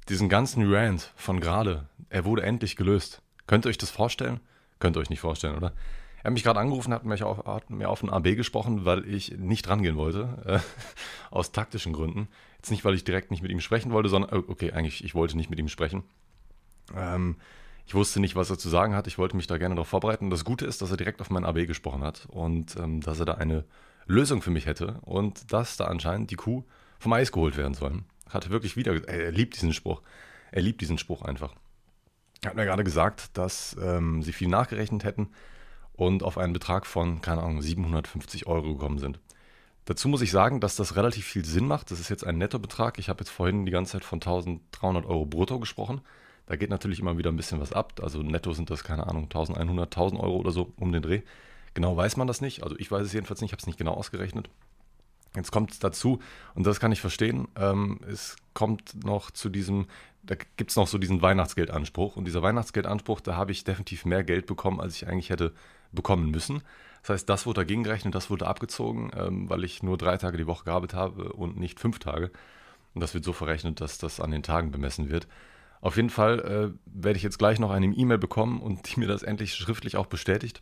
Diesen 0.08 0.28
ganzen 0.28 0.72
Rant 0.72 1.12
von 1.16 1.40
gerade, 1.40 1.88
er 2.10 2.24
wurde 2.24 2.42
endlich 2.42 2.76
gelöst. 2.76 3.22
Könnt 3.46 3.66
ihr 3.66 3.70
euch 3.70 3.78
das 3.78 3.90
vorstellen? 3.90 4.40
Könnt 4.78 4.96
ihr 4.96 5.00
euch 5.00 5.10
nicht 5.10 5.20
vorstellen, 5.20 5.56
oder? 5.56 5.72
Er 6.18 6.30
hat 6.30 6.32
mich 6.32 6.42
gerade 6.42 6.58
angerufen, 6.58 6.92
hat, 6.92 7.04
mich 7.04 7.22
auf, 7.22 7.46
hat 7.46 7.70
mir 7.70 7.88
auf 7.88 8.02
ein 8.02 8.10
AB 8.10 8.34
gesprochen, 8.34 8.84
weil 8.84 9.08
ich 9.08 9.38
nicht 9.38 9.68
rangehen 9.68 9.96
wollte, 9.96 10.42
äh, 10.44 10.58
aus 11.30 11.52
taktischen 11.52 11.92
Gründen. 11.92 12.28
Jetzt 12.56 12.70
nicht, 12.70 12.84
weil 12.84 12.94
ich 12.94 13.04
direkt 13.04 13.30
nicht 13.30 13.42
mit 13.42 13.52
ihm 13.52 13.60
sprechen 13.60 13.92
wollte, 13.92 14.08
sondern, 14.08 14.44
okay, 14.48 14.72
eigentlich, 14.72 15.04
ich 15.04 15.14
wollte 15.14 15.36
nicht 15.36 15.50
mit 15.50 15.58
ihm 15.60 15.68
sprechen. 15.68 16.02
Ähm, 16.96 17.36
ich 17.86 17.94
wusste 17.94 18.18
nicht, 18.20 18.34
was 18.34 18.50
er 18.50 18.58
zu 18.58 18.68
sagen 18.68 18.94
hat. 18.94 19.06
Ich 19.06 19.16
wollte 19.16 19.36
mich 19.36 19.46
da 19.46 19.58
gerne 19.58 19.76
darauf 19.76 19.88
vorbereiten. 19.88 20.28
Das 20.28 20.44
Gute 20.44 20.66
ist, 20.66 20.82
dass 20.82 20.90
er 20.90 20.96
direkt 20.96 21.20
auf 21.20 21.30
mein 21.30 21.44
AB 21.44 21.66
gesprochen 21.66 22.02
hat 22.02 22.26
und 22.28 22.76
ähm, 22.76 23.00
dass 23.00 23.20
er 23.20 23.26
da 23.26 23.34
eine 23.34 23.64
Lösung 24.06 24.42
für 24.42 24.50
mich 24.50 24.66
hätte 24.66 24.98
und 25.02 25.52
dass 25.52 25.76
da 25.76 25.84
anscheinend 25.84 26.30
die 26.30 26.36
Kuh 26.36 26.64
vom 26.98 27.12
Eis 27.12 27.30
geholt 27.30 27.56
werden 27.56 27.74
soll. 27.74 28.02
Hat 28.28 28.50
wirklich 28.50 28.76
wieder, 28.76 29.08
er 29.08 29.30
liebt 29.30 29.54
diesen 29.54 29.72
Spruch. 29.72 30.02
Er 30.50 30.62
liebt 30.62 30.80
diesen 30.80 30.98
Spruch 30.98 31.22
einfach. 31.22 31.54
Er 32.42 32.50
hat 32.50 32.56
mir 32.56 32.64
gerade 32.64 32.84
gesagt, 32.84 33.36
dass 33.36 33.76
ähm, 33.80 34.22
sie 34.22 34.32
viel 34.32 34.48
nachgerechnet 34.48 35.04
hätten 35.04 35.28
und 35.92 36.22
auf 36.22 36.38
einen 36.38 36.52
Betrag 36.52 36.86
von, 36.86 37.20
keine 37.20 37.42
Ahnung, 37.42 37.62
750 37.62 38.46
Euro 38.46 38.74
gekommen 38.74 38.98
sind. 38.98 39.20
Dazu 39.84 40.08
muss 40.08 40.22
ich 40.22 40.32
sagen, 40.32 40.60
dass 40.60 40.74
das 40.74 40.96
relativ 40.96 41.24
viel 41.24 41.44
Sinn 41.44 41.68
macht. 41.68 41.92
Das 41.92 42.00
ist 42.00 42.08
jetzt 42.08 42.26
ein 42.26 42.38
Nettobetrag. 42.38 42.98
Ich 42.98 43.08
habe 43.08 43.20
jetzt 43.20 43.30
vorhin 43.30 43.64
die 43.64 43.72
ganze 43.72 43.92
Zeit 43.92 44.04
von 44.04 44.16
1300 44.16 45.06
Euro 45.06 45.24
brutto 45.24 45.60
gesprochen. 45.60 46.00
Da 46.46 46.56
geht 46.56 46.70
natürlich 46.70 47.00
immer 47.00 47.18
wieder 47.18 47.30
ein 47.30 47.36
bisschen 47.36 47.60
was 47.60 47.72
ab. 47.72 48.00
Also 48.02 48.22
netto 48.22 48.52
sind 48.52 48.70
das, 48.70 48.84
keine 48.84 49.06
Ahnung, 49.06 49.24
1100, 49.24 49.86
1000 49.86 50.20
Euro 50.20 50.36
oder 50.36 50.52
so 50.52 50.72
um 50.78 50.92
den 50.92 51.02
Dreh. 51.02 51.22
Genau 51.74 51.96
weiß 51.96 52.16
man 52.16 52.26
das 52.26 52.40
nicht. 52.40 52.62
Also 52.62 52.76
ich 52.78 52.90
weiß 52.90 53.04
es 53.04 53.12
jedenfalls 53.12 53.40
nicht, 53.40 53.50
ich 53.50 53.52
habe 53.52 53.60
es 53.60 53.66
nicht 53.66 53.78
genau 53.78 53.92
ausgerechnet. 53.92 54.48
Jetzt 55.34 55.52
kommt 55.52 55.72
es 55.72 55.78
dazu, 55.78 56.20
und 56.54 56.66
das 56.66 56.80
kann 56.80 56.92
ich 56.92 57.00
verstehen, 57.02 57.46
ähm, 57.56 58.00
es 58.08 58.36
kommt 58.54 59.04
noch 59.04 59.30
zu 59.30 59.50
diesem, 59.50 59.86
da 60.22 60.34
gibt 60.56 60.70
es 60.70 60.76
noch 60.76 60.86
so 60.86 60.96
diesen 60.96 61.20
Weihnachtsgeldanspruch. 61.20 62.16
Und 62.16 62.24
dieser 62.24 62.42
Weihnachtsgeldanspruch, 62.42 63.20
da 63.20 63.36
habe 63.36 63.52
ich 63.52 63.62
definitiv 63.62 64.06
mehr 64.06 64.24
Geld 64.24 64.46
bekommen, 64.46 64.80
als 64.80 64.96
ich 64.96 65.06
eigentlich 65.06 65.28
hätte 65.28 65.52
bekommen 65.92 66.30
müssen. 66.30 66.62
Das 67.02 67.10
heißt, 67.10 67.28
das 67.28 67.46
wurde 67.46 67.60
dagegen 67.60 67.84
gerechnet, 67.84 68.14
das 68.14 68.30
wurde 68.30 68.46
abgezogen, 68.46 69.10
ähm, 69.14 69.48
weil 69.50 69.62
ich 69.62 69.82
nur 69.82 69.98
drei 69.98 70.16
Tage 70.16 70.38
die 70.38 70.46
Woche 70.46 70.64
gearbeitet 70.64 70.96
habe 70.96 71.32
und 71.34 71.58
nicht 71.58 71.78
fünf 71.78 71.98
Tage. 71.98 72.30
Und 72.94 73.00
das 73.02 73.12
wird 73.12 73.24
so 73.24 73.32
verrechnet, 73.32 73.80
dass 73.80 73.98
das 73.98 74.20
an 74.20 74.30
den 74.30 74.42
Tagen 74.42 74.70
bemessen 74.70 75.10
wird. 75.10 75.28
Auf 75.86 75.94
jeden 75.94 76.10
Fall 76.10 76.40
äh, 76.40 76.78
werde 77.00 77.16
ich 77.16 77.22
jetzt 77.22 77.38
gleich 77.38 77.60
noch 77.60 77.70
eine 77.70 77.86
E-Mail 77.86 78.18
bekommen 78.18 78.60
und 78.60 78.88
die 78.96 78.98
mir 78.98 79.06
das 79.06 79.22
endlich 79.22 79.54
schriftlich 79.54 79.96
auch 79.96 80.06
bestätigt, 80.06 80.60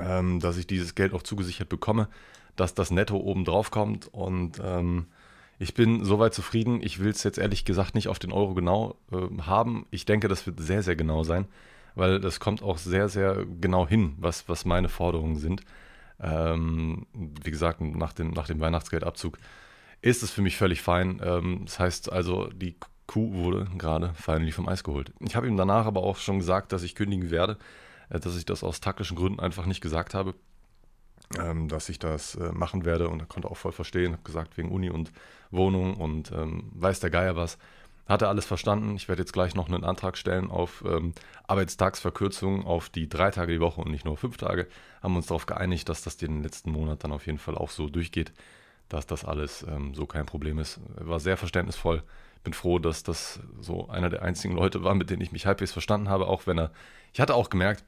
ähm, 0.00 0.38
dass 0.38 0.58
ich 0.58 0.68
dieses 0.68 0.94
Geld 0.94 1.12
auch 1.12 1.24
zugesichert 1.24 1.68
bekomme, 1.68 2.06
dass 2.54 2.72
das 2.72 2.92
Netto 2.92 3.16
oben 3.16 3.44
drauf 3.44 3.72
kommt 3.72 4.06
und 4.14 4.60
ähm, 4.62 5.06
ich 5.58 5.74
bin 5.74 6.04
soweit 6.04 6.34
zufrieden. 6.34 6.80
Ich 6.84 7.00
will 7.00 7.10
es 7.10 7.24
jetzt 7.24 7.36
ehrlich 7.36 7.64
gesagt 7.64 7.96
nicht 7.96 8.06
auf 8.06 8.20
den 8.20 8.30
Euro 8.30 8.54
genau 8.54 8.94
äh, 9.10 9.42
haben. 9.42 9.86
Ich 9.90 10.04
denke, 10.04 10.28
das 10.28 10.46
wird 10.46 10.60
sehr, 10.60 10.84
sehr 10.84 10.94
genau 10.94 11.24
sein, 11.24 11.48
weil 11.96 12.20
das 12.20 12.38
kommt 12.38 12.62
auch 12.62 12.78
sehr, 12.78 13.08
sehr 13.08 13.44
genau 13.60 13.88
hin, 13.88 14.14
was, 14.18 14.48
was 14.48 14.64
meine 14.64 14.88
Forderungen 14.88 15.34
sind. 15.34 15.62
Ähm, 16.20 17.08
wie 17.12 17.50
gesagt, 17.50 17.80
nach 17.80 18.12
dem, 18.12 18.30
nach 18.30 18.46
dem 18.46 18.60
Weihnachtsgeldabzug 18.60 19.36
ist 20.00 20.22
es 20.22 20.30
für 20.30 20.42
mich 20.42 20.56
völlig 20.56 20.80
fein. 20.80 21.20
Ähm, 21.24 21.62
das 21.64 21.80
heißt 21.80 22.12
also, 22.12 22.46
die 22.50 22.76
Kuh 23.06 23.32
wurde 23.32 23.66
gerade 23.76 24.14
finally 24.14 24.52
vom 24.52 24.68
Eis 24.68 24.84
geholt. 24.84 25.12
Ich 25.20 25.36
habe 25.36 25.46
ihm 25.46 25.56
danach 25.56 25.86
aber 25.86 26.02
auch 26.02 26.16
schon 26.16 26.38
gesagt, 26.38 26.72
dass 26.72 26.82
ich 26.82 26.94
kündigen 26.94 27.30
werde, 27.30 27.58
äh, 28.10 28.20
dass 28.20 28.36
ich 28.36 28.44
das 28.44 28.64
aus 28.64 28.80
taktischen 28.80 29.16
Gründen 29.16 29.40
einfach 29.40 29.66
nicht 29.66 29.80
gesagt 29.80 30.14
habe, 30.14 30.34
ähm, 31.38 31.68
dass 31.68 31.88
ich 31.88 31.98
das 31.98 32.34
äh, 32.36 32.52
machen 32.52 32.84
werde 32.84 33.08
und 33.08 33.20
er 33.20 33.26
konnte 33.26 33.50
auch 33.50 33.56
voll 33.56 33.72
verstehen, 33.72 34.12
habe 34.12 34.22
gesagt, 34.22 34.56
wegen 34.56 34.70
Uni 34.70 34.90
und 34.90 35.12
Wohnung 35.50 35.96
und 35.96 36.32
ähm, 36.32 36.70
weiß 36.74 37.00
der 37.00 37.10
Geier 37.10 37.36
was. 37.36 37.58
Hat 38.08 38.20
er 38.20 38.28
alles 38.28 38.44
verstanden. 38.44 38.96
Ich 38.96 39.08
werde 39.08 39.22
jetzt 39.22 39.32
gleich 39.32 39.54
noch 39.54 39.68
einen 39.68 39.84
Antrag 39.84 40.18
stellen 40.18 40.50
auf 40.50 40.84
ähm, 40.86 41.14
Arbeitstagsverkürzung 41.46 42.66
auf 42.66 42.88
die 42.88 43.08
drei 43.08 43.30
Tage 43.30 43.52
die 43.52 43.60
Woche 43.60 43.80
und 43.80 43.92
nicht 43.92 44.04
nur 44.04 44.16
fünf 44.16 44.36
Tage. 44.36 44.66
Haben 45.02 45.16
uns 45.16 45.26
darauf 45.26 45.46
geeinigt, 45.46 45.88
dass 45.88 46.02
das 46.02 46.16
den 46.16 46.42
letzten 46.42 46.72
Monat 46.72 47.04
dann 47.04 47.12
auf 47.12 47.26
jeden 47.26 47.38
Fall 47.38 47.56
auch 47.56 47.70
so 47.70 47.88
durchgeht, 47.88 48.32
dass 48.92 49.06
das 49.06 49.24
alles 49.24 49.64
ähm, 49.68 49.94
so 49.94 50.06
kein 50.06 50.26
Problem 50.26 50.58
ist. 50.58 50.80
Er 50.96 51.08
war 51.08 51.20
sehr 51.20 51.36
verständnisvoll 51.36 52.02
bin 52.44 52.52
froh, 52.52 52.78
dass 52.78 53.02
das 53.02 53.40
so 53.60 53.88
einer 53.88 54.10
der 54.10 54.22
einzigen 54.22 54.54
Leute 54.54 54.82
war, 54.82 54.94
mit 54.94 55.10
denen 55.10 55.22
ich 55.22 55.32
mich 55.32 55.46
halbwegs 55.46 55.72
verstanden 55.72 56.08
habe, 56.08 56.26
auch 56.26 56.46
wenn 56.46 56.58
er. 56.58 56.72
Ich 57.12 57.20
hatte 57.20 57.34
auch 57.34 57.50
gemerkt, 57.50 57.84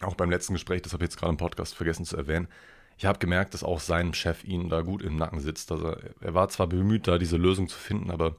auch 0.00 0.14
beim 0.14 0.30
letzten 0.30 0.54
Gespräch, 0.54 0.82
das 0.82 0.92
habe 0.92 1.04
ich 1.04 1.10
jetzt 1.10 1.18
gerade 1.18 1.30
im 1.30 1.36
Podcast 1.36 1.74
vergessen 1.74 2.04
zu 2.04 2.16
erwähnen, 2.16 2.48
ich 2.96 3.04
habe 3.04 3.20
gemerkt, 3.20 3.54
dass 3.54 3.62
auch 3.62 3.78
sein 3.78 4.12
Chef 4.12 4.42
ihn 4.42 4.68
da 4.68 4.80
gut 4.80 5.02
im 5.02 5.14
Nacken 5.14 5.38
sitzt. 5.38 5.70
Also 5.70 5.94
er 6.20 6.34
war 6.34 6.48
zwar 6.48 6.66
bemüht, 6.66 7.06
da 7.06 7.18
diese 7.18 7.36
Lösung 7.36 7.68
zu 7.68 7.78
finden, 7.78 8.10
aber 8.10 8.34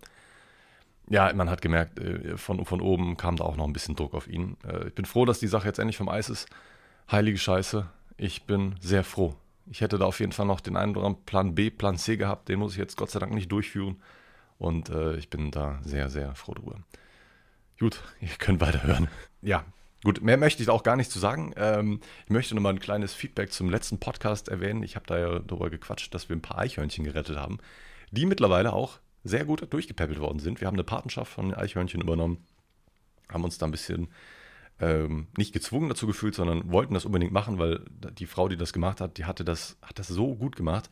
ja, 1.07 1.31
man 1.33 1.49
hat 1.49 1.61
gemerkt, 1.61 1.97
äh, 1.99 2.37
von, 2.37 2.65
von 2.65 2.81
oben 2.81 3.15
kam 3.15 3.37
da 3.37 3.45
auch 3.45 3.55
noch 3.55 3.65
ein 3.65 3.73
bisschen 3.73 3.95
Druck 3.95 4.13
auf 4.13 4.27
ihn. 4.27 4.57
Äh, 4.67 4.89
ich 4.89 4.95
bin 4.95 5.05
froh, 5.05 5.23
dass 5.25 5.39
die 5.39 5.47
Sache 5.47 5.67
jetzt 5.67 5.79
endlich 5.79 5.97
vom 5.97 6.09
Eis 6.09 6.29
ist. 6.29 6.49
Heilige 7.09 7.37
Scheiße. 7.37 7.87
Ich 8.17 8.43
bin 8.43 8.75
sehr 8.81 9.05
froh. 9.05 9.33
Ich 9.69 9.81
hätte 9.81 9.99
da 9.99 10.05
auf 10.05 10.19
jeden 10.19 10.31
Fall 10.31 10.47
noch 10.47 10.61
den 10.61 10.75
einen 10.75 10.95
oder 10.95 11.05
anderen 11.05 11.25
Plan 11.25 11.55
B, 11.55 11.69
Plan 11.69 11.97
C 11.97 12.17
gehabt. 12.17 12.49
Den 12.49 12.59
muss 12.59 12.73
ich 12.73 12.79
jetzt 12.79 12.97
Gott 12.97 13.11
sei 13.11 13.19
Dank 13.19 13.33
nicht 13.33 13.51
durchführen. 13.51 14.01
Und 14.57 14.89
äh, 14.89 15.15
ich 15.15 15.29
bin 15.29 15.51
da 15.51 15.79
sehr, 15.83 16.09
sehr 16.09 16.33
froh 16.35 16.53
drüber. 16.53 16.79
Gut, 17.79 18.03
ihr 18.21 18.29
könnt 18.39 18.61
weiterhören. 18.61 19.07
Ja, 19.41 19.63
gut, 20.03 20.21
mehr 20.21 20.37
möchte 20.37 20.61
ich 20.61 20.67
da 20.67 20.73
auch 20.73 20.83
gar 20.83 20.95
nicht 20.95 21.11
zu 21.11 21.19
sagen. 21.19 21.53
Ähm, 21.55 22.01
ich 22.25 22.31
möchte 22.31 22.55
nochmal 22.55 22.73
ein 22.73 22.79
kleines 22.79 23.13
Feedback 23.13 23.53
zum 23.53 23.69
letzten 23.69 23.99
Podcast 23.99 24.49
erwähnen. 24.49 24.83
Ich 24.83 24.95
habe 24.95 25.05
da 25.05 25.19
ja 25.19 25.39
darüber 25.39 25.69
gequatscht, 25.69 26.13
dass 26.13 26.29
wir 26.29 26.35
ein 26.35 26.41
paar 26.41 26.57
Eichhörnchen 26.57 27.05
gerettet 27.05 27.37
haben, 27.37 27.59
die 28.11 28.25
mittlerweile 28.25 28.73
auch 28.73 28.99
sehr 29.23 29.45
gut 29.45 29.71
durchgepäppelt 29.71 30.19
worden 30.19 30.39
sind. 30.39 30.61
Wir 30.61 30.67
haben 30.67 30.75
eine 30.75 30.83
Patenschaft 30.83 31.31
von 31.31 31.49
den 31.49 31.57
Eichhörnchen 31.57 32.01
übernommen, 32.01 32.43
haben 33.31 33.43
uns 33.43 33.59
da 33.59 33.67
ein 33.67 33.71
bisschen 33.71 34.07
ähm, 34.79 35.27
nicht 35.37 35.53
gezwungen 35.53 35.89
dazu 35.89 36.07
gefühlt, 36.07 36.35
sondern 36.35 36.71
wollten 36.71 36.93
das 36.93 37.05
unbedingt 37.05 37.33
machen, 37.33 37.59
weil 37.59 37.81
die 38.17 38.25
Frau, 38.25 38.47
die 38.47 38.57
das 38.57 38.73
gemacht 38.73 39.01
hat, 39.01 39.17
die 39.17 39.25
hatte 39.25 39.43
das, 39.43 39.77
hat 39.81 39.99
das 39.99 40.07
so 40.07 40.35
gut 40.35 40.55
gemacht. 40.55 40.89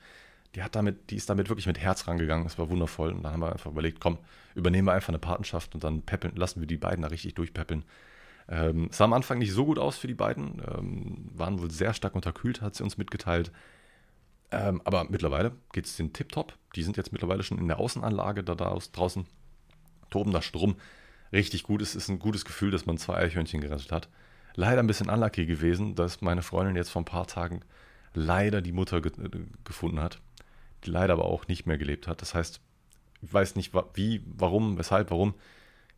Die, 0.55 0.63
hat 0.63 0.75
damit, 0.75 1.11
die 1.11 1.15
ist 1.15 1.29
damit 1.29 1.49
wirklich 1.49 1.67
mit 1.67 1.77
Herz 1.77 2.07
rangegangen. 2.07 2.45
Das 2.45 2.57
war 2.57 2.69
wundervoll. 2.69 3.11
Und 3.11 3.23
dann 3.23 3.33
haben 3.33 3.41
wir 3.41 3.51
einfach 3.51 3.71
überlegt, 3.71 3.99
komm, 3.99 4.17
übernehmen 4.55 4.87
wir 4.87 4.93
einfach 4.93 5.09
eine 5.09 5.19
Patenschaft 5.19 5.75
und 5.75 5.83
dann 5.83 6.01
peppeln, 6.01 6.35
lassen 6.35 6.59
wir 6.61 6.67
die 6.67 6.77
beiden 6.77 7.01
da 7.01 7.09
richtig 7.09 7.35
durchpeppeln. 7.35 7.83
Ähm, 8.49 8.89
sah 8.91 9.03
am 9.03 9.13
Anfang 9.13 9.39
nicht 9.39 9.51
so 9.51 9.65
gut 9.65 9.77
aus 9.77 9.97
für 9.97 10.07
die 10.07 10.13
beiden, 10.13 10.61
ähm, 10.67 11.29
waren 11.33 11.59
wohl 11.61 11.69
sehr 11.69 11.93
stark 11.93 12.15
unterkühlt, 12.15 12.61
hat 12.61 12.75
sie 12.75 12.83
uns 12.83 12.97
mitgeteilt. 12.97 13.51
Ähm, 14.51 14.81
aber 14.85 15.05
mittlerweile 15.09 15.51
geht 15.73 15.85
es 15.85 15.97
den 15.97 16.13
Tip-Top. 16.13 16.53
Die 16.75 16.83
sind 16.83 16.95
jetzt 16.97 17.11
mittlerweile 17.11 17.43
schon 17.43 17.57
in 17.57 17.67
der 17.67 17.79
Außenanlage 17.79 18.43
da, 18.43 18.55
da 18.55 18.77
draußen, 18.93 19.25
toben 20.09 20.31
da 20.31 20.41
schon 20.41 20.59
rum. 20.59 20.75
Richtig 21.31 21.63
gut. 21.63 21.81
Es 21.81 21.95
ist 21.95 22.09
ein 22.09 22.19
gutes 22.19 22.45
Gefühl, 22.45 22.71
dass 22.71 22.85
man 22.85 22.97
zwei 22.97 23.15
Eichhörnchen 23.15 23.61
gerettet 23.61 23.91
hat. 23.91 24.09
Leider 24.55 24.79
ein 24.79 24.87
bisschen 24.87 25.09
unlucky 25.09 25.45
gewesen, 25.45 25.95
dass 25.95 26.21
meine 26.21 26.41
Freundin 26.41 26.75
jetzt 26.75 26.89
vor 26.89 27.01
ein 27.01 27.05
paar 27.05 27.27
Tagen 27.27 27.61
leider 28.13 28.61
die 28.61 28.71
Mutter 28.71 29.01
ge 29.01 29.11
äh, 29.23 29.29
gefunden 29.63 29.99
hat, 29.99 30.19
die 30.83 30.89
leider 30.89 31.13
aber 31.13 31.25
auch 31.25 31.47
nicht 31.47 31.65
mehr 31.65 31.77
gelebt 31.77 32.07
hat. 32.07 32.21
Das 32.21 32.33
heißt, 32.33 32.59
ich 33.21 33.33
weiß 33.33 33.55
nicht 33.55 33.73
wie, 33.93 34.21
warum, 34.25 34.77
weshalb, 34.77 35.11
warum. 35.11 35.35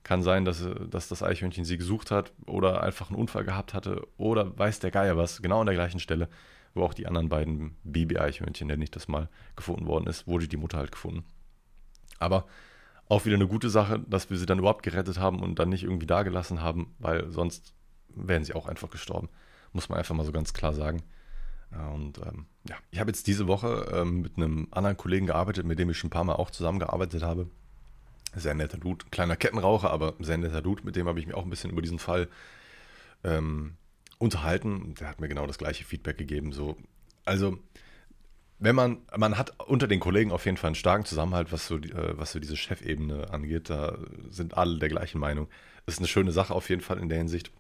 Kann 0.04 0.24
sein, 0.24 0.46
dass, 0.46 0.66
dass 0.90 1.10
das 1.10 1.22
Eichhörnchen 1.22 1.66
sie 1.66 1.78
gesucht 1.78 2.10
hat 2.10 2.32
oder 2.46 2.84
einfach 2.84 3.10
einen 3.10 3.20
Unfall 3.20 3.44
gehabt 3.44 3.74
hatte 3.74 4.08
oder 4.16 4.58
weiß 4.58 4.80
der 4.80 4.92
Geier 4.92 5.18
was, 5.18 5.42
genau 5.42 5.60
an 5.60 5.66
der 5.66 5.76
gleichen 5.76 6.00
Stelle, 6.00 6.30
wo 6.74 6.84
auch 6.84 6.94
die 6.94 7.06
anderen 7.06 7.28
beiden 7.28 7.76
Baby-Eichhörnchen, 7.84 8.68
nenne 8.68 8.84
ich 8.84 8.92
das 8.92 9.10
mal, 9.10 9.28
gefunden 9.58 9.88
worden 9.88 10.08
ist, 10.08 10.26
wurde 10.26 10.48
die 10.48 10.56
Mutter 10.56 10.78
halt 10.78 10.94
gefunden. 10.94 11.26
Aber 12.18 12.46
auch 13.10 13.26
wieder 13.26 13.36
eine 13.36 13.48
gute 13.48 13.70
Sache, 13.70 14.00
dass 14.08 14.30
wir 14.30 14.38
sie 14.38 14.46
dann 14.46 14.60
überhaupt 14.60 14.84
gerettet 14.84 15.20
haben 15.20 15.42
und 15.42 15.60
dann 15.60 15.70
nicht 15.70 15.84
irgendwie 15.84 16.06
da 16.06 16.24
gelassen 16.24 16.62
haben, 16.62 16.96
weil 17.00 17.30
sonst 17.32 17.74
wären 18.08 18.44
sie 18.44 18.54
auch 18.54 18.68
einfach 18.68 18.90
gestorben. 18.90 19.30
Muss 19.74 19.90
man 19.90 19.98
einfach 19.98 20.16
mal 20.16 20.26
so 20.26 20.32
ganz 20.32 20.54
klar 20.54 20.74
sagen. 20.74 21.04
Und 21.94 22.20
ähm, 22.20 22.46
ja, 22.68 22.76
ich 22.92 23.00
habe 23.00 23.10
jetzt 23.10 23.28
diese 23.28 23.48
Woche 23.48 23.92
ähm, 23.94 24.22
mit 24.22 24.38
einem 24.38 24.68
anderen 24.72 24.98
Kollegen 24.98 25.26
gearbeitet, 25.28 25.66
mit 25.66 25.78
dem 25.80 25.90
ich 25.90 25.98
schon 25.98 26.08
ein 26.08 26.12
paar 26.12 26.24
Mal 26.24 26.36
auch 26.36 26.52
zusammengearbeitet 26.52 27.24
habe. 27.24 27.48
Sehr 28.36 28.54
netter 28.54 28.78
Dude, 28.78 29.06
kleiner 29.12 29.36
Kettenraucher, 29.36 29.90
aber 29.90 30.14
sehr 30.20 30.38
netter 30.38 30.62
Dude. 30.62 30.84
Mit 30.84 30.96
dem 30.96 31.08
habe 31.08 31.20
ich 31.20 31.28
mich 31.28 31.36
auch 31.36 31.44
ein 31.44 31.50
bisschen 31.50 31.72
über 31.72 31.82
diesen 31.82 32.00
Fall 32.00 32.28
ähm, 33.24 33.76
unterhalten. 34.20 34.94
Der 35.00 35.10
hat 35.10 35.20
mir 35.20 35.28
genau 35.28 35.48
das 35.48 35.58
gleiche 35.58 35.84
Feedback 35.84 36.18
gegeben. 36.18 36.52
So, 36.52 36.78
also 37.26 37.58
wenn 38.60 38.76
man, 38.76 39.00
man 39.16 39.38
hat 39.38 39.58
unter 39.68 39.88
den 39.88 40.00
Kollegen 40.00 40.32
auf 40.32 40.46
jeden 40.46 40.58
Fall 40.58 40.70
einen 40.70 40.76
starken 40.76 41.06
Zusammenhalt, 41.06 41.52
was 41.52 41.68
so, 41.68 41.78
äh, 41.78 42.18
was 42.18 42.34
so 42.34 42.40
diese 42.40 42.58
Chefebene 42.58 43.32
angeht. 43.32 43.70
Da 43.70 43.98
sind 44.30 44.56
alle 44.58 44.80
der 44.80 44.90
gleichen 44.90 45.20
Meinung. 45.20 45.48
Das 45.86 45.96
ist 45.96 46.00
eine 46.00 46.08
schöne 46.08 46.32
Sache 46.32 46.54
auf 46.54 46.70
jeden 46.70 46.82
Fall 46.82 47.00
in 47.00 47.10
der 47.10 47.18
Hinsicht. 47.18 47.52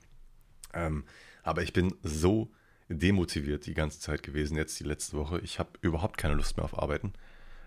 Ähm, 0.73 1.05
aber 1.41 1.63
ich 1.63 1.73
bin 1.73 1.95
so 2.03 2.51
demotiviert 2.89 3.65
die 3.65 3.73
ganze 3.73 3.99
Zeit 3.99 4.23
gewesen, 4.23 4.57
jetzt 4.57 4.79
die 4.79 4.83
letzte 4.83 5.17
Woche. 5.17 5.39
Ich 5.39 5.57
habe 5.57 5.69
überhaupt 5.81 6.17
keine 6.17 6.33
Lust 6.33 6.57
mehr 6.57 6.65
auf 6.65 6.77
Arbeiten. 6.77 7.13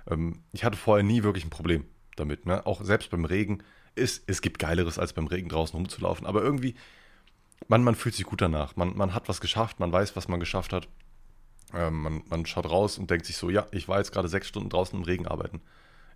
Ähm, 0.08 0.42
ich 0.52 0.64
hatte 0.64 0.76
vorher 0.76 1.02
nie 1.02 1.22
wirklich 1.22 1.44
ein 1.44 1.50
Problem 1.50 1.86
damit. 2.16 2.44
Ne? 2.44 2.66
Auch 2.66 2.84
selbst 2.84 3.10
beim 3.10 3.24
Regen. 3.24 3.62
Ist, 3.94 4.24
es 4.26 4.40
gibt 4.40 4.58
Geileres, 4.58 4.98
als 4.98 5.12
beim 5.12 5.26
Regen 5.26 5.48
draußen 5.48 5.76
rumzulaufen. 5.76 6.26
Aber 6.26 6.42
irgendwie, 6.42 6.74
man, 7.68 7.84
man 7.84 7.94
fühlt 7.94 8.14
sich 8.14 8.24
gut 8.24 8.40
danach. 8.40 8.76
Man, 8.76 8.96
man 8.96 9.14
hat 9.14 9.28
was 9.28 9.40
geschafft, 9.40 9.80
man 9.80 9.92
weiß, 9.92 10.16
was 10.16 10.28
man 10.28 10.40
geschafft 10.40 10.72
hat. 10.72 10.88
Ähm, 11.74 12.02
man, 12.02 12.22
man 12.28 12.46
schaut 12.46 12.68
raus 12.68 12.98
und 12.98 13.10
denkt 13.10 13.26
sich 13.26 13.36
so, 13.36 13.50
ja, 13.50 13.66
ich 13.72 13.88
war 13.88 13.98
jetzt 13.98 14.12
gerade 14.12 14.28
sechs 14.28 14.48
Stunden 14.48 14.68
draußen 14.68 14.98
im 14.98 15.04
Regen 15.04 15.26
arbeiten. 15.26 15.60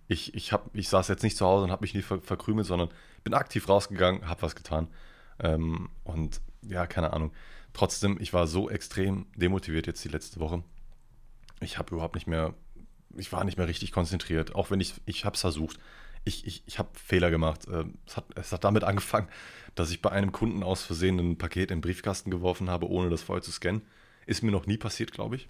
Ich, 0.07 0.33
ich, 0.35 0.53
hab, 0.53 0.73
ich 0.73 0.89
saß 0.89 1.07
jetzt 1.09 1.23
nicht 1.23 1.37
zu 1.37 1.45
Hause 1.45 1.65
und 1.65 1.71
habe 1.71 1.81
mich 1.83 1.93
nicht 1.93 2.05
ver 2.05 2.21
verkrümelt, 2.21 2.67
sondern 2.67 2.89
bin 3.23 3.33
aktiv 3.33 3.67
rausgegangen, 3.67 4.27
habe 4.29 4.41
was 4.41 4.55
getan. 4.55 4.87
Ähm, 5.39 5.89
und 6.03 6.41
ja, 6.61 6.87
keine 6.87 7.13
Ahnung. 7.13 7.31
Trotzdem, 7.73 8.17
ich 8.19 8.33
war 8.33 8.47
so 8.47 8.69
extrem 8.69 9.27
demotiviert 9.35 9.87
jetzt 9.87 10.03
die 10.03 10.09
letzte 10.09 10.39
Woche. 10.39 10.63
Ich 11.59 11.77
habe 11.77 11.93
überhaupt 11.93 12.15
nicht 12.15 12.27
mehr, 12.27 12.53
ich 13.15 13.31
war 13.31 13.43
nicht 13.43 13.57
mehr 13.57 13.67
richtig 13.67 13.91
konzentriert, 13.91 14.55
auch 14.55 14.71
wenn 14.71 14.79
ich, 14.79 14.95
ich 15.05 15.25
habe 15.25 15.35
es 15.35 15.41
versucht. 15.41 15.77
Ich, 16.23 16.45
ich, 16.45 16.63
ich 16.65 16.79
habe 16.79 16.89
Fehler 16.93 17.31
gemacht. 17.31 17.67
Ähm, 17.71 17.95
es 18.05 18.17
hat, 18.17 18.25
es 18.35 18.51
hat 18.51 18.63
damit 18.63 18.83
angefangen, 18.85 19.27
dass 19.75 19.91
ich 19.91 20.01
bei 20.01 20.11
einem 20.11 20.31
Kunden 20.31 20.63
aus 20.63 20.83
Versehen 20.83 21.19
ein 21.19 21.37
Paket 21.37 21.71
in 21.71 21.77
den 21.77 21.81
Briefkasten 21.81 22.31
geworfen 22.31 22.69
habe, 22.69 22.89
ohne 22.89 23.09
das 23.09 23.21
vorher 23.21 23.43
zu 23.43 23.51
scannen. 23.51 23.81
Ist 24.27 24.43
mir 24.43 24.51
noch 24.51 24.67
nie 24.67 24.77
passiert, 24.77 25.11
glaube 25.11 25.37
ich. 25.37 25.49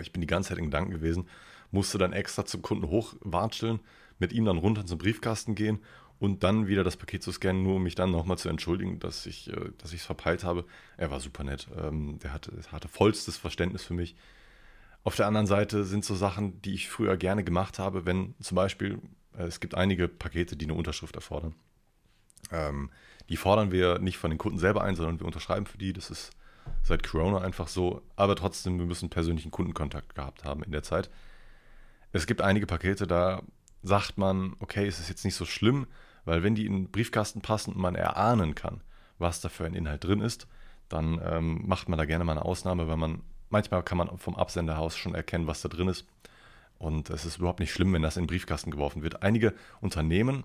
Ich 0.00 0.12
bin 0.12 0.20
die 0.20 0.26
ganze 0.26 0.50
Zeit 0.50 0.58
in 0.58 0.66
Gedanken 0.66 0.92
gewesen, 0.92 1.26
musste 1.70 1.98
dann 1.98 2.12
extra 2.12 2.44
zum 2.44 2.62
Kunden 2.62 2.88
hochwatscheln, 2.88 3.80
mit 4.18 4.32
ihm 4.32 4.44
dann 4.44 4.58
runter 4.58 4.86
zum 4.86 4.98
Briefkasten 4.98 5.54
gehen 5.54 5.80
und 6.18 6.44
dann 6.44 6.68
wieder 6.68 6.84
das 6.84 6.96
Paket 6.96 7.22
zu 7.22 7.32
scannen, 7.32 7.62
nur 7.62 7.76
um 7.76 7.82
mich 7.82 7.96
dann 7.96 8.10
nochmal 8.10 8.38
zu 8.38 8.48
entschuldigen, 8.48 9.00
dass 9.00 9.26
ich 9.26 9.52
äh, 9.52 9.70
dass 9.78 9.92
es 9.92 10.04
verpeilt 10.04 10.44
habe. 10.44 10.64
Er 10.96 11.10
war 11.10 11.18
super 11.18 11.42
nett. 11.42 11.66
Ähm, 11.76 12.20
der 12.20 12.32
hatte, 12.32 12.52
hatte 12.70 12.88
vollstes 12.88 13.36
Verständnis 13.36 13.82
für 13.82 13.94
mich. 13.94 14.14
Auf 15.02 15.16
der 15.16 15.26
anderen 15.26 15.48
Seite 15.48 15.84
sind 15.84 16.04
so 16.04 16.14
Sachen, 16.14 16.62
die 16.62 16.74
ich 16.74 16.88
früher 16.88 17.16
gerne 17.16 17.42
gemacht 17.42 17.80
habe, 17.80 18.06
wenn 18.06 18.34
zum 18.40 18.54
Beispiel, 18.54 19.00
äh, 19.36 19.44
es 19.44 19.60
gibt 19.60 19.74
einige 19.74 20.06
Pakete, 20.08 20.56
die 20.56 20.66
eine 20.66 20.74
Unterschrift 20.74 21.16
erfordern. 21.16 21.54
Ähm, 22.50 22.90
die 23.28 23.36
fordern 23.36 23.72
wir 23.72 23.98
nicht 23.98 24.18
von 24.18 24.30
den 24.30 24.38
Kunden 24.38 24.58
selber 24.58 24.84
ein, 24.84 24.94
sondern 24.94 25.18
wir 25.18 25.26
unterschreiben 25.26 25.66
für 25.66 25.78
die. 25.78 25.92
Das 25.92 26.10
ist 26.10 26.30
seit 26.82 27.02
Corona 27.02 27.40
einfach 27.40 27.68
so. 27.68 28.02
Aber 28.16 28.36
trotzdem, 28.36 28.78
wir 28.78 28.86
müssen 28.86 29.10
persönlichen 29.10 29.50
Kundenkontakt 29.50 30.14
gehabt 30.14 30.44
haben 30.44 30.62
in 30.62 30.72
der 30.72 30.82
Zeit. 30.82 31.10
Es 32.12 32.26
gibt 32.26 32.42
einige 32.42 32.66
Pakete, 32.66 33.06
da 33.06 33.42
sagt 33.82 34.18
man, 34.18 34.54
okay, 34.60 34.86
es 34.86 35.00
ist 35.00 35.08
jetzt 35.08 35.24
nicht 35.24 35.34
so 35.34 35.44
schlimm, 35.44 35.86
weil 36.24 36.42
wenn 36.42 36.54
die 36.54 36.66
in 36.66 36.72
den 36.72 36.90
Briefkasten 36.90 37.40
passen 37.40 37.72
und 37.72 37.80
man 37.80 37.94
erahnen 37.94 38.54
kann, 38.54 38.80
was 39.18 39.40
da 39.40 39.48
für 39.48 39.64
ein 39.64 39.74
Inhalt 39.74 40.04
drin 40.04 40.20
ist, 40.20 40.46
dann 40.88 41.20
ähm, 41.24 41.66
macht 41.66 41.88
man 41.88 41.98
da 41.98 42.04
gerne 42.04 42.24
mal 42.24 42.32
eine 42.32 42.44
Ausnahme, 42.44 42.86
weil 42.88 42.96
man 42.96 43.22
manchmal 43.48 43.82
kann 43.82 43.98
man 43.98 44.18
vom 44.18 44.36
Absenderhaus 44.36 44.96
schon 44.96 45.14
erkennen, 45.14 45.46
was 45.46 45.62
da 45.62 45.68
drin 45.68 45.88
ist. 45.88 46.06
Und 46.78 47.10
es 47.10 47.24
ist 47.24 47.38
überhaupt 47.38 47.60
nicht 47.60 47.72
schlimm, 47.72 47.92
wenn 47.92 48.02
das 48.02 48.16
in 48.16 48.24
den 48.24 48.28
Briefkasten 48.28 48.70
geworfen 48.70 49.02
wird. 49.02 49.22
Einige 49.22 49.54
Unternehmen 49.80 50.44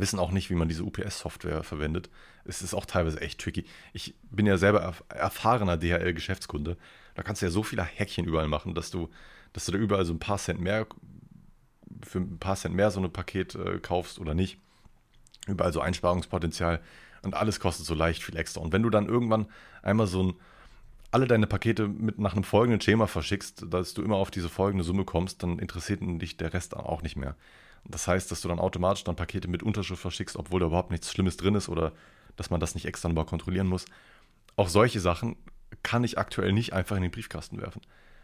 wissen 0.00 0.18
auch 0.18 0.30
nicht, 0.30 0.50
wie 0.50 0.54
man 0.54 0.68
diese 0.68 0.84
UPS-Software 0.84 1.62
verwendet. 1.62 2.10
Es 2.44 2.62
ist 2.62 2.74
auch 2.74 2.86
teilweise 2.86 3.20
echt 3.20 3.40
tricky. 3.40 3.64
Ich 3.92 4.14
bin 4.30 4.46
ja 4.46 4.56
selber 4.56 4.94
erfahrener 5.08 5.76
DHL-Geschäftskunde. 5.76 6.76
Da 7.14 7.22
kannst 7.22 7.42
du 7.42 7.46
ja 7.46 7.52
so 7.52 7.62
viele 7.62 7.84
Häkchen 7.84 8.26
überall 8.26 8.48
machen, 8.48 8.74
dass 8.74 8.90
du, 8.90 9.08
dass 9.52 9.66
du 9.66 9.72
da 9.72 9.78
überall 9.78 10.04
so 10.04 10.12
ein 10.12 10.18
paar 10.18 10.38
Cent 10.38 10.60
mehr, 10.60 10.86
für 12.02 12.18
ein 12.18 12.38
paar 12.38 12.56
Cent 12.56 12.74
mehr 12.74 12.90
so 12.90 13.00
ein 13.00 13.12
Paket 13.12 13.54
äh, 13.54 13.78
kaufst 13.78 14.18
oder 14.18 14.34
nicht 14.34 14.58
überall 15.46 15.72
so 15.72 15.80
Einsparungspotenzial 15.80 16.80
und 17.22 17.34
alles 17.34 17.60
kostet 17.60 17.86
so 17.86 17.94
leicht 17.94 18.22
viel 18.22 18.36
extra. 18.36 18.60
Und 18.60 18.72
wenn 18.72 18.82
du 18.82 18.90
dann 18.90 19.08
irgendwann 19.08 19.46
einmal 19.82 20.06
so 20.06 20.22
ein, 20.22 20.34
alle 21.10 21.26
deine 21.26 21.46
Pakete 21.46 21.88
mit 21.88 22.18
nach 22.18 22.32
einem 22.32 22.44
folgenden 22.44 22.80
Schema 22.80 23.06
verschickst, 23.06 23.66
dass 23.70 23.94
du 23.94 24.02
immer 24.02 24.16
auf 24.16 24.30
diese 24.30 24.48
folgende 24.48 24.84
Summe 24.84 25.04
kommst, 25.04 25.42
dann 25.42 25.58
interessiert 25.58 26.00
dich 26.02 26.36
der 26.36 26.52
Rest 26.52 26.76
auch 26.76 27.02
nicht 27.02 27.16
mehr. 27.16 27.36
Das 27.86 28.08
heißt, 28.08 28.30
dass 28.30 28.40
du 28.40 28.48
dann 28.48 28.58
automatisch 28.58 29.04
dann 29.04 29.16
Pakete 29.16 29.48
mit 29.48 29.62
Unterschrift 29.62 30.00
verschickst, 30.00 30.36
obwohl 30.36 30.60
da 30.60 30.66
überhaupt 30.66 30.90
nichts 30.90 31.10
Schlimmes 31.10 31.36
drin 31.36 31.54
ist 31.54 31.68
oder 31.68 31.92
dass 32.36 32.50
man 32.50 32.60
das 32.60 32.74
nicht 32.74 32.86
extra 32.86 33.08
nochmal 33.08 33.26
kontrollieren 33.26 33.66
muss. 33.66 33.84
Auch 34.56 34.68
solche 34.68 35.00
Sachen 35.00 35.36
kann 35.82 36.04
ich 36.04 36.18
aktuell 36.18 36.52
nicht 36.52 36.72
einfach 36.72 36.96
in 36.96 37.02
den 37.02 37.10
Briefkasten 37.10 37.60
werfen. 37.60 37.82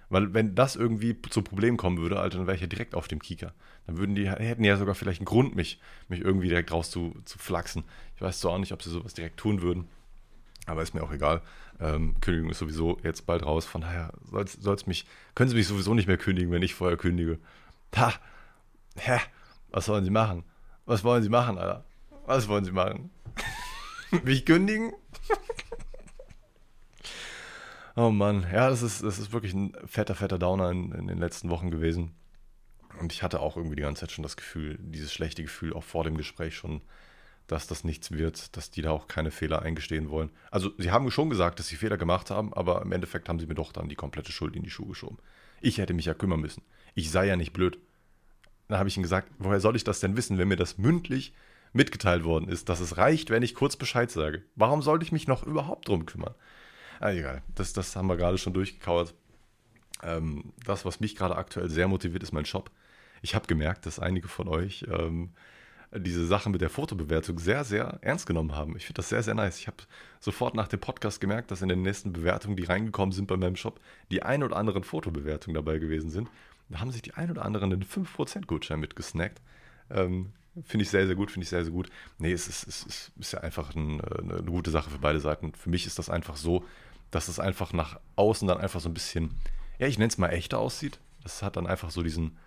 Weil 0.09 0.35
wenn 0.35 0.57
das 0.57 0.75
irgendwie 0.75 1.17
zu 1.31 1.43
Problemen 1.43 1.77
kommen 1.77 1.99
würde, 1.99 2.19
Alter, 2.19 2.39
dann 2.39 2.47
wäre 2.49 2.57
ich 2.57 2.61
ja 2.61 2.67
direkt 2.67 2.97
auf 2.97 3.07
dem 3.07 3.21
Kieker. 3.21 3.55
Dann 3.87 3.97
würden 3.97 4.17
die, 4.17 4.29
hätten 4.29 4.65
ja 4.65 4.77
sogar 4.77 4.97
vielleicht 4.97 5.21
einen 5.21 5.27
Grund, 5.27 5.55
mich, 5.55 5.81
mich 6.09 6.21
irgendwie 6.21 6.49
direkt 6.49 6.73
raus 6.73 6.91
zu, 6.91 7.15
zu 7.25 7.39
flachsen. 7.39 7.85
Ich 8.17 8.23
weiß 8.23 8.41
zwar 8.41 8.53
auch 8.53 8.59
nicht, 8.59 8.73
ob 8.73 8.83
sie 8.83 8.91
sowas 8.91 9.15
direkt 9.15 9.37
tun 9.37 9.63
würden, 9.63 9.87
aber 10.67 10.83
ist 10.83 10.95
mir 10.95 11.03
auch 11.05 11.13
egal. 11.13 11.43
Ähm, 11.79 12.17
Kündigung 12.21 12.51
ist 12.51 12.59
sowieso 12.59 12.99
jetzt 13.05 13.25
bald 13.25 13.47
raus, 13.47 13.65
von 13.67 13.83
daher 13.83 14.13
soll's, 14.29 14.55
soll's 14.55 14.87
mich, 14.87 15.07
können 15.37 15.49
sie 15.49 15.57
mich 15.57 15.69
sowieso 15.69 15.95
nicht 15.95 16.09
mehr 16.09 16.19
kündigen, 16.19 16.51
wenn 16.51 16.63
ich 16.63 16.75
vorher 16.75 16.97
kündige. 16.97 17.39
Ha! 17.97 18.13
Hä? 18.97 19.21
Was 19.71 19.87
sollen 19.87 20.05
sie 20.05 20.11
machen? 20.11 20.45
Was 20.85 21.05
wollen 21.05 21.23
sie 21.23 21.29
machen, 21.29 21.59
Alter? 21.59 21.85
Was 22.27 22.49
wollen 22.49 22.65
sie 22.65 22.73
machen? 22.73 23.11
mich 24.25 24.45
kündigen? 24.45 24.93
Oh 27.97 28.11
Mann, 28.11 28.47
ja, 28.51 28.71
das 28.71 28.83
ist, 28.83 29.03
das 29.03 29.19
ist 29.19 29.33
wirklich 29.33 29.53
ein 29.53 29.75
fetter, 29.85 30.15
fetter 30.15 30.39
Downer 30.39 30.71
in, 30.71 30.93
in 30.93 31.07
den 31.09 31.19
letzten 31.19 31.51
Wochen 31.51 31.71
gewesen. 31.71 32.13
Und 33.01 33.13
ich 33.13 33.23
hatte 33.23 33.41
auch 33.41 33.57
irgendwie 33.57 33.77
die 33.77 33.83
ganze 33.83 34.01
Zeit 34.01 34.13
schon 34.13 34.23
das 34.23 34.37
Gefühl, 34.37 34.79
dieses 34.81 35.13
schlechte 35.13 35.43
Gefühl, 35.43 35.75
auch 35.75 35.83
vor 35.83 36.05
dem 36.05 36.17
Gespräch 36.17 36.55
schon, 36.55 36.83
dass 37.47 37.67
das 37.67 37.83
nichts 37.83 38.13
wird, 38.13 38.57
dass 38.57 38.71
die 38.71 38.83
da 38.83 38.93
auch 38.93 39.09
keine 39.09 39.31
Fehler 39.31 39.63
eingestehen 39.63 40.09
wollen. 40.09 40.31
Also, 40.51 40.71
sie 40.79 40.91
haben 40.91 41.11
schon 41.11 41.31
gesagt, 41.31 41.59
dass 41.59 41.67
sie 41.67 41.77
Fehler 41.77 41.97
gemacht 41.97 42.31
haben, 42.31 42.55
aber 42.55 42.81
im 42.83 42.93
Endeffekt 42.93 43.29
haben 43.29 43.41
sie 43.41 43.47
mir 43.47 43.55
doch 43.55 43.73
dann 43.73 43.89
die 43.89 43.97
komplette 43.97 44.33
Schuld 44.33 44.55
in 44.55 44.63
die 44.63 44.71
Schuhe 44.71 44.89
geschoben. 44.89 45.19
Ich 45.61 45.79
hätte 45.79 45.93
mich 45.93 46.07
ja 46.07 46.15
kümmern 46.15 46.41
müssen. 46.41 46.63
Ich 46.95 47.11
sei 47.11 47.27
ja 47.27 47.37
nicht 47.37 47.53
blöd. 47.53 47.79
Da 48.71 48.79
habe 48.79 48.89
ich 48.89 48.97
ihnen 48.97 49.03
gesagt, 49.03 49.29
woher 49.39 49.61
soll 49.61 49.75
ich 49.75 49.83
das 49.83 49.99
denn 49.99 50.17
wissen, 50.17 50.39
wenn 50.39 50.49
mir 50.49 50.57
das 50.57 50.79
mündlich 50.79 51.35
mitgeteilt 51.73 52.25
worden 52.25 52.49
ist, 52.49 52.69
dass 52.69 52.81
es 52.81 52.97
reicht, 52.97 53.31
wenn 53.31 53.43
ich 53.43 53.55
kurz 53.55 53.77
Bescheid 53.77 54.11
sage. 54.11 54.43
Warum 54.55 54.81
sollte 54.81 55.05
ich 55.05 55.13
mich 55.13 55.27
noch 55.27 55.43
überhaupt 55.43 55.89
drum 55.89 56.07
kümmern? 56.07 56.35
Ah, 57.01 57.11
egal, 57.11 57.43
das, 57.55 57.73
das 57.73 57.97
haben 57.97 58.07
wir 58.07 58.17
gerade 58.17 58.39
schon 58.39 58.53
durchgekauert. 58.53 59.15
Ähm, 60.03 60.53
das, 60.65 60.85
was 60.85 61.01
mich 61.01 61.17
gerade 61.17 61.37
aktuell 61.37 61.69
sehr 61.69 61.89
motiviert, 61.89 62.23
ist 62.23 62.33
mein 62.33 62.45
Shop. 62.45 62.71
Ich 63.23 63.35
habe 63.35 63.47
gemerkt, 63.47 63.87
dass 63.87 63.99
einige 63.99 64.29
von 64.29 64.49
euch 64.49 64.85
ähm, 64.89 65.31
diese 65.93 66.27
Sache 66.27 66.49
mit 66.49 66.61
der 66.61 66.71
Fotobewertung 66.71 67.39
sehr, 67.39 67.65
sehr 67.65 67.99
ernst 68.03 68.27
genommen 68.27 68.55
haben. 68.55 68.77
Ich 68.77 68.87
finde 68.87 68.99
das 68.99 69.09
sehr, 69.09 69.23
sehr 69.23 69.35
nice. 69.35 69.59
Ich 69.59 69.67
habe 69.67 69.79
sofort 70.21 70.55
nach 70.55 70.69
dem 70.69 70.81
Podcast 70.81 71.21
gemerkt, 71.21 71.51
dass 71.51 71.63
in 71.63 71.69
den 71.69 71.83
nächsten 71.83 72.13
Bewertungen, 72.13 72.57
die 72.57 72.65
reingekommen 72.65 73.13
sind 73.13 73.27
bei 73.27 73.37
meinem 73.37 73.57
Shop, 73.57 73.81
die 74.11 74.23
ein 74.23 74.43
oder 74.45 74.57
anderen 74.57 74.85
Fotobewertungen 74.85 75.55
dabei 75.55 75.79
gewesen 75.79 76.11
sind. 76.11 76.31
Da 76.71 76.81
haben 76.81 76.91
sich 76.91 77.03
die 77.03 77.15
ein 77.15 77.31
oder 77.31 77.45
anderen 77.45 77.73
einen 77.73 77.85
5% 77.85 78.47
Gutschein 78.47 78.81
mitgesnackt. 78.81 79.41
Ähm, 79.91 80.33
finde 80.65 80.85
ich 80.85 80.91
sehr, 80.91 81.07
sehr 81.07 81.17
gut, 81.17 81.31
finde 81.31 81.45
ich 81.45 81.51
sehr, 81.51 81.65
sehr 81.65 81.73
gut. 81.73 81.91
Nee, 82.19 82.33
es 82.33 82.49
ist, 82.49 82.67
es 82.67 82.83
ist, 82.85 83.13
ist 83.19 83.33
ja 83.33 83.41
einfach 83.41 83.75
ein, 83.75 84.01
eine 84.01 84.43
gute 84.45 84.71
Sache 84.71 84.91
für 84.91 84.99
beide 84.99 85.21
Seiten. 85.21 85.53
Für 85.55 85.71
mich 85.71 85.87
ist 85.87 85.99
das 85.99 86.09
einfach 86.09 86.37
so, 86.37 86.65
dass 87.11 87.29
es 87.29 87.41
einfach 87.41 87.73
nach 87.73 88.01
außen 88.17 88.47
dann 88.47 88.59
einfach 88.59 88.81
so 88.81 88.89
ein 88.89 88.95
bisschen, 88.95 89.35
ja, 89.79 89.87
ich 89.87 89.99
nenne 89.99 90.09
es 90.09 90.19
mal 90.19 90.29
echter 90.29 90.59
aussieht. 90.59 91.01
Das 91.23 91.43
hat 91.43 91.57
dann 91.57 91.67
einfach 91.67 91.91
so 91.91 92.03
diesen 92.03 92.39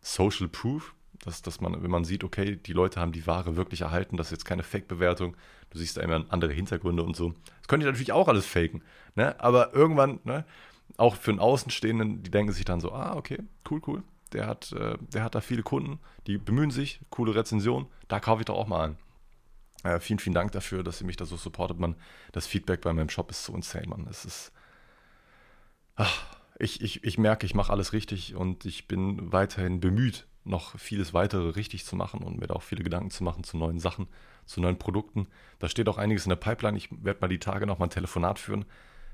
Social 0.00 0.48
Proof 0.48 0.94
dass, 1.24 1.42
dass 1.42 1.60
man, 1.60 1.82
wenn 1.82 1.90
man 1.90 2.04
sieht, 2.04 2.24
okay, 2.24 2.56
die 2.56 2.72
Leute 2.72 3.00
haben 3.00 3.12
die 3.12 3.26
Ware 3.26 3.56
wirklich 3.56 3.82
erhalten, 3.82 4.16
das 4.16 4.28
ist 4.28 4.32
jetzt 4.32 4.44
keine 4.44 4.62
Fake-Bewertung, 4.62 5.36
du 5.70 5.78
siehst 5.78 5.96
da 5.96 6.02
immer 6.02 6.24
andere 6.28 6.52
Hintergründe 6.52 7.02
und 7.02 7.16
so. 7.16 7.34
Das 7.60 7.68
könnt 7.68 7.82
ihr 7.82 7.86
natürlich 7.86 8.12
auch 8.12 8.28
alles 8.28 8.46
faken, 8.46 8.82
ne? 9.14 9.38
aber 9.40 9.72
irgendwann, 9.72 10.20
ne, 10.24 10.44
auch 10.96 11.16
für 11.16 11.30
einen 11.30 11.40
Außenstehenden, 11.40 12.22
die 12.22 12.30
denken 12.30 12.52
sich 12.52 12.64
dann 12.64 12.80
so, 12.80 12.92
ah, 12.92 13.16
okay, 13.16 13.38
cool, 13.70 13.80
cool, 13.86 14.02
der 14.32 14.46
hat, 14.46 14.72
äh, 14.72 14.96
der 15.00 15.24
hat 15.24 15.34
da 15.34 15.40
viele 15.40 15.62
Kunden, 15.62 16.00
die 16.26 16.38
bemühen 16.38 16.70
sich, 16.70 17.00
coole 17.10 17.34
Rezension, 17.34 17.86
da 18.08 18.20
kaufe 18.20 18.42
ich 18.42 18.46
doch 18.46 18.56
auch 18.56 18.66
mal 18.66 18.84
an. 18.84 18.96
Äh, 19.84 20.00
vielen, 20.00 20.18
vielen 20.18 20.34
Dank 20.34 20.52
dafür, 20.52 20.82
dass 20.82 21.00
ihr 21.00 21.06
mich 21.06 21.16
da 21.16 21.24
so 21.24 21.36
supportet, 21.36 21.78
man. 21.78 21.96
Das 22.32 22.46
Feedback 22.46 22.82
bei 22.82 22.92
meinem 22.92 23.08
Shop 23.08 23.30
ist 23.30 23.44
so 23.44 23.54
insane, 23.54 23.88
man. 23.88 24.06
Es 24.08 24.24
ist. 24.24 24.52
Ach, 25.96 26.24
ich, 26.58 26.80
ich, 26.80 27.04
ich 27.04 27.18
merke, 27.18 27.46
ich 27.46 27.54
mache 27.54 27.72
alles 27.72 27.92
richtig 27.92 28.34
und 28.34 28.64
ich 28.64 28.86
bin 28.86 29.32
weiterhin 29.32 29.80
bemüht, 29.80 30.26
noch 30.44 30.78
vieles 30.78 31.12
weitere 31.12 31.50
richtig 31.50 31.84
zu 31.84 31.96
machen 31.96 32.22
und 32.22 32.38
mir 32.38 32.46
da 32.46 32.54
auch 32.54 32.62
viele 32.62 32.84
Gedanken 32.84 33.10
zu 33.10 33.24
machen 33.24 33.44
zu 33.44 33.56
neuen 33.56 33.80
Sachen, 33.80 34.06
zu 34.46 34.60
neuen 34.60 34.78
Produkten. 34.78 35.26
Da 35.58 35.68
steht 35.68 35.88
auch 35.88 35.98
einiges 35.98 36.24
in 36.24 36.30
der 36.30 36.36
Pipeline. 36.36 36.76
Ich 36.76 36.88
werde 36.90 37.20
mal 37.20 37.28
die 37.28 37.38
Tage 37.38 37.66
noch 37.66 37.78
mal 37.78 37.86
ein 37.86 37.90
Telefonat 37.90 38.38
führen, 38.38 38.64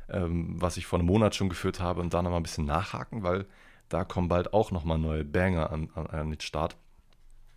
was 0.09 0.77
ich 0.77 0.87
vor 0.87 0.99
einem 0.99 1.07
Monat 1.07 1.35
schon 1.35 1.49
geführt 1.49 1.81
habe 1.81 2.01
und 2.01 2.15
da 2.15 2.23
noch 2.23 2.31
mal 2.31 2.39
ein 2.39 2.43
bisschen 2.43 2.65
nachhaken, 2.65 3.23
weil 3.23 3.47
da 3.89 4.05
kommen 4.05 4.29
bald 4.29 4.53
auch 4.53 4.71
noch 4.71 4.85
mal 4.85 4.99
neue 4.99 5.25
Banger 5.25 5.71
an, 5.71 5.91
an, 5.95 6.07
an 6.07 6.31
den 6.31 6.41
Start. 6.41 6.77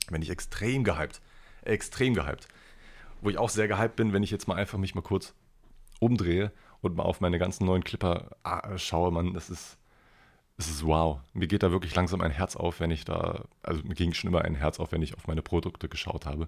Bin 0.10 0.22
ich 0.22 0.30
extrem 0.30 0.84
gehypt. 0.84 1.22
Extrem 1.64 2.14
gehypt. 2.14 2.47
Wo 3.22 3.30
ich 3.30 3.38
auch 3.38 3.49
sehr 3.49 3.68
gehypt 3.68 3.95
bin, 3.95 4.14
wenn 4.14 4.24
ich 4.24 4.32
jetzt 4.32 4.47
mal 4.47 4.56
einfach 4.56 4.78
mich 4.78 4.95
mal 4.95 5.02
kurz 5.02 5.34
umdrehe 5.99 6.52
und 6.82 6.95
mal 6.95 7.04
auf 7.04 7.22
meine 7.22 7.39
ganzen 7.39 7.66
neuen 7.66 7.84
Clipper 7.84 8.36
ah, 8.43 8.78
schaue, 8.78 9.12
man, 9.12 9.34
das 9.34 9.49
ist 9.49 9.78
es 10.58 10.70
ist 10.70 10.86
wow. 10.86 11.20
Mir 11.34 11.47
geht 11.47 11.64
da 11.64 11.72
wirklich 11.72 11.95
langsam 11.95 12.22
ein 12.22 12.32
Herz 12.32 12.56
auf, 12.56 12.80
wenn 12.80 12.91
ich 12.91 13.04
da, 13.04 13.45
also 13.64 13.82
mir 13.84 13.95
ging 13.95 14.14
schon 14.14 14.30
immer 14.30 14.43
ein 14.43 14.56
Herz 14.56 14.80
auf, 14.80 14.91
wenn 14.91 15.02
ich 15.02 15.16
auf 15.16 15.28
meine 15.28 15.41
Produkte 15.41 15.89
geschaut 15.89 16.26
habe. 16.26 16.47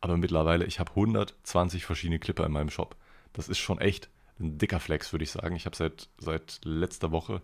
Aber 0.00 0.16
mittlerweile, 0.16 0.66
ich 0.66 0.80
habe 0.80 0.90
120 0.90 1.86
verschiedene 1.86 2.18
Clipper 2.18 2.44
in 2.44 2.52
meinem 2.52 2.70
Shop. 2.70 2.96
Das 3.32 3.48
ist 3.48 3.58
schon 3.58 3.80
echt 3.80 4.10
ein 4.40 4.58
dicker 4.58 4.80
Flex, 4.80 5.12
würde 5.12 5.24
ich 5.24 5.30
sagen. 5.30 5.56
Ich 5.56 5.66
habe 5.66 5.76
seit, 5.76 6.08
seit 6.18 6.60
letzter 6.64 7.12
Woche 7.12 7.42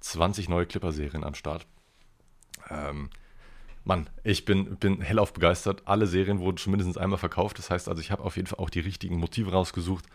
20 0.00 0.48
neue 0.48 0.66
Clipper-Serien 0.66 1.24
am 1.24 1.34
Start. 1.34 1.66
Ähm, 2.68 3.10
Mann, 3.84 4.08
ich 4.24 4.44
bin, 4.44 4.76
bin 4.76 5.00
hellauf 5.00 5.32
begeistert. 5.32 5.82
Alle 5.86 6.06
Serien 6.06 6.38
wurden 6.38 6.58
schon 6.58 6.72
mindestens 6.72 6.96
einmal 6.96 7.18
verkauft. 7.18 7.58
Das 7.58 7.70
heißt 7.70 7.88
also, 7.88 8.00
ich 8.00 8.10
habe 8.10 8.22
auf 8.22 8.36
jeden 8.36 8.48
Fall 8.48 8.58
auch 8.58 8.70
die 8.70 8.80
richtigen 8.80 9.18
Motive 9.18 9.52
rausgesucht 9.52 10.06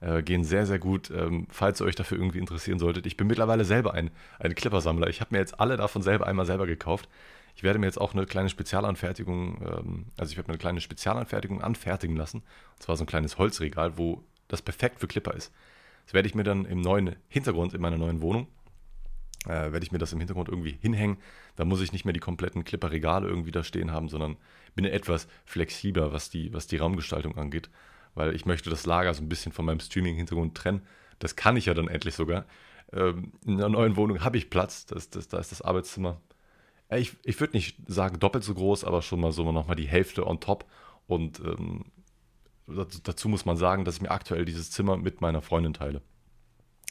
äh, 0.00 0.22
gehen 0.22 0.44
sehr, 0.44 0.66
sehr 0.66 0.78
gut, 0.78 1.10
ähm, 1.10 1.46
falls 1.50 1.80
ihr 1.80 1.86
euch 1.86 1.96
dafür 1.96 2.18
irgendwie 2.18 2.38
interessieren 2.38 2.78
solltet. 2.78 3.06
Ich 3.06 3.16
bin 3.16 3.26
mittlerweile 3.26 3.64
selber 3.64 3.94
ein, 3.94 4.10
ein 4.38 4.54
Clipper-Sammler. 4.54 5.08
Ich 5.08 5.20
habe 5.20 5.34
mir 5.34 5.38
jetzt 5.38 5.58
alle 5.60 5.76
davon 5.76 6.02
selber 6.02 6.26
einmal 6.26 6.46
selber 6.46 6.66
gekauft. 6.66 7.08
Ich 7.56 7.62
werde 7.62 7.78
mir 7.78 7.86
jetzt 7.86 8.00
auch 8.00 8.14
eine 8.14 8.26
kleine 8.26 8.48
Spezialanfertigung, 8.48 9.60
ähm, 9.62 10.04
also 10.16 10.30
ich 10.30 10.36
werde 10.36 10.48
mir 10.48 10.54
eine 10.54 10.60
kleine 10.60 10.80
Spezialanfertigung 10.80 11.62
anfertigen 11.62 12.16
lassen. 12.16 12.38
Und 12.38 12.82
zwar 12.82 12.96
so 12.96 13.04
ein 13.04 13.08
kleines 13.08 13.38
Holzregal, 13.38 13.98
wo 13.98 14.22
das 14.46 14.62
perfekt 14.62 15.00
für 15.00 15.08
Clipper 15.08 15.34
ist. 15.34 15.52
Das 16.08 16.14
werde 16.14 16.26
ich 16.26 16.34
mir 16.34 16.42
dann 16.42 16.64
im 16.64 16.80
neuen 16.80 17.16
Hintergrund 17.28 17.74
in 17.74 17.80
meiner 17.80 17.98
neuen 17.98 18.22
Wohnung, 18.22 18.48
äh, 19.44 19.72
werde 19.72 19.82
ich 19.82 19.92
mir 19.92 19.98
das 19.98 20.12
im 20.12 20.18
Hintergrund 20.18 20.48
irgendwie 20.48 20.78
hinhängen. 20.80 21.18
Da 21.56 21.64
muss 21.64 21.80
ich 21.80 21.92
nicht 21.92 22.04
mehr 22.04 22.14
die 22.14 22.20
kompletten 22.20 22.64
Clipper-Regale 22.64 23.28
irgendwie 23.28 23.52
da 23.52 23.62
stehen 23.62 23.92
haben, 23.92 24.08
sondern 24.08 24.36
bin 24.74 24.84
etwas 24.84 25.28
flexibler, 25.44 26.12
was 26.12 26.30
die, 26.30 26.52
was 26.52 26.66
die 26.66 26.78
Raumgestaltung 26.78 27.36
angeht 27.36 27.70
weil 28.18 28.34
ich 28.34 28.44
möchte 28.44 28.68
das 28.68 28.84
Lager 28.84 29.14
so 29.14 29.22
ein 29.22 29.28
bisschen 29.28 29.52
von 29.52 29.64
meinem 29.64 29.80
Streaming-Hintergrund 29.80 30.56
trennen. 30.56 30.82
Das 31.20 31.36
kann 31.36 31.56
ich 31.56 31.66
ja 31.66 31.74
dann 31.74 31.88
endlich 31.88 32.14
sogar. 32.14 32.44
Ähm, 32.92 33.32
in 33.46 33.54
einer 33.54 33.68
neuen 33.68 33.96
Wohnung 33.96 34.22
habe 34.24 34.36
ich 34.36 34.50
Platz, 34.50 34.86
das, 34.86 35.08
das, 35.08 35.28
da 35.28 35.38
ist 35.38 35.52
das 35.52 35.62
Arbeitszimmer. 35.62 36.20
Ich, 36.90 37.16
ich 37.24 37.38
würde 37.38 37.56
nicht 37.56 37.76
sagen 37.86 38.18
doppelt 38.18 38.44
so 38.44 38.54
groß, 38.54 38.84
aber 38.84 39.02
schon 39.02 39.20
mal 39.20 39.32
so 39.32 39.50
nochmal 39.52 39.76
die 39.76 39.86
Hälfte 39.86 40.26
on 40.26 40.40
top. 40.40 40.64
Und 41.06 41.40
ähm, 41.40 41.84
dazu 42.68 43.28
muss 43.28 43.44
man 43.44 43.56
sagen, 43.56 43.84
dass 43.84 43.96
ich 43.96 44.02
mir 44.02 44.10
aktuell 44.10 44.44
dieses 44.44 44.70
Zimmer 44.70 44.96
mit 44.96 45.20
meiner 45.20 45.42
Freundin 45.42 45.74
teile. 45.74 46.02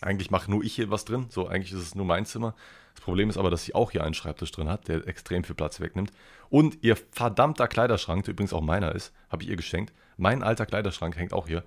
Eigentlich 0.02 0.30
mache 0.30 0.50
nur 0.52 0.64
ich 0.64 0.76
hier 0.76 0.92
was 0.92 1.06
drin, 1.06 1.26
so 1.30 1.48
eigentlich 1.48 1.74
ist 1.74 1.80
es 1.80 1.96
nur 1.96 2.06
mein 2.06 2.26
Zimmer. 2.26 2.54
Das 2.94 3.04
Problem 3.04 3.30
ist 3.30 3.38
aber, 3.38 3.50
dass 3.50 3.64
sie 3.64 3.74
auch 3.74 3.92
hier 3.92 4.04
einen 4.04 4.14
Schreibtisch 4.14 4.52
drin 4.52 4.70
hat, 4.70 4.88
der 4.88 5.08
extrem 5.08 5.44
viel 5.44 5.56
Platz 5.56 5.80
wegnimmt. 5.80 6.12
Und 6.50 6.84
ihr 6.84 6.96
verdammter 7.12 7.68
Kleiderschrank, 7.68 8.26
der 8.26 8.34
übrigens 8.34 8.54
auch 8.54 8.62
meiner 8.62 8.94
ist, 8.94 9.14
habe 9.30 9.44
ich 9.44 9.50
ihr 9.50 9.56
geschenkt. 9.56 9.94
Mein 10.18 10.44
alter 10.44 10.66
Kleiderschrank 10.66 11.16
hängt 11.16 11.34
auch 11.34 11.48
hier. 11.48 11.64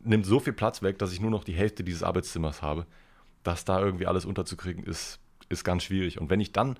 Nimmt 0.00 0.26
so 0.26 0.40
viel 0.40 0.52
Platz 0.52 0.82
weg, 0.82 0.98
dass 0.98 1.12
ich 1.12 1.20
nur 1.20 1.30
noch 1.30 1.44
die 1.44 1.54
Hälfte 1.54 1.84
dieses 1.84 2.02
Arbeitszimmers 2.02 2.62
habe. 2.62 2.86
Das 3.44 3.64
da 3.64 3.80
irgendwie 3.80 4.06
alles 4.06 4.24
unterzukriegen, 4.24 4.84
ist, 4.84 5.20
ist 5.48 5.64
ganz 5.64 5.84
schwierig. 5.84 6.20
Und 6.20 6.30
wenn 6.30 6.40
ich 6.40 6.52
dann 6.52 6.78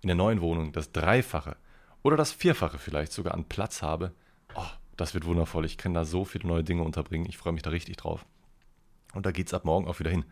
in 0.00 0.08
der 0.08 0.16
neuen 0.16 0.40
Wohnung 0.40 0.72
das 0.72 0.92
Dreifache 0.92 1.56
oder 2.02 2.16
das 2.16 2.32
Vierfache 2.32 2.78
vielleicht 2.78 3.12
sogar 3.12 3.34
an 3.34 3.44
Platz 3.44 3.82
habe, 3.82 4.12
oh, 4.54 4.66
das 5.02 5.14
wird 5.14 5.26
wundervoll. 5.26 5.64
Ich 5.64 5.78
kann 5.78 5.94
da 5.94 6.04
so 6.04 6.24
viele 6.24 6.46
neue 6.46 6.62
Dinge 6.62 6.84
unterbringen. 6.84 7.26
Ich 7.28 7.36
freue 7.36 7.52
mich 7.52 7.62
da 7.62 7.70
richtig 7.70 7.96
drauf. 7.96 8.24
Und 9.14 9.26
da 9.26 9.32
geht 9.32 9.48
es 9.48 9.54
ab 9.54 9.64
morgen 9.64 9.88
auch 9.88 9.98
wieder 9.98 10.12
hin. 10.12 10.24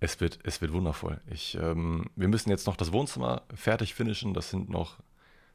Es 0.00 0.22
wird, 0.22 0.38
es 0.42 0.62
wird 0.62 0.72
wundervoll. 0.72 1.20
Ich, 1.30 1.54
ähm, 1.60 2.06
wir 2.16 2.28
müssen 2.28 2.48
jetzt 2.48 2.66
noch 2.66 2.76
das 2.76 2.92
Wohnzimmer 2.92 3.42
fertig 3.54 3.92
finishen. 3.92 4.32
Das 4.32 4.48
sind 4.48 4.70
noch 4.70 5.00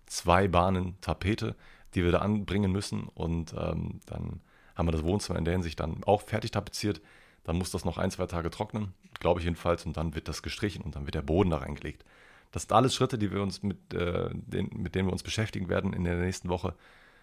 zwei 0.06 0.48
Bahnen 0.48 0.96
Tapete, 1.02 1.56
die 1.96 2.04
wir 2.04 2.12
da 2.12 2.20
anbringen 2.20 2.72
müssen. 2.72 3.08
Und 3.16 3.56
ähm, 3.58 4.00
dann 4.06 4.42
haben 4.76 4.88
wir 4.88 4.92
das 4.92 5.04
Wohnzimmer 5.04 5.40
in 5.40 5.46
der 5.46 5.54
Hinsicht 5.54 5.80
dann 5.80 6.04
auch 6.04 6.22
fertig 6.22 6.52
tapeziert. 6.52 7.02
Dann 7.46 7.58
muss 7.58 7.72
das 7.72 7.84
noch 7.84 7.98
ein, 7.98 8.12
zwei 8.12 8.28
Tage 8.28 8.52
trocknen, 8.52 8.94
glaube 9.20 9.40
ich 9.40 9.46
jedenfalls. 9.46 9.88
Und 9.88 9.98
dann 9.98 10.14
wird 10.14 10.28
das 10.28 10.44
gestrichen 10.44 10.84
und 10.84 10.96
dann 10.96 11.08
wird 11.08 11.16
der 11.16 11.24
Boden 11.24 11.50
da 11.50 11.58
reingelegt. 11.58 12.06
Das 12.52 12.64
sind 12.64 12.74
alles 12.74 12.94
Schritte, 12.94 13.18
die 13.18 13.32
wir 13.32 13.42
uns 13.42 13.64
mit, 13.64 13.92
äh, 13.92 14.30
den, 14.32 14.70
mit 14.76 14.94
denen 14.94 15.08
wir 15.08 15.14
uns 15.14 15.24
beschäftigen 15.24 15.68
werden 15.68 15.94
in 15.94 16.04
der 16.04 16.18
nächsten 16.18 16.50
Woche. 16.50 16.76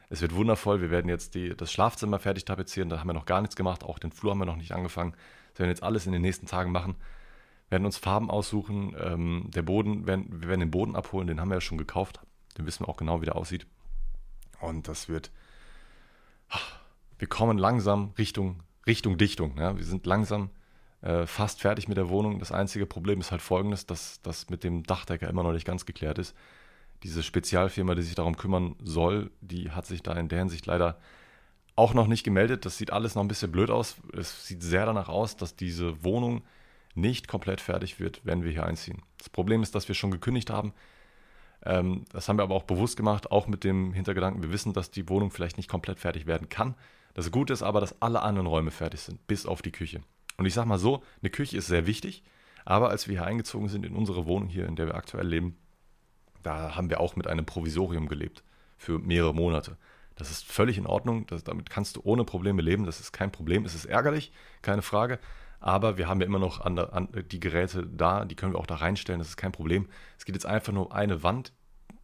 Es 0.09 0.21
wird 0.21 0.35
wundervoll. 0.35 0.81
Wir 0.81 0.91
werden 0.91 1.09
jetzt 1.09 1.35
die, 1.35 1.57
das 1.57 1.73
Schlafzimmer 1.73 2.19
fertig 2.19 2.45
tapezieren. 2.45 2.89
Da 2.89 3.01
haben 3.01 3.09
wir 3.09 3.15
noch 3.15 3.27
gar 3.27 3.41
nichts 3.41 3.57
gemacht. 3.57 3.83
Auch 3.83 3.99
den 3.99 4.13
Flur 4.13 4.31
haben 4.33 4.39
wir 4.39 4.47
noch 4.47 4.57
nicht 4.57 4.73
angefangen. 4.73 5.15
Wir 5.55 5.61
werden 5.61 5.71
jetzt 5.71 5.83
alles 5.83 6.07
in 6.07 6.13
den 6.13 6.23
nächsten 6.23 6.47
Tagen 6.47 6.71
machen. 6.71 6.97
Wir 7.69 7.73
werden 7.73 7.87
uns 7.87 7.97
Farben 7.97 8.31
aussuchen. 8.31 8.95
Ähm, 9.01 9.51
der 9.53 9.63
Boden, 9.63 10.07
werden, 10.07 10.41
wir 10.41 10.49
werden 10.49 10.61
den 10.61 10.71
Boden 10.71 10.95
abholen. 10.95 11.27
Den 11.27 11.41
haben 11.41 11.49
wir 11.49 11.57
ja 11.57 11.61
schon 11.61 11.79
gekauft. 11.79 12.21
Den 12.57 12.67
wissen 12.67 12.85
wir 12.85 12.89
auch 12.89 12.97
genau, 12.97 13.21
wie 13.21 13.27
der 13.27 13.37
aussieht. 13.37 13.67
Und 14.61 14.89
das 14.89 15.09
wird. 15.09 15.31
Wir 17.19 17.29
kommen 17.29 17.59
langsam 17.59 18.13
Richtung, 18.19 18.63
Richtung 18.87 19.19
Dichtung. 19.19 19.57
Ja? 19.59 19.77
Wir 19.77 19.85
sind 19.85 20.07
langsam 20.07 20.51
äh, 21.01 21.27
fast 21.27 21.61
fertig 21.61 21.89
mit 21.89 21.97
der 21.97 22.09
Wohnung. 22.09 22.39
Das 22.39 22.53
einzige 22.53 22.87
Problem 22.87 23.21
ist 23.21 23.33
halt 23.33 23.43
folgendes, 23.43 23.87
dass 23.87 24.23
das 24.23 24.51
mit 24.51 24.63
dem 24.63 24.85
Dachdecker 24.85 25.29
immer 25.29 25.43
noch 25.43 25.53
nicht 25.53 25.67
ganz 25.67 25.85
geklärt 25.85 26.19
ist 26.19 26.37
diese 27.03 27.23
Spezialfirma, 27.23 27.95
die 27.95 28.03
sich 28.03 28.15
darum 28.15 28.37
kümmern 28.37 28.77
soll, 28.83 29.31
die 29.41 29.71
hat 29.71 29.87
sich 29.87 30.03
da 30.03 30.13
in 30.15 30.29
der 30.29 30.41
Hinsicht 30.41 30.67
leider 30.67 30.99
auch 31.77 31.95
noch 31.95 32.07
nicht 32.07 32.25
gemeldet. 32.25 32.65
Das 32.65 32.79
sieht 32.79 32.93
alles 32.93 33.15
noch 33.15 33.23
ein 33.23 33.29
bisschen 33.29 33.53
blöd 33.53 33.71
aus. 33.71 33.97
Es 34.17 34.47
sieht 34.47 34.63
sehr 34.63 34.87
danach 34.87 35.09
aus, 35.09 35.37
dass 35.37 35.57
diese 35.57 36.03
Wohnung 36.03 36.43
nicht 36.95 37.29
komplett 37.29 37.61
fertig 37.61 38.01
wird, 38.01 38.23
wenn 38.25 38.43
wir 38.43 38.51
hier 38.51 38.65
einziehen. 38.65 39.03
Das 39.19 39.29
Problem 39.29 39.63
ist, 39.63 39.75
dass 39.75 39.87
wir 39.87 39.95
schon 39.95 40.11
gekündigt 40.11 40.51
haben. 40.51 40.73
Ähm, 41.65 42.07
das 42.13 42.29
haben 42.29 42.39
wir 42.39 42.43
aber 42.43 42.55
auch 42.55 42.63
bewusst 42.63 42.97
gemacht, 42.97 43.31
auch 43.31 43.47
mit 43.47 43.65
dem 43.65 43.93
Hintergedanken, 43.93 44.43
wir 44.43 44.53
wissen, 44.53 44.73
dass 44.73 44.91
die 44.91 45.09
Wohnung 45.09 45.31
vielleicht 45.31 45.59
nicht 45.59 45.69
komplett 45.69 45.99
fertig 45.99 46.27
werden 46.27 46.49
kann. 46.49 46.75
Das 47.15 47.31
Gute 47.31 47.53
ist 47.53 47.63
aber, 47.63 47.81
dass 47.81 48.01
alle 48.01 48.23
anderen 48.23 48.47
Räume 48.47 48.71
fertig 48.71 49.01
sind, 49.01 49.27
bis 49.27 49.47
auf 49.47 49.63
die 49.63 49.73
Küche. 49.73 50.01
Und 50.39 50.47
ich 50.47 50.55
sage 50.55 50.69
mal 50.69 50.79
so, 50.79 51.03
eine 51.21 51.31
Küche 51.31 51.57
ist 51.57 51.67
sehr 51.67 51.87
wichtig, 51.87 52.23
aber 52.65 52.91
als 52.91 53.09
wir 53.09 53.19
hier 53.19 53.27
eingezogen 53.27 53.69
sind 53.69 53.85
in 53.87 53.95
unsere 53.95 54.27
Wohnung 54.27 54.49
hier, 54.49 54.67
in 54.67 54.77
der 54.77 54.87
wir 54.87 54.95
aktuell 54.95 55.27
leben, 55.27 55.57
da 56.47 56.77
haben 56.77 56.91
wir 56.91 57.01
auch 57.01 57.17
mit 57.17 57.27
einem 57.27 57.45
Provisorium 57.45 58.09
gelebt 58.09 58.43
für 58.79 58.99
mehrere 58.99 59.35
Monate. 59.35 59.77
Das 60.15 60.31
ist 60.31 60.47
völlig 60.47 60.79
in 60.79 60.87
Ordnung, 60.87 61.27
das, 61.27 61.45
damit 61.45 61.69
kannst 61.69 61.97
du 61.97 62.01
ohne 62.05 62.25
Probleme 62.25 62.63
leben, 62.63 62.87
das 62.87 63.01
ist 63.01 63.13
kein 63.13 63.31
Problem, 63.31 63.65
es 63.65 63.75
ist 63.75 63.85
ärgerlich, 63.85 64.33
keine 64.63 64.81
Frage, 64.81 65.19
aber 65.61 65.99
wir 65.99 66.09
haben 66.09 66.21
ja 66.21 66.27
immer 66.27 66.39
noch 66.39 66.61
an, 66.61 66.79
an, 66.79 67.09
die 67.31 67.41
Geräte 67.41 67.87
da, 67.87 68.25
die 68.25 68.35
können 68.35 68.53
wir 68.53 68.59
auch 68.59 68.67
da 68.67 68.77
reinstellen, 68.77 69.19
das 69.19 69.29
ist 69.29 69.37
kein 69.37 69.53
Problem. 69.53 69.89
Es 70.17 70.25
geht 70.25 70.35
jetzt 70.35 70.47
einfach 70.47 70.73
nur 70.73 70.87
um 70.87 70.93
eine 70.93 71.23
Wand, 71.23 71.53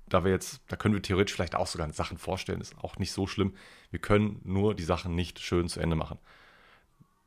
da 0.09 0.25
wir 0.25 0.31
jetzt, 0.31 0.61
da 0.69 0.77
können 0.77 0.95
wir 0.95 1.03
theoretisch 1.03 1.35
vielleicht 1.35 1.55
auch 1.55 1.67
sogar 1.67 1.91
Sachen 1.93 2.19
vorstellen, 2.19 2.61
ist 2.61 2.77
auch 2.83 2.99
nicht 2.99 3.13
so 3.13 3.27
schlimm. 3.27 3.55
Wir 3.91 4.01
können 4.01 4.41
nur 4.45 4.75
die 4.75 4.83
Sachen 4.83 5.15
nicht 5.15 5.39
schön 5.39 5.69
zu 5.69 5.81
Ende 5.81 5.97
machen. 5.97 6.19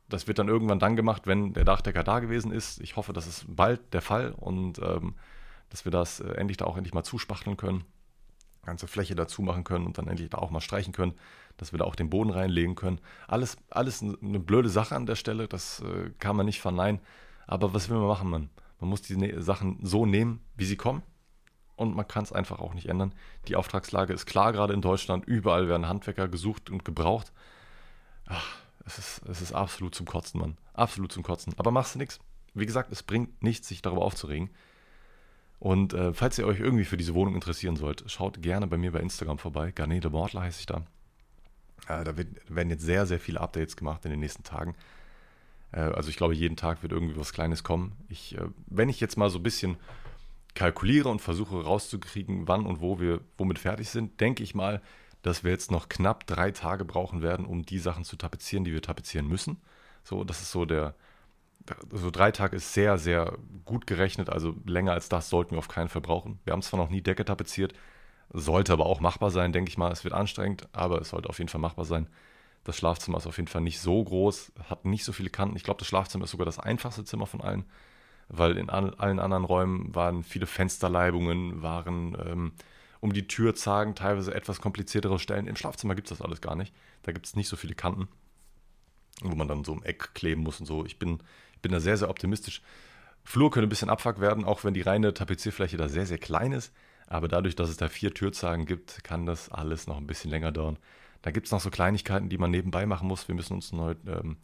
Das 0.08 0.28
wird 0.28 0.38
dann 0.38 0.46
irgendwann 0.48 0.78
dann 0.78 0.94
gemacht, 0.94 1.22
wenn 1.26 1.52
der 1.52 1.64
Dachdecker 1.64 2.04
da 2.04 2.20
gewesen 2.20 2.52
ist. 2.52 2.80
Ich 2.80 2.94
hoffe, 2.94 3.12
das 3.12 3.26
ist 3.26 3.44
bald 3.48 3.92
der 3.92 4.02
Fall 4.02 4.32
und 4.32 4.78
ähm, 4.78 5.14
dass 5.70 5.84
wir 5.84 5.92
das 5.92 6.20
äh, 6.20 6.28
endlich 6.34 6.56
da 6.56 6.64
auch 6.64 6.76
endlich 6.76 6.94
mal 6.94 7.04
zuspachteln 7.04 7.56
können, 7.56 7.84
ganze 8.64 8.86
Fläche 8.86 9.14
dazu 9.14 9.42
machen 9.42 9.64
können 9.64 9.86
und 9.86 9.98
dann 9.98 10.08
endlich 10.08 10.30
da 10.30 10.38
auch 10.38 10.50
mal 10.50 10.60
streichen 10.60 10.92
können, 10.92 11.14
dass 11.56 11.72
wir 11.72 11.78
da 11.78 11.84
auch 11.84 11.94
den 11.94 12.10
Boden 12.10 12.30
reinlegen 12.30 12.74
können. 12.74 13.00
Alles, 13.28 13.56
alles 13.70 14.02
eine 14.02 14.40
blöde 14.40 14.68
Sache 14.68 14.94
an 14.94 15.06
der 15.06 15.16
Stelle, 15.16 15.48
das 15.48 15.80
äh, 15.80 16.10
kann 16.18 16.36
man 16.36 16.46
nicht 16.46 16.60
verneinen. 16.60 17.00
Aber 17.46 17.72
was 17.72 17.88
will 17.88 17.98
man 17.98 18.08
machen, 18.08 18.28
man? 18.28 18.50
Man 18.80 18.90
muss 18.90 19.02
die 19.02 19.16
ne 19.16 19.40
Sachen 19.40 19.78
so 19.82 20.04
nehmen, 20.04 20.40
wie 20.56 20.66
sie 20.66 20.76
kommen 20.76 21.02
und 21.76 21.94
man 21.94 22.08
kann 22.08 22.24
es 22.24 22.32
einfach 22.32 22.58
auch 22.58 22.74
nicht 22.74 22.88
ändern. 22.88 23.14
Die 23.48 23.56
Auftragslage 23.56 24.12
ist 24.12 24.26
klar, 24.26 24.52
gerade 24.52 24.74
in 24.74 24.82
Deutschland. 24.82 25.24
Überall 25.26 25.68
werden 25.68 25.88
Handwerker 25.88 26.28
gesucht 26.28 26.70
und 26.70 26.84
gebraucht. 26.84 27.32
Ach, 28.26 28.56
es 28.84 28.98
ist, 28.98 29.22
es 29.28 29.40
ist 29.42 29.52
absolut 29.52 29.94
zum 29.94 30.06
Kotzen, 30.06 30.40
Mann. 30.40 30.56
Absolut 30.72 31.12
zum 31.12 31.22
Kotzen. 31.22 31.54
Aber 31.56 31.70
machst 31.70 31.94
du 31.94 31.98
nichts. 31.98 32.18
Wie 32.54 32.66
gesagt, 32.66 32.90
es 32.90 33.02
bringt 33.02 33.42
nichts, 33.42 33.68
sich 33.68 33.82
darüber 33.82 34.02
aufzuregen. 34.02 34.50
Und 35.58 35.94
äh, 35.94 36.12
falls 36.12 36.38
ihr 36.38 36.46
euch 36.46 36.60
irgendwie 36.60 36.84
für 36.84 36.96
diese 36.96 37.14
Wohnung 37.14 37.34
interessieren 37.34 37.76
sollt, 37.76 38.04
schaut 38.06 38.42
gerne 38.42 38.66
bei 38.66 38.76
mir 38.76 38.92
bei 38.92 39.00
Instagram 39.00 39.38
vorbei. 39.38 39.72
Garnet 39.72 40.04
de 40.04 40.10
Mortler 40.10 40.42
heiße 40.42 40.60
ich 40.60 40.66
da. 40.66 40.82
Äh, 41.88 42.04
da 42.04 42.16
wird, 42.16 42.28
werden 42.48 42.70
jetzt 42.70 42.82
sehr, 42.82 43.06
sehr 43.06 43.20
viele 43.20 43.40
Updates 43.40 43.76
gemacht 43.76 44.04
in 44.04 44.10
den 44.10 44.20
nächsten 44.20 44.42
Tagen. 44.42 44.74
Äh, 45.72 45.80
also 45.80 46.10
ich 46.10 46.16
glaube, 46.16 46.34
jeden 46.34 46.56
Tag 46.56 46.82
wird 46.82 46.92
irgendwie 46.92 47.16
was 47.16 47.32
Kleines 47.32 47.64
kommen. 47.64 47.92
Ich, 48.08 48.36
äh, 48.36 48.44
wenn 48.66 48.88
ich 48.88 49.00
jetzt 49.00 49.16
mal 49.16 49.30
so 49.30 49.38
ein 49.38 49.42
bisschen 49.42 49.76
kalkuliere 50.54 51.08
und 51.08 51.20
versuche 51.20 51.62
rauszukriegen, 51.62 52.48
wann 52.48 52.66
und 52.66 52.80
wo 52.80 52.98
wir 52.98 53.20
womit 53.38 53.58
fertig 53.58 53.90
sind, 53.90 54.20
denke 54.20 54.42
ich 54.42 54.54
mal, 54.54 54.82
dass 55.22 55.44
wir 55.44 55.50
jetzt 55.50 55.70
noch 55.70 55.88
knapp 55.88 56.26
drei 56.26 56.50
Tage 56.50 56.84
brauchen 56.84 57.22
werden, 57.22 57.46
um 57.46 57.64
die 57.64 57.78
Sachen 57.78 58.04
zu 58.04 58.16
tapezieren, 58.16 58.64
die 58.64 58.72
wir 58.72 58.82
tapezieren 58.82 59.28
müssen. 59.28 59.58
So, 60.04 60.24
das 60.24 60.40
ist 60.40 60.52
so 60.52 60.64
der, 60.64 60.94
so 61.90 62.10
drei 62.10 62.30
Tage 62.32 62.56
ist 62.56 62.72
sehr, 62.74 62.98
sehr 62.98 63.36
gut 63.64 63.86
gerechnet, 63.86 64.30
also 64.30 64.54
länger 64.66 64.92
als 64.92 65.08
das 65.08 65.28
sollten 65.28 65.52
wir 65.52 65.58
auf 65.58 65.68
keinen 65.68 65.88
Fall 65.88 66.02
brauchen. 66.02 66.38
Wir 66.44 66.52
haben 66.52 66.62
zwar 66.62 66.78
noch 66.78 66.90
nie 66.90 67.02
Decke 67.02 67.24
tapeziert, 67.24 67.74
sollte 68.30 68.72
aber 68.72 68.86
auch 68.86 69.00
machbar 69.00 69.30
sein, 69.30 69.52
denke 69.52 69.68
ich 69.70 69.78
mal. 69.78 69.92
Es 69.92 70.04
wird 70.04 70.14
anstrengend, 70.14 70.68
aber 70.72 71.00
es 71.00 71.10
sollte 71.10 71.28
auf 71.28 71.38
jeden 71.38 71.48
Fall 71.48 71.60
machbar 71.60 71.84
sein. 71.84 72.08
Das 72.64 72.76
Schlafzimmer 72.76 73.18
ist 73.18 73.26
auf 73.26 73.36
jeden 73.36 73.48
Fall 73.48 73.62
nicht 73.62 73.80
so 73.80 74.02
groß, 74.02 74.52
hat 74.68 74.84
nicht 74.84 75.04
so 75.04 75.12
viele 75.12 75.30
Kanten. 75.30 75.56
Ich 75.56 75.62
glaube, 75.62 75.78
das 75.78 75.88
Schlafzimmer 75.88 76.24
ist 76.24 76.32
sogar 76.32 76.46
das 76.46 76.58
einfachste 76.58 77.04
Zimmer 77.04 77.26
von 77.26 77.40
allen 77.40 77.64
weil 78.28 78.56
in 78.56 78.70
allen 78.70 79.20
anderen 79.20 79.44
Räumen 79.44 79.94
waren 79.94 80.22
viele 80.22 80.46
Fensterleibungen, 80.46 81.62
waren 81.62 82.16
ähm, 82.24 82.52
um 83.00 83.12
die 83.12 83.28
Tür 83.28 83.54
zagen, 83.54 83.94
teilweise 83.94 84.34
etwas 84.34 84.60
kompliziertere 84.60 85.18
Stellen. 85.18 85.46
Im 85.46 85.56
Schlafzimmer 85.56 85.94
gibt 85.94 86.10
es 86.10 86.18
das 86.18 86.26
alles 86.26 86.40
gar 86.40 86.56
nicht. 86.56 86.74
Da 87.02 87.12
gibt 87.12 87.26
es 87.26 87.36
nicht 87.36 87.48
so 87.48 87.56
viele 87.56 87.74
Kanten, 87.74 88.08
wo 89.22 89.36
man 89.36 89.48
dann 89.48 89.64
so 89.64 89.72
im 89.72 89.82
Eck 89.84 90.14
kleben 90.14 90.42
muss 90.42 90.58
und 90.58 90.66
so. 90.66 90.84
Ich 90.84 90.98
bin, 90.98 91.20
bin 91.66 91.72
da 91.72 91.80
sehr, 91.80 91.96
sehr 91.96 92.08
optimistisch. 92.08 92.62
Flur 93.24 93.50
könnte 93.50 93.66
ein 93.66 93.70
bisschen 93.70 93.90
Abfuck 93.90 94.20
werden, 94.20 94.44
auch 94.44 94.62
wenn 94.62 94.72
die 94.72 94.82
reine 94.82 95.12
Tapezierfläche 95.12 95.76
da 95.76 95.88
sehr, 95.88 96.06
sehr 96.06 96.18
klein 96.18 96.52
ist. 96.52 96.72
Aber 97.08 97.26
dadurch, 97.26 97.56
dass 97.56 97.68
es 97.68 97.76
da 97.76 97.88
vier 97.88 98.14
Türzagen 98.14 98.66
gibt, 98.66 99.02
kann 99.02 99.26
das 99.26 99.50
alles 99.50 99.88
noch 99.88 99.96
ein 99.96 100.06
bisschen 100.06 100.30
länger 100.30 100.52
dauern. 100.52 100.78
Da 101.22 101.32
gibt 101.32 101.46
es 101.46 101.52
noch 101.52 101.60
so 101.60 101.70
Kleinigkeiten, 101.70 102.28
die 102.28 102.38
man 102.38 102.52
nebenbei 102.52 102.86
machen 102.86 103.08
muss. 103.08 103.26
Wir 103.26 103.34
müssen 103.34 103.54
uns 103.54 103.72
eine 103.72 103.82
neue 103.82 103.96
ähm, 104.06 104.36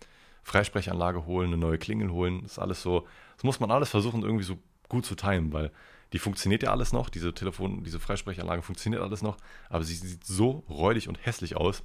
Freisprechanlage 0.42 1.26
holen, 1.26 1.48
eine 1.48 1.58
neue 1.58 1.78
Klingel 1.78 2.10
holen. 2.10 2.42
Das 2.42 2.52
ist 2.52 2.58
alles 2.58 2.82
so, 2.82 3.06
das 3.36 3.44
muss 3.44 3.60
man 3.60 3.70
alles 3.70 3.90
versuchen, 3.90 4.22
irgendwie 4.22 4.44
so 4.44 4.58
gut 4.88 5.06
zu 5.06 5.14
timen, 5.14 5.52
weil 5.52 5.70
die 6.12 6.18
funktioniert 6.18 6.64
ja 6.64 6.72
alles 6.72 6.92
noch, 6.92 7.08
diese 7.08 7.32
Telefon, 7.32 7.84
diese 7.84 8.00
Freisprechanlage 8.00 8.62
funktioniert 8.62 9.00
alles 9.00 9.22
noch, 9.22 9.38
aber 9.70 9.84
sie 9.84 9.94
sieht 9.94 10.24
so 10.24 10.64
räudig 10.68 11.08
und 11.08 11.24
hässlich 11.24 11.56
aus, 11.56 11.84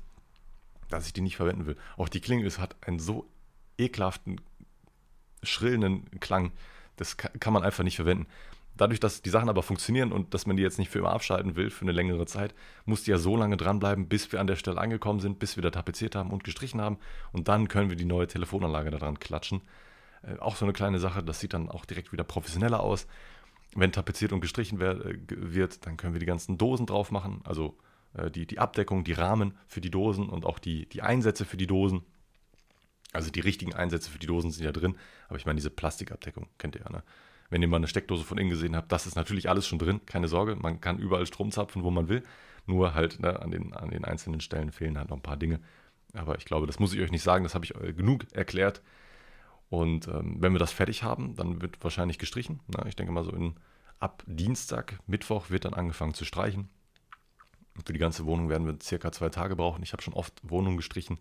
dass 0.89 1.05
ich 1.05 1.13
die 1.13 1.21
nicht 1.21 1.37
verwenden 1.37 1.67
will. 1.67 1.77
Auch 1.95 2.09
die 2.09 2.19
Klingel 2.19 2.51
hat 2.57 2.75
einen 2.81 2.99
so 2.99 3.29
ekelhaften, 3.77 4.41
schrillenden 5.43 6.19
Klang, 6.19 6.51
das 6.95 7.17
kann 7.17 7.53
man 7.53 7.63
einfach 7.63 7.83
nicht 7.83 7.95
verwenden 7.95 8.27
dadurch, 8.77 8.99
dass 8.99 9.21
die 9.21 9.29
Sachen 9.29 9.49
aber 9.49 9.63
funktionieren 9.63 10.11
und 10.11 10.33
dass 10.33 10.45
man 10.45 10.55
die 10.55 10.63
jetzt 10.63 10.79
nicht 10.79 10.89
für 10.89 10.99
immer 10.99 11.11
abschalten 11.11 11.55
will, 11.55 11.69
für 11.69 11.83
eine 11.83 11.91
längere 11.91 12.25
Zeit, 12.25 12.53
muss 12.85 13.03
die 13.03 13.11
ja 13.11 13.17
so 13.17 13.35
lange 13.35 13.57
dranbleiben, 13.57 14.07
bis 14.07 14.31
wir 14.31 14.39
an 14.39 14.47
der 14.47 14.55
Stelle 14.55 14.79
angekommen 14.79 15.19
sind, 15.19 15.39
bis 15.39 15.57
wir 15.57 15.63
da 15.63 15.71
tapeziert 15.71 16.15
haben 16.15 16.31
und 16.31 16.43
gestrichen 16.43 16.81
haben. 16.81 16.97
Und 17.31 17.47
dann 17.47 17.67
können 17.67 17.89
wir 17.89 17.97
die 17.97 18.05
neue 18.05 18.27
Telefonanlage 18.27 18.91
daran 18.91 19.19
klatschen. 19.19 19.61
Äh, 20.21 20.39
auch 20.39 20.55
so 20.55 20.65
eine 20.65 20.73
kleine 20.73 20.99
Sache, 20.99 21.23
das 21.23 21.39
sieht 21.39 21.53
dann 21.53 21.69
auch 21.69 21.85
direkt 21.85 22.11
wieder 22.11 22.23
professioneller 22.23 22.79
aus. 22.79 23.07
Wenn 23.75 23.91
tapeziert 23.91 24.31
und 24.31 24.41
gestrichen 24.41 24.79
äh, 24.79 25.17
wird, 25.29 25.85
dann 25.85 25.97
können 25.97 26.13
wir 26.13 26.19
die 26.19 26.25
ganzen 26.25 26.57
Dosen 26.57 26.85
drauf 26.85 27.11
machen, 27.11 27.41
also 27.43 27.77
äh, 28.13 28.31
die, 28.31 28.45
die 28.45 28.59
Abdeckung, 28.59 29.03
die 29.03 29.13
Rahmen 29.13 29.57
für 29.67 29.81
die 29.81 29.91
Dosen 29.91 30.29
und 30.29 30.45
auch 30.45 30.59
die, 30.59 30.87
die 30.87 31.01
Einsätze 31.01 31.45
für 31.45 31.57
die 31.57 31.67
Dosen. 31.67 32.03
Also 33.13 33.31
die 33.31 33.39
richtigen 33.39 33.73
Einsätze 33.73 34.11
für 34.11 34.19
die 34.19 34.27
Dosen 34.27 34.51
sind 34.51 34.63
ja 34.65 34.71
drin, 34.71 34.97
aber 35.27 35.37
ich 35.37 35.45
meine 35.45 35.57
diese 35.57 35.69
Plastikabdeckung, 35.69 36.47
kennt 36.57 36.75
ihr 36.75 36.81
ja, 36.81 36.91
ne? 36.91 37.03
wenn 37.49 37.61
ihr 37.61 37.67
mal 37.67 37.77
eine 37.77 37.87
Steckdose 37.87 38.23
von 38.23 38.37
innen 38.37 38.49
gesehen 38.49 38.75
habt, 38.75 38.91
das 38.91 39.07
ist 39.07 39.15
natürlich 39.15 39.49
alles 39.49 39.67
schon 39.67 39.79
drin, 39.79 40.01
keine 40.05 40.27
Sorge. 40.27 40.55
Man 40.55 40.81
kann 40.81 40.99
überall 40.99 41.25
Strom 41.25 41.51
zapfen, 41.51 41.83
wo 41.83 41.91
man 41.91 42.09
will. 42.09 42.23
Nur 42.65 42.93
halt 42.93 43.19
ne, 43.21 43.39
an, 43.39 43.51
den, 43.51 43.73
an 43.73 43.89
den 43.89 44.03
einzelnen 44.03 44.41
Stellen 44.41 44.71
fehlen 44.71 44.97
halt 44.97 45.09
noch 45.09 45.17
ein 45.17 45.23
paar 45.23 45.37
Dinge. 45.37 45.61
Aber 46.13 46.37
ich 46.37 46.45
glaube, 46.45 46.67
das 46.67 46.79
muss 46.79 46.93
ich 46.93 47.01
euch 47.01 47.11
nicht 47.11 47.23
sagen, 47.23 47.43
das 47.43 47.55
habe 47.55 47.63
ich 47.63 47.73
genug 47.95 48.25
erklärt. 48.33 48.81
Und 49.69 50.07
ähm, 50.07 50.37
wenn 50.39 50.53
wir 50.53 50.59
das 50.59 50.71
fertig 50.71 51.03
haben, 51.03 51.35
dann 51.35 51.61
wird 51.61 51.81
wahrscheinlich 51.83 52.19
gestrichen. 52.19 52.59
Ne? 52.67 52.85
Ich 52.87 52.95
denke 52.95 53.13
mal 53.13 53.23
so 53.23 53.31
in, 53.31 53.55
ab 53.99 54.23
Dienstag, 54.25 54.99
Mittwoch 55.07 55.49
wird 55.49 55.65
dann 55.65 55.73
angefangen 55.73 56.13
zu 56.13 56.25
streichen. 56.25 56.69
Für 57.85 57.93
die 57.93 57.99
ganze 57.99 58.25
Wohnung 58.25 58.49
werden 58.49 58.65
wir 58.65 58.77
circa 58.81 59.11
zwei 59.11 59.29
Tage 59.29 59.55
brauchen. 59.55 59.83
Ich 59.83 59.93
habe 59.93 60.01
schon 60.01 60.13
oft 60.13 60.33
Wohnungen 60.43 60.77
gestrichen. 60.77 61.19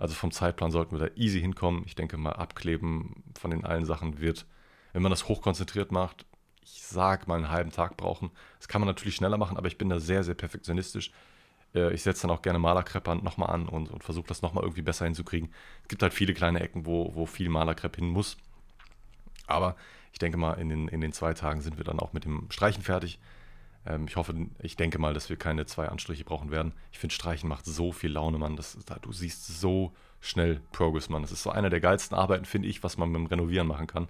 Also 0.00 0.14
vom 0.14 0.32
Zeitplan 0.32 0.70
sollten 0.70 0.98
wir 0.98 1.08
da 1.08 1.14
easy 1.14 1.40
hinkommen. 1.40 1.82
Ich 1.86 1.94
denke 1.94 2.16
mal, 2.16 2.32
abkleben 2.32 3.22
von 3.38 3.50
den 3.50 3.64
allen 3.64 3.84
Sachen 3.84 4.20
wird 4.20 4.46
wenn 4.92 5.02
man 5.02 5.10
das 5.10 5.28
hochkonzentriert 5.28 5.92
macht, 5.92 6.26
ich 6.62 6.82
sag 6.82 7.28
mal 7.28 7.36
einen 7.36 7.50
halben 7.50 7.70
Tag 7.70 7.96
brauchen. 7.96 8.30
Das 8.58 8.68
kann 8.68 8.80
man 8.80 8.88
natürlich 8.88 9.14
schneller 9.16 9.38
machen, 9.38 9.56
aber 9.56 9.68
ich 9.68 9.78
bin 9.78 9.88
da 9.88 9.98
sehr, 9.98 10.24
sehr 10.24 10.34
perfektionistisch. 10.34 11.10
Äh, 11.74 11.92
ich 11.92 12.02
setze 12.02 12.22
dann 12.22 12.36
auch 12.36 12.42
gerne 12.42 12.58
Malerkrepp 12.58 13.06
nochmal 13.22 13.50
an 13.50 13.68
und, 13.68 13.90
und 13.90 14.04
versuche 14.04 14.26
das 14.26 14.42
nochmal 14.42 14.64
irgendwie 14.64 14.82
besser 14.82 15.04
hinzukriegen. 15.04 15.52
Es 15.82 15.88
gibt 15.88 16.02
halt 16.02 16.14
viele 16.14 16.34
kleine 16.34 16.60
Ecken, 16.60 16.86
wo, 16.86 17.14
wo 17.14 17.26
viel 17.26 17.48
Malerkrepp 17.48 17.96
hin 17.96 18.08
muss. 18.08 18.36
Aber 19.46 19.76
ich 20.12 20.18
denke 20.18 20.38
mal, 20.38 20.54
in 20.54 20.68
den, 20.68 20.88
in 20.88 21.00
den 21.00 21.12
zwei 21.12 21.34
Tagen 21.34 21.60
sind 21.60 21.76
wir 21.76 21.84
dann 21.84 22.00
auch 22.00 22.12
mit 22.12 22.24
dem 22.24 22.50
Streichen 22.50 22.82
fertig. 22.82 23.18
Ähm, 23.86 24.06
ich 24.08 24.16
hoffe, 24.16 24.34
ich 24.60 24.76
denke 24.76 24.98
mal, 24.98 25.14
dass 25.14 25.28
wir 25.28 25.36
keine 25.36 25.66
zwei 25.66 25.88
Anstriche 25.88 26.24
brauchen 26.24 26.50
werden. 26.50 26.72
Ich 26.92 26.98
finde, 26.98 27.14
Streichen 27.14 27.48
macht 27.48 27.64
so 27.64 27.92
viel 27.92 28.12
Laune, 28.12 28.38
Mann. 28.38 28.56
Das, 28.56 28.78
da, 28.86 28.96
du 28.96 29.12
siehst 29.12 29.46
so 29.46 29.92
schnell 30.20 30.60
Progress, 30.72 31.08
Mann. 31.08 31.22
Das 31.22 31.32
ist 31.32 31.42
so 31.42 31.50
eine 31.50 31.70
der 31.70 31.80
geilsten 31.80 32.16
Arbeiten, 32.16 32.44
finde 32.44 32.68
ich, 32.68 32.82
was 32.82 32.96
man 32.96 33.12
beim 33.12 33.26
Renovieren 33.26 33.66
machen 33.66 33.86
kann 33.86 34.08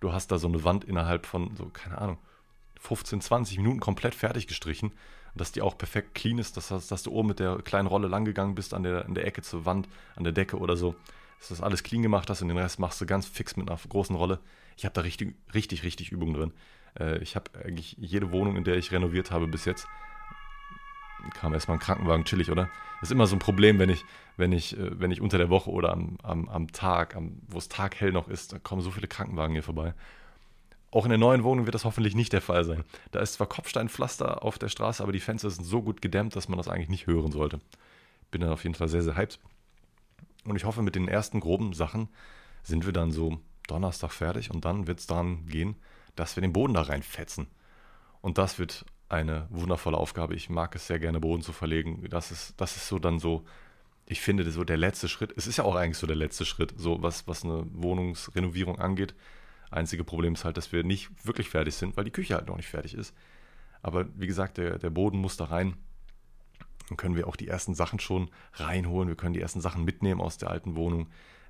du 0.00 0.12
hast 0.12 0.30
da 0.30 0.38
so 0.38 0.48
eine 0.48 0.64
Wand 0.64 0.84
innerhalb 0.84 1.26
von, 1.26 1.54
so, 1.56 1.66
keine 1.66 1.98
Ahnung, 1.98 2.18
15, 2.80 3.20
20 3.20 3.58
Minuten 3.58 3.80
komplett 3.80 4.14
fertig 4.14 4.46
gestrichen. 4.46 4.92
Dass 5.34 5.52
die 5.52 5.60
auch 5.60 5.76
perfekt 5.76 6.14
clean 6.14 6.38
ist, 6.38 6.56
dass, 6.56 6.68
dass 6.68 7.02
du 7.02 7.10
oben 7.10 7.28
mit 7.28 7.40
der 7.40 7.58
kleinen 7.58 7.88
Rolle 7.88 8.08
langgegangen 8.08 8.54
bist 8.54 8.72
an 8.72 8.82
der, 8.82 9.04
an 9.04 9.14
der 9.14 9.26
Ecke 9.26 9.42
zur 9.42 9.66
Wand, 9.66 9.86
an 10.14 10.24
der 10.24 10.32
Decke 10.32 10.56
oder 10.56 10.78
so. 10.78 10.94
Dass 11.40 11.48
das 11.48 11.60
alles 11.60 11.82
clean 11.82 12.02
gemacht 12.02 12.30
hast 12.30 12.40
und 12.40 12.48
den 12.48 12.56
Rest 12.56 12.78
machst 12.78 12.98
du 13.02 13.06
ganz 13.06 13.26
fix 13.26 13.54
mit 13.54 13.68
einer 13.68 13.78
großen 13.78 14.16
Rolle. 14.16 14.38
Ich 14.78 14.86
habe 14.86 14.94
da 14.94 15.02
richtig, 15.02 15.36
richtig, 15.52 15.82
richtig 15.82 16.10
Übung 16.10 16.32
drin. 16.32 16.52
Äh, 16.98 17.18
ich 17.18 17.36
habe 17.36 17.50
eigentlich 17.64 17.96
jede 17.98 18.32
Wohnung, 18.32 18.56
in 18.56 18.64
der 18.64 18.76
ich 18.76 18.92
renoviert 18.92 19.30
habe 19.30 19.46
bis 19.46 19.64
jetzt, 19.64 19.86
kam 21.34 21.52
erstmal 21.54 21.76
ein 21.76 21.80
Krankenwagen, 21.80 22.24
chillig, 22.24 22.50
oder? 22.50 22.68
Das 23.00 23.10
ist 23.10 23.12
immer 23.12 23.26
so 23.26 23.36
ein 23.36 23.40
Problem, 23.40 23.78
wenn 23.78 23.90
ich, 23.90 24.04
wenn 24.36 24.52
ich, 24.52 24.76
äh, 24.78 25.00
wenn 25.00 25.10
ich 25.10 25.20
unter 25.20 25.38
der 25.38 25.50
Woche 25.50 25.70
oder 25.70 25.92
am, 25.92 26.18
am, 26.22 26.48
am 26.48 26.72
Tag, 26.72 27.16
am, 27.16 27.40
wo 27.48 27.58
es 27.58 27.68
taghell 27.68 28.12
noch 28.12 28.28
ist, 28.28 28.52
da 28.52 28.58
kommen 28.58 28.82
so 28.82 28.90
viele 28.90 29.08
Krankenwagen 29.08 29.52
hier 29.52 29.62
vorbei. 29.62 29.94
Auch 30.90 31.04
in 31.04 31.10
der 31.10 31.18
neuen 31.18 31.44
Wohnung 31.44 31.66
wird 31.66 31.74
das 31.74 31.84
hoffentlich 31.84 32.14
nicht 32.14 32.32
der 32.32 32.40
Fall 32.40 32.64
sein. 32.64 32.84
Da 33.10 33.20
ist 33.20 33.34
zwar 33.34 33.48
Kopfsteinpflaster 33.48 34.42
auf 34.42 34.58
der 34.58 34.68
Straße, 34.68 35.02
aber 35.02 35.12
die 35.12 35.20
Fenster 35.20 35.50
sind 35.50 35.64
so 35.64 35.82
gut 35.82 36.00
gedämmt, 36.00 36.36
dass 36.36 36.48
man 36.48 36.56
das 36.56 36.68
eigentlich 36.68 36.88
nicht 36.88 37.06
hören 37.06 37.32
sollte. 37.32 37.60
Bin 38.30 38.40
dann 38.40 38.50
auf 38.50 38.62
jeden 38.62 38.74
Fall 38.74 38.88
sehr, 38.88 39.02
sehr 39.02 39.16
hyped. 39.16 39.38
Und 40.44 40.56
ich 40.56 40.64
hoffe, 40.64 40.82
mit 40.82 40.94
den 40.94 41.08
ersten 41.08 41.40
groben 41.40 41.72
Sachen 41.72 42.08
sind 42.62 42.86
wir 42.86 42.92
dann 42.92 43.10
so 43.10 43.40
Donnerstag 43.66 44.12
fertig 44.12 44.50
und 44.50 44.64
dann 44.64 44.86
wird 44.86 45.00
es 45.00 45.06
daran 45.06 45.46
gehen, 45.46 45.74
dass 46.16 46.36
wir 46.36 46.40
den 46.40 46.52
Boden 46.52 46.74
da 46.74 46.82
reinfetzen. 46.82 47.46
Und 48.20 48.38
das 48.38 48.58
wird 48.58 48.84
eine 49.08 49.46
wundervolle 49.50 49.96
Aufgabe. 49.96 50.34
Ich 50.34 50.50
mag 50.50 50.74
es 50.74 50.86
sehr 50.86 50.98
gerne, 50.98 51.20
Boden 51.20 51.42
zu 51.42 51.52
verlegen. 51.52 52.04
Das 52.10 52.30
ist, 52.32 52.54
das 52.60 52.76
ist 52.76 52.88
so 52.88 52.98
dann 52.98 53.18
so, 53.18 53.44
ich 54.06 54.20
finde, 54.20 54.50
so 54.50 54.64
der 54.64 54.76
letzte 54.76 55.08
Schritt. 55.08 55.32
Es 55.36 55.46
ist 55.46 55.58
ja 55.58 55.64
auch 55.64 55.76
eigentlich 55.76 55.98
so 55.98 56.06
der 56.06 56.16
letzte 56.16 56.44
Schritt, 56.44 56.74
so 56.76 57.02
was, 57.02 57.28
was 57.28 57.44
eine 57.44 57.66
Wohnungsrenovierung 57.72 58.78
angeht. 58.78 59.14
Einzige 59.70 60.04
Problem 60.04 60.34
ist 60.34 60.44
halt, 60.44 60.56
dass 60.56 60.72
wir 60.72 60.84
nicht 60.84 61.10
wirklich 61.24 61.48
fertig 61.48 61.74
sind, 61.74 61.96
weil 61.96 62.04
die 62.04 62.10
Küche 62.10 62.34
halt 62.34 62.48
noch 62.48 62.56
nicht 62.56 62.68
fertig 62.68 62.94
ist. 62.94 63.14
Aber 63.82 64.06
wie 64.16 64.26
gesagt, 64.26 64.58
der, 64.58 64.78
der 64.78 64.90
Boden 64.90 65.18
muss 65.18 65.36
da 65.36 65.44
rein. 65.44 65.76
Dann 66.88 66.96
können 66.96 67.16
wir 67.16 67.26
auch 67.26 67.36
die 67.36 67.48
ersten 67.48 67.74
Sachen 67.74 67.98
schon 67.98 68.30
reinholen. 68.54 69.08
Wir 69.08 69.16
können 69.16 69.34
die 69.34 69.40
ersten 69.40 69.60
Sachen 69.60 69.84
mitnehmen 69.84 70.20
aus 70.20 70.38
der 70.38 70.50
alten 70.50 70.76
Wohnung. 70.76 71.08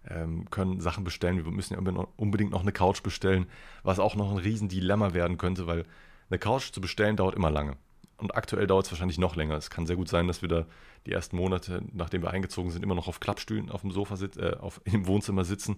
Ähm, 0.09 0.49
können 0.51 0.81
Sachen 0.81 1.05
bestellen. 1.05 1.45
Wir 1.45 1.51
müssen 1.51 1.75
ja 1.75 2.07
unbedingt 2.17 2.51
noch 2.53 2.63
eine 2.63 2.73
Couch 2.73 3.03
bestellen, 3.03 3.47
was 3.83 3.99
auch 3.99 4.15
noch 4.15 4.31
ein 4.31 4.39
Riesendilemma 4.39 5.15
werden 5.15 5.37
könnte, 5.39 5.67
weil 5.67 5.85
eine 6.31 6.39
Couch 6.39 6.73
zu 6.73 6.81
bestellen 6.81 7.17
dauert 7.17 7.35
immer 7.35 7.51
lange. 7.51 7.77
und 8.19 8.35
aktuell 8.35 8.67
dauert 8.67 8.87
es 8.87 8.93
wahrscheinlich 8.93 9.19
noch 9.19 9.37
länger. 9.37 9.57
Es 9.57 9.71
kann 9.71 9.87
sehr 9.87 9.97
gut 9.97 10.09
sein, 10.09 10.27
dass 10.27 10.43
wir 10.43 10.49
da 10.49 10.67
die 11.07 11.13
ersten 11.13 11.37
Monate, 11.37 11.83
nachdem 11.93 12.23
wir 12.23 12.31
eingezogen 12.31 12.71
sind, 12.71 12.83
immer 12.83 12.95
noch 12.95 13.09
auf 13.09 13.21
Klappstühlen 13.21 13.71
auf 13.71 13.83
dem 13.83 13.91
Sofa 13.91 14.17
sitzen, 14.17 14.41
äh, 14.41 14.57
im 14.85 15.07
Wohnzimmer 15.07 15.45
sitzen. 15.45 15.77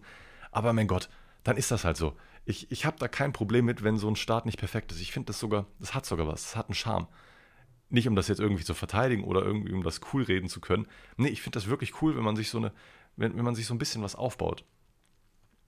Aber 0.50 0.72
mein 0.72 0.86
Gott, 0.86 1.08
dann 1.44 1.56
ist 1.56 1.70
das 1.70 1.84
halt 1.84 1.96
so. 1.96 2.16
Ich, 2.44 2.70
ich 2.70 2.86
habe 2.86 2.96
da 2.98 3.08
kein 3.08 3.32
Problem 3.32 3.64
mit, 3.64 3.82
wenn 3.82 3.98
so 3.98 4.08
ein 4.08 4.16
Start 4.16 4.46
nicht 4.46 4.58
perfekt 4.58 4.92
ist. 4.92 5.00
Ich 5.00 5.12
finde 5.12 5.26
das 5.26 5.38
sogar, 5.38 5.66
das 5.80 5.94
hat 5.94 6.06
sogar 6.06 6.26
was, 6.26 6.42
das 6.42 6.56
hat 6.56 6.68
einen 6.68 6.74
Charme. 6.74 7.08
Nicht 7.90 8.06
um 8.06 8.14
das 8.14 8.28
jetzt 8.28 8.40
irgendwie 8.40 8.64
zu 8.64 8.74
verteidigen 8.74 9.24
oder 9.24 9.42
irgendwie 9.42 9.72
um 9.72 9.82
das 9.82 10.00
cool 10.12 10.22
reden 10.22 10.48
zu 10.48 10.60
können. 10.60 10.86
Nee, 11.16 11.28
ich 11.28 11.42
finde 11.42 11.58
das 11.58 11.68
wirklich 11.68 12.02
cool, 12.02 12.16
wenn 12.16 12.24
man 12.24 12.36
sich 12.36 12.50
so 12.50 12.58
eine, 12.58 12.72
wenn, 13.18 13.36
wenn 13.36 13.44
man 13.44 13.54
sich 13.54 13.66
so 13.66 13.74
ein 13.74 13.78
bisschen 13.78 14.02
was 14.02 14.14
aufbaut. 14.14 14.64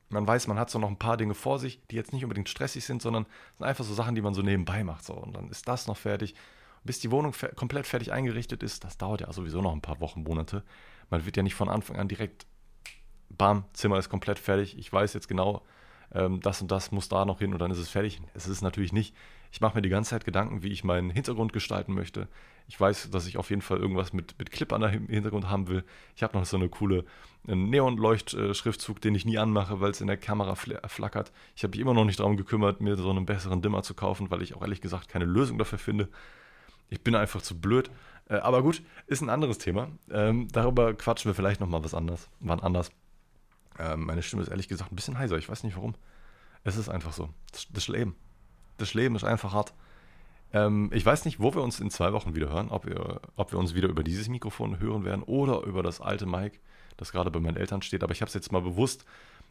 Man 0.08 0.26
weiß, 0.26 0.46
man 0.46 0.58
hat 0.58 0.70
so 0.70 0.78
noch 0.78 0.88
ein 0.88 0.98
paar 0.98 1.16
Dinge 1.16 1.34
vor 1.34 1.58
sich, 1.58 1.80
die 1.90 1.96
jetzt 1.96 2.12
nicht 2.12 2.24
unbedingt 2.24 2.48
stressig 2.48 2.84
sind, 2.84 3.02
sondern 3.02 3.26
sind 3.56 3.66
einfach 3.66 3.84
so 3.84 3.94
Sachen, 3.94 4.14
die 4.14 4.22
man 4.22 4.34
so 4.34 4.42
nebenbei 4.42 4.82
macht. 4.82 5.04
So. 5.04 5.14
Und 5.14 5.36
dann 5.36 5.50
ist 5.50 5.68
das 5.68 5.86
noch 5.86 5.96
fertig. 5.96 6.34
Bis 6.82 6.98
die 6.98 7.10
Wohnung 7.10 7.32
fer 7.32 7.50
komplett 7.50 7.86
fertig 7.86 8.10
eingerichtet 8.10 8.62
ist, 8.62 8.84
das 8.84 8.96
dauert 8.96 9.20
ja 9.20 9.32
sowieso 9.32 9.60
noch 9.60 9.72
ein 9.72 9.82
paar 9.82 10.00
Wochen, 10.00 10.22
Monate. 10.22 10.64
Man 11.10 11.26
wird 11.26 11.36
ja 11.36 11.42
nicht 11.42 11.54
von 11.54 11.68
Anfang 11.68 11.96
an 11.96 12.08
direkt, 12.08 12.46
bam, 13.28 13.64
Zimmer 13.74 13.98
ist 13.98 14.08
komplett 14.08 14.38
fertig. 14.38 14.78
Ich 14.78 14.90
weiß 14.92 15.12
jetzt 15.12 15.28
genau, 15.28 15.62
ähm, 16.12 16.40
das 16.40 16.62
und 16.62 16.70
das 16.70 16.90
muss 16.90 17.08
da 17.08 17.24
noch 17.24 17.40
hin 17.40 17.52
und 17.52 17.58
dann 17.58 17.70
ist 17.70 17.78
es 17.78 17.90
fertig. 17.90 18.20
Es 18.34 18.48
ist 18.48 18.62
natürlich 18.62 18.92
nicht. 18.92 19.14
Ich 19.50 19.60
mache 19.60 19.74
mir 19.76 19.82
die 19.82 19.88
ganze 19.88 20.10
Zeit 20.10 20.24
Gedanken, 20.24 20.62
wie 20.62 20.68
ich 20.68 20.84
meinen 20.84 21.10
Hintergrund 21.10 21.52
gestalten 21.52 21.94
möchte. 21.94 22.28
Ich 22.68 22.80
weiß, 22.80 23.10
dass 23.10 23.26
ich 23.26 23.36
auf 23.36 23.50
jeden 23.50 23.62
Fall 23.62 23.78
irgendwas 23.78 24.12
mit, 24.12 24.38
mit 24.38 24.52
Clip 24.52 24.72
an 24.72 24.80
der 24.82 24.90
Hintergrund 24.90 25.48
haben 25.48 25.66
will. 25.68 25.84
Ich 26.14 26.22
habe 26.22 26.38
noch 26.38 26.46
so 26.46 26.56
eine 26.56 26.68
coole 26.68 27.04
Neonleucht-Schriftzug, 27.44 29.00
den 29.00 29.14
ich 29.14 29.24
nie 29.24 29.38
anmache, 29.38 29.80
weil 29.80 29.90
es 29.90 30.00
in 30.00 30.06
der 30.06 30.16
Kamera 30.16 30.54
flackert. 30.54 31.32
Ich 31.56 31.64
habe 31.64 31.72
mich 31.72 31.80
immer 31.80 31.94
noch 31.94 32.04
nicht 32.04 32.20
darum 32.20 32.36
gekümmert, 32.36 32.80
mir 32.80 32.96
so 32.96 33.10
einen 33.10 33.26
besseren 33.26 33.60
Dimmer 33.60 33.82
zu 33.82 33.94
kaufen, 33.94 34.30
weil 34.30 34.42
ich 34.42 34.54
auch 34.54 34.62
ehrlich 34.62 34.80
gesagt 34.80 35.08
keine 35.08 35.24
Lösung 35.24 35.58
dafür 35.58 35.78
finde. 35.78 36.08
Ich 36.90 37.02
bin 37.02 37.14
einfach 37.14 37.42
zu 37.42 37.60
blöd. 37.60 37.90
Äh, 38.28 38.36
aber 38.36 38.62
gut, 38.62 38.82
ist 39.06 39.20
ein 39.20 39.30
anderes 39.30 39.58
Thema. 39.58 39.88
Ähm, 40.10 40.48
darüber 40.52 40.94
quatschen 40.94 41.28
wir 41.28 41.34
vielleicht 41.34 41.60
nochmal 41.60 41.82
was 41.82 41.94
anders, 41.94 42.28
wann 42.38 42.60
anders. 42.60 42.92
Ähm, 43.78 44.04
meine 44.04 44.22
Stimme 44.22 44.42
ist 44.42 44.48
ehrlich 44.48 44.68
gesagt 44.68 44.92
ein 44.92 44.96
bisschen 44.96 45.18
heiser. 45.18 45.38
Ich 45.38 45.48
weiß 45.48 45.64
nicht 45.64 45.76
warum. 45.76 45.94
Es 46.62 46.76
ist 46.76 46.88
einfach 46.88 47.12
so. 47.12 47.30
Das, 47.50 47.66
das 47.72 47.88
Leben. 47.88 48.14
Das 48.80 48.94
Leben 48.94 49.14
ist 49.16 49.24
einfach 49.24 49.52
hart. 49.52 49.74
Ähm, 50.52 50.90
ich 50.92 51.04
weiß 51.04 51.24
nicht, 51.24 51.40
wo 51.40 51.54
wir 51.54 51.62
uns 51.62 51.80
in 51.80 51.90
zwei 51.90 52.12
Wochen 52.12 52.34
wieder 52.34 52.48
hören. 52.48 52.70
Ob 52.70 52.86
wir, 52.86 53.20
ob 53.36 53.52
wir 53.52 53.58
uns 53.58 53.74
wieder 53.74 53.88
über 53.88 54.02
dieses 54.02 54.28
Mikrofon 54.28 54.80
hören 54.80 55.04
werden 55.04 55.22
oder 55.22 55.62
über 55.62 55.82
das 55.82 56.00
alte 56.00 56.26
Mic, 56.26 56.58
das 56.96 57.12
gerade 57.12 57.30
bei 57.30 57.40
meinen 57.40 57.56
Eltern 57.56 57.82
steht. 57.82 58.02
Aber 58.02 58.12
ich 58.12 58.20
habe 58.20 58.28
es 58.28 58.34
jetzt 58.34 58.52
mal 58.52 58.62
bewusst 58.62 59.04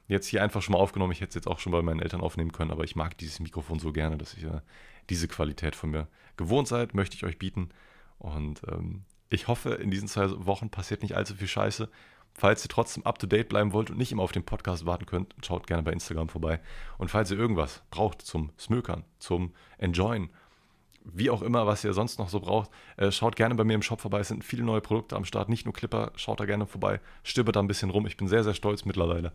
jetzt 0.07 0.27
hier 0.27 0.43
einfach 0.43 0.61
schon 0.61 0.73
mal 0.73 0.79
aufgenommen. 0.79 1.13
Ich 1.13 1.21
hätte 1.21 1.29
es 1.29 1.35
jetzt 1.35 1.47
auch 1.47 1.59
schon 1.59 1.71
bei 1.71 1.81
meinen 1.81 2.01
Eltern 2.01 2.21
aufnehmen 2.21 2.51
können, 2.51 2.71
aber 2.71 2.83
ich 2.83 2.95
mag 2.95 3.17
dieses 3.17 3.39
Mikrofon 3.39 3.79
so 3.79 3.93
gerne, 3.93 4.17
dass 4.17 4.35
ihr 4.35 4.63
diese 5.09 5.27
Qualität 5.27 5.75
von 5.75 5.91
mir 5.91 6.07
gewohnt 6.35 6.67
seid, 6.67 6.93
möchte 6.93 7.15
ich 7.15 7.23
euch 7.23 7.37
bieten. 7.37 7.69
Und 8.17 8.61
ähm, 8.67 9.03
ich 9.29 9.47
hoffe, 9.47 9.69
in 9.75 9.91
diesen 9.91 10.07
zwei 10.07 10.29
Wochen 10.45 10.69
passiert 10.69 11.03
nicht 11.03 11.15
allzu 11.15 11.35
viel 11.35 11.47
Scheiße. 11.47 11.89
Falls 12.33 12.63
ihr 12.63 12.69
trotzdem 12.69 13.05
up 13.05 13.19
to 13.19 13.27
date 13.27 13.49
bleiben 13.49 13.73
wollt 13.73 13.89
und 13.89 13.97
nicht 13.97 14.11
immer 14.11 14.23
auf 14.23 14.31
den 14.31 14.45
Podcast 14.45 14.85
warten 14.85 15.05
könnt, 15.05 15.35
schaut 15.45 15.67
gerne 15.67 15.83
bei 15.83 15.91
Instagram 15.91 16.29
vorbei. 16.29 16.61
Und 16.97 17.09
falls 17.09 17.31
ihr 17.31 17.37
irgendwas 17.37 17.81
braucht 17.91 18.21
zum 18.21 18.51
Smökern, 18.57 19.03
zum 19.19 19.53
Enjoyen, 19.77 20.29
wie 21.03 21.29
auch 21.29 21.41
immer, 21.41 21.65
was 21.67 21.83
ihr 21.83 21.93
sonst 21.93 22.19
noch 22.19 22.29
so 22.29 22.39
braucht, 22.39 22.69
äh, 22.97 23.11
schaut 23.11 23.35
gerne 23.35 23.55
bei 23.55 23.63
mir 23.63 23.73
im 23.73 23.81
Shop 23.81 24.01
vorbei. 24.01 24.19
Es 24.19 24.27
sind 24.27 24.43
viele 24.43 24.63
neue 24.63 24.81
Produkte 24.81 25.15
am 25.15 25.25
Start, 25.25 25.49
nicht 25.49 25.65
nur 25.65 25.73
Clipper. 25.73 26.11
Schaut 26.15 26.39
da 26.39 26.45
gerne 26.45 26.65
vorbei, 26.65 26.99
stöbert 27.23 27.55
da 27.55 27.59
ein 27.59 27.67
bisschen 27.67 27.89
rum. 27.89 28.05
Ich 28.05 28.17
bin 28.17 28.27
sehr, 28.27 28.43
sehr 28.43 28.53
stolz 28.53 28.85
mittlerweile. 28.85 29.33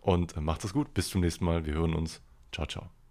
Und 0.00 0.36
äh, 0.36 0.40
macht 0.40 0.64
es 0.64 0.72
gut. 0.72 0.94
Bis 0.94 1.08
zum 1.08 1.20
nächsten 1.20 1.44
Mal. 1.44 1.64
Wir 1.64 1.74
hören 1.74 1.94
uns. 1.94 2.20
Ciao, 2.52 2.66
ciao. 2.66 3.01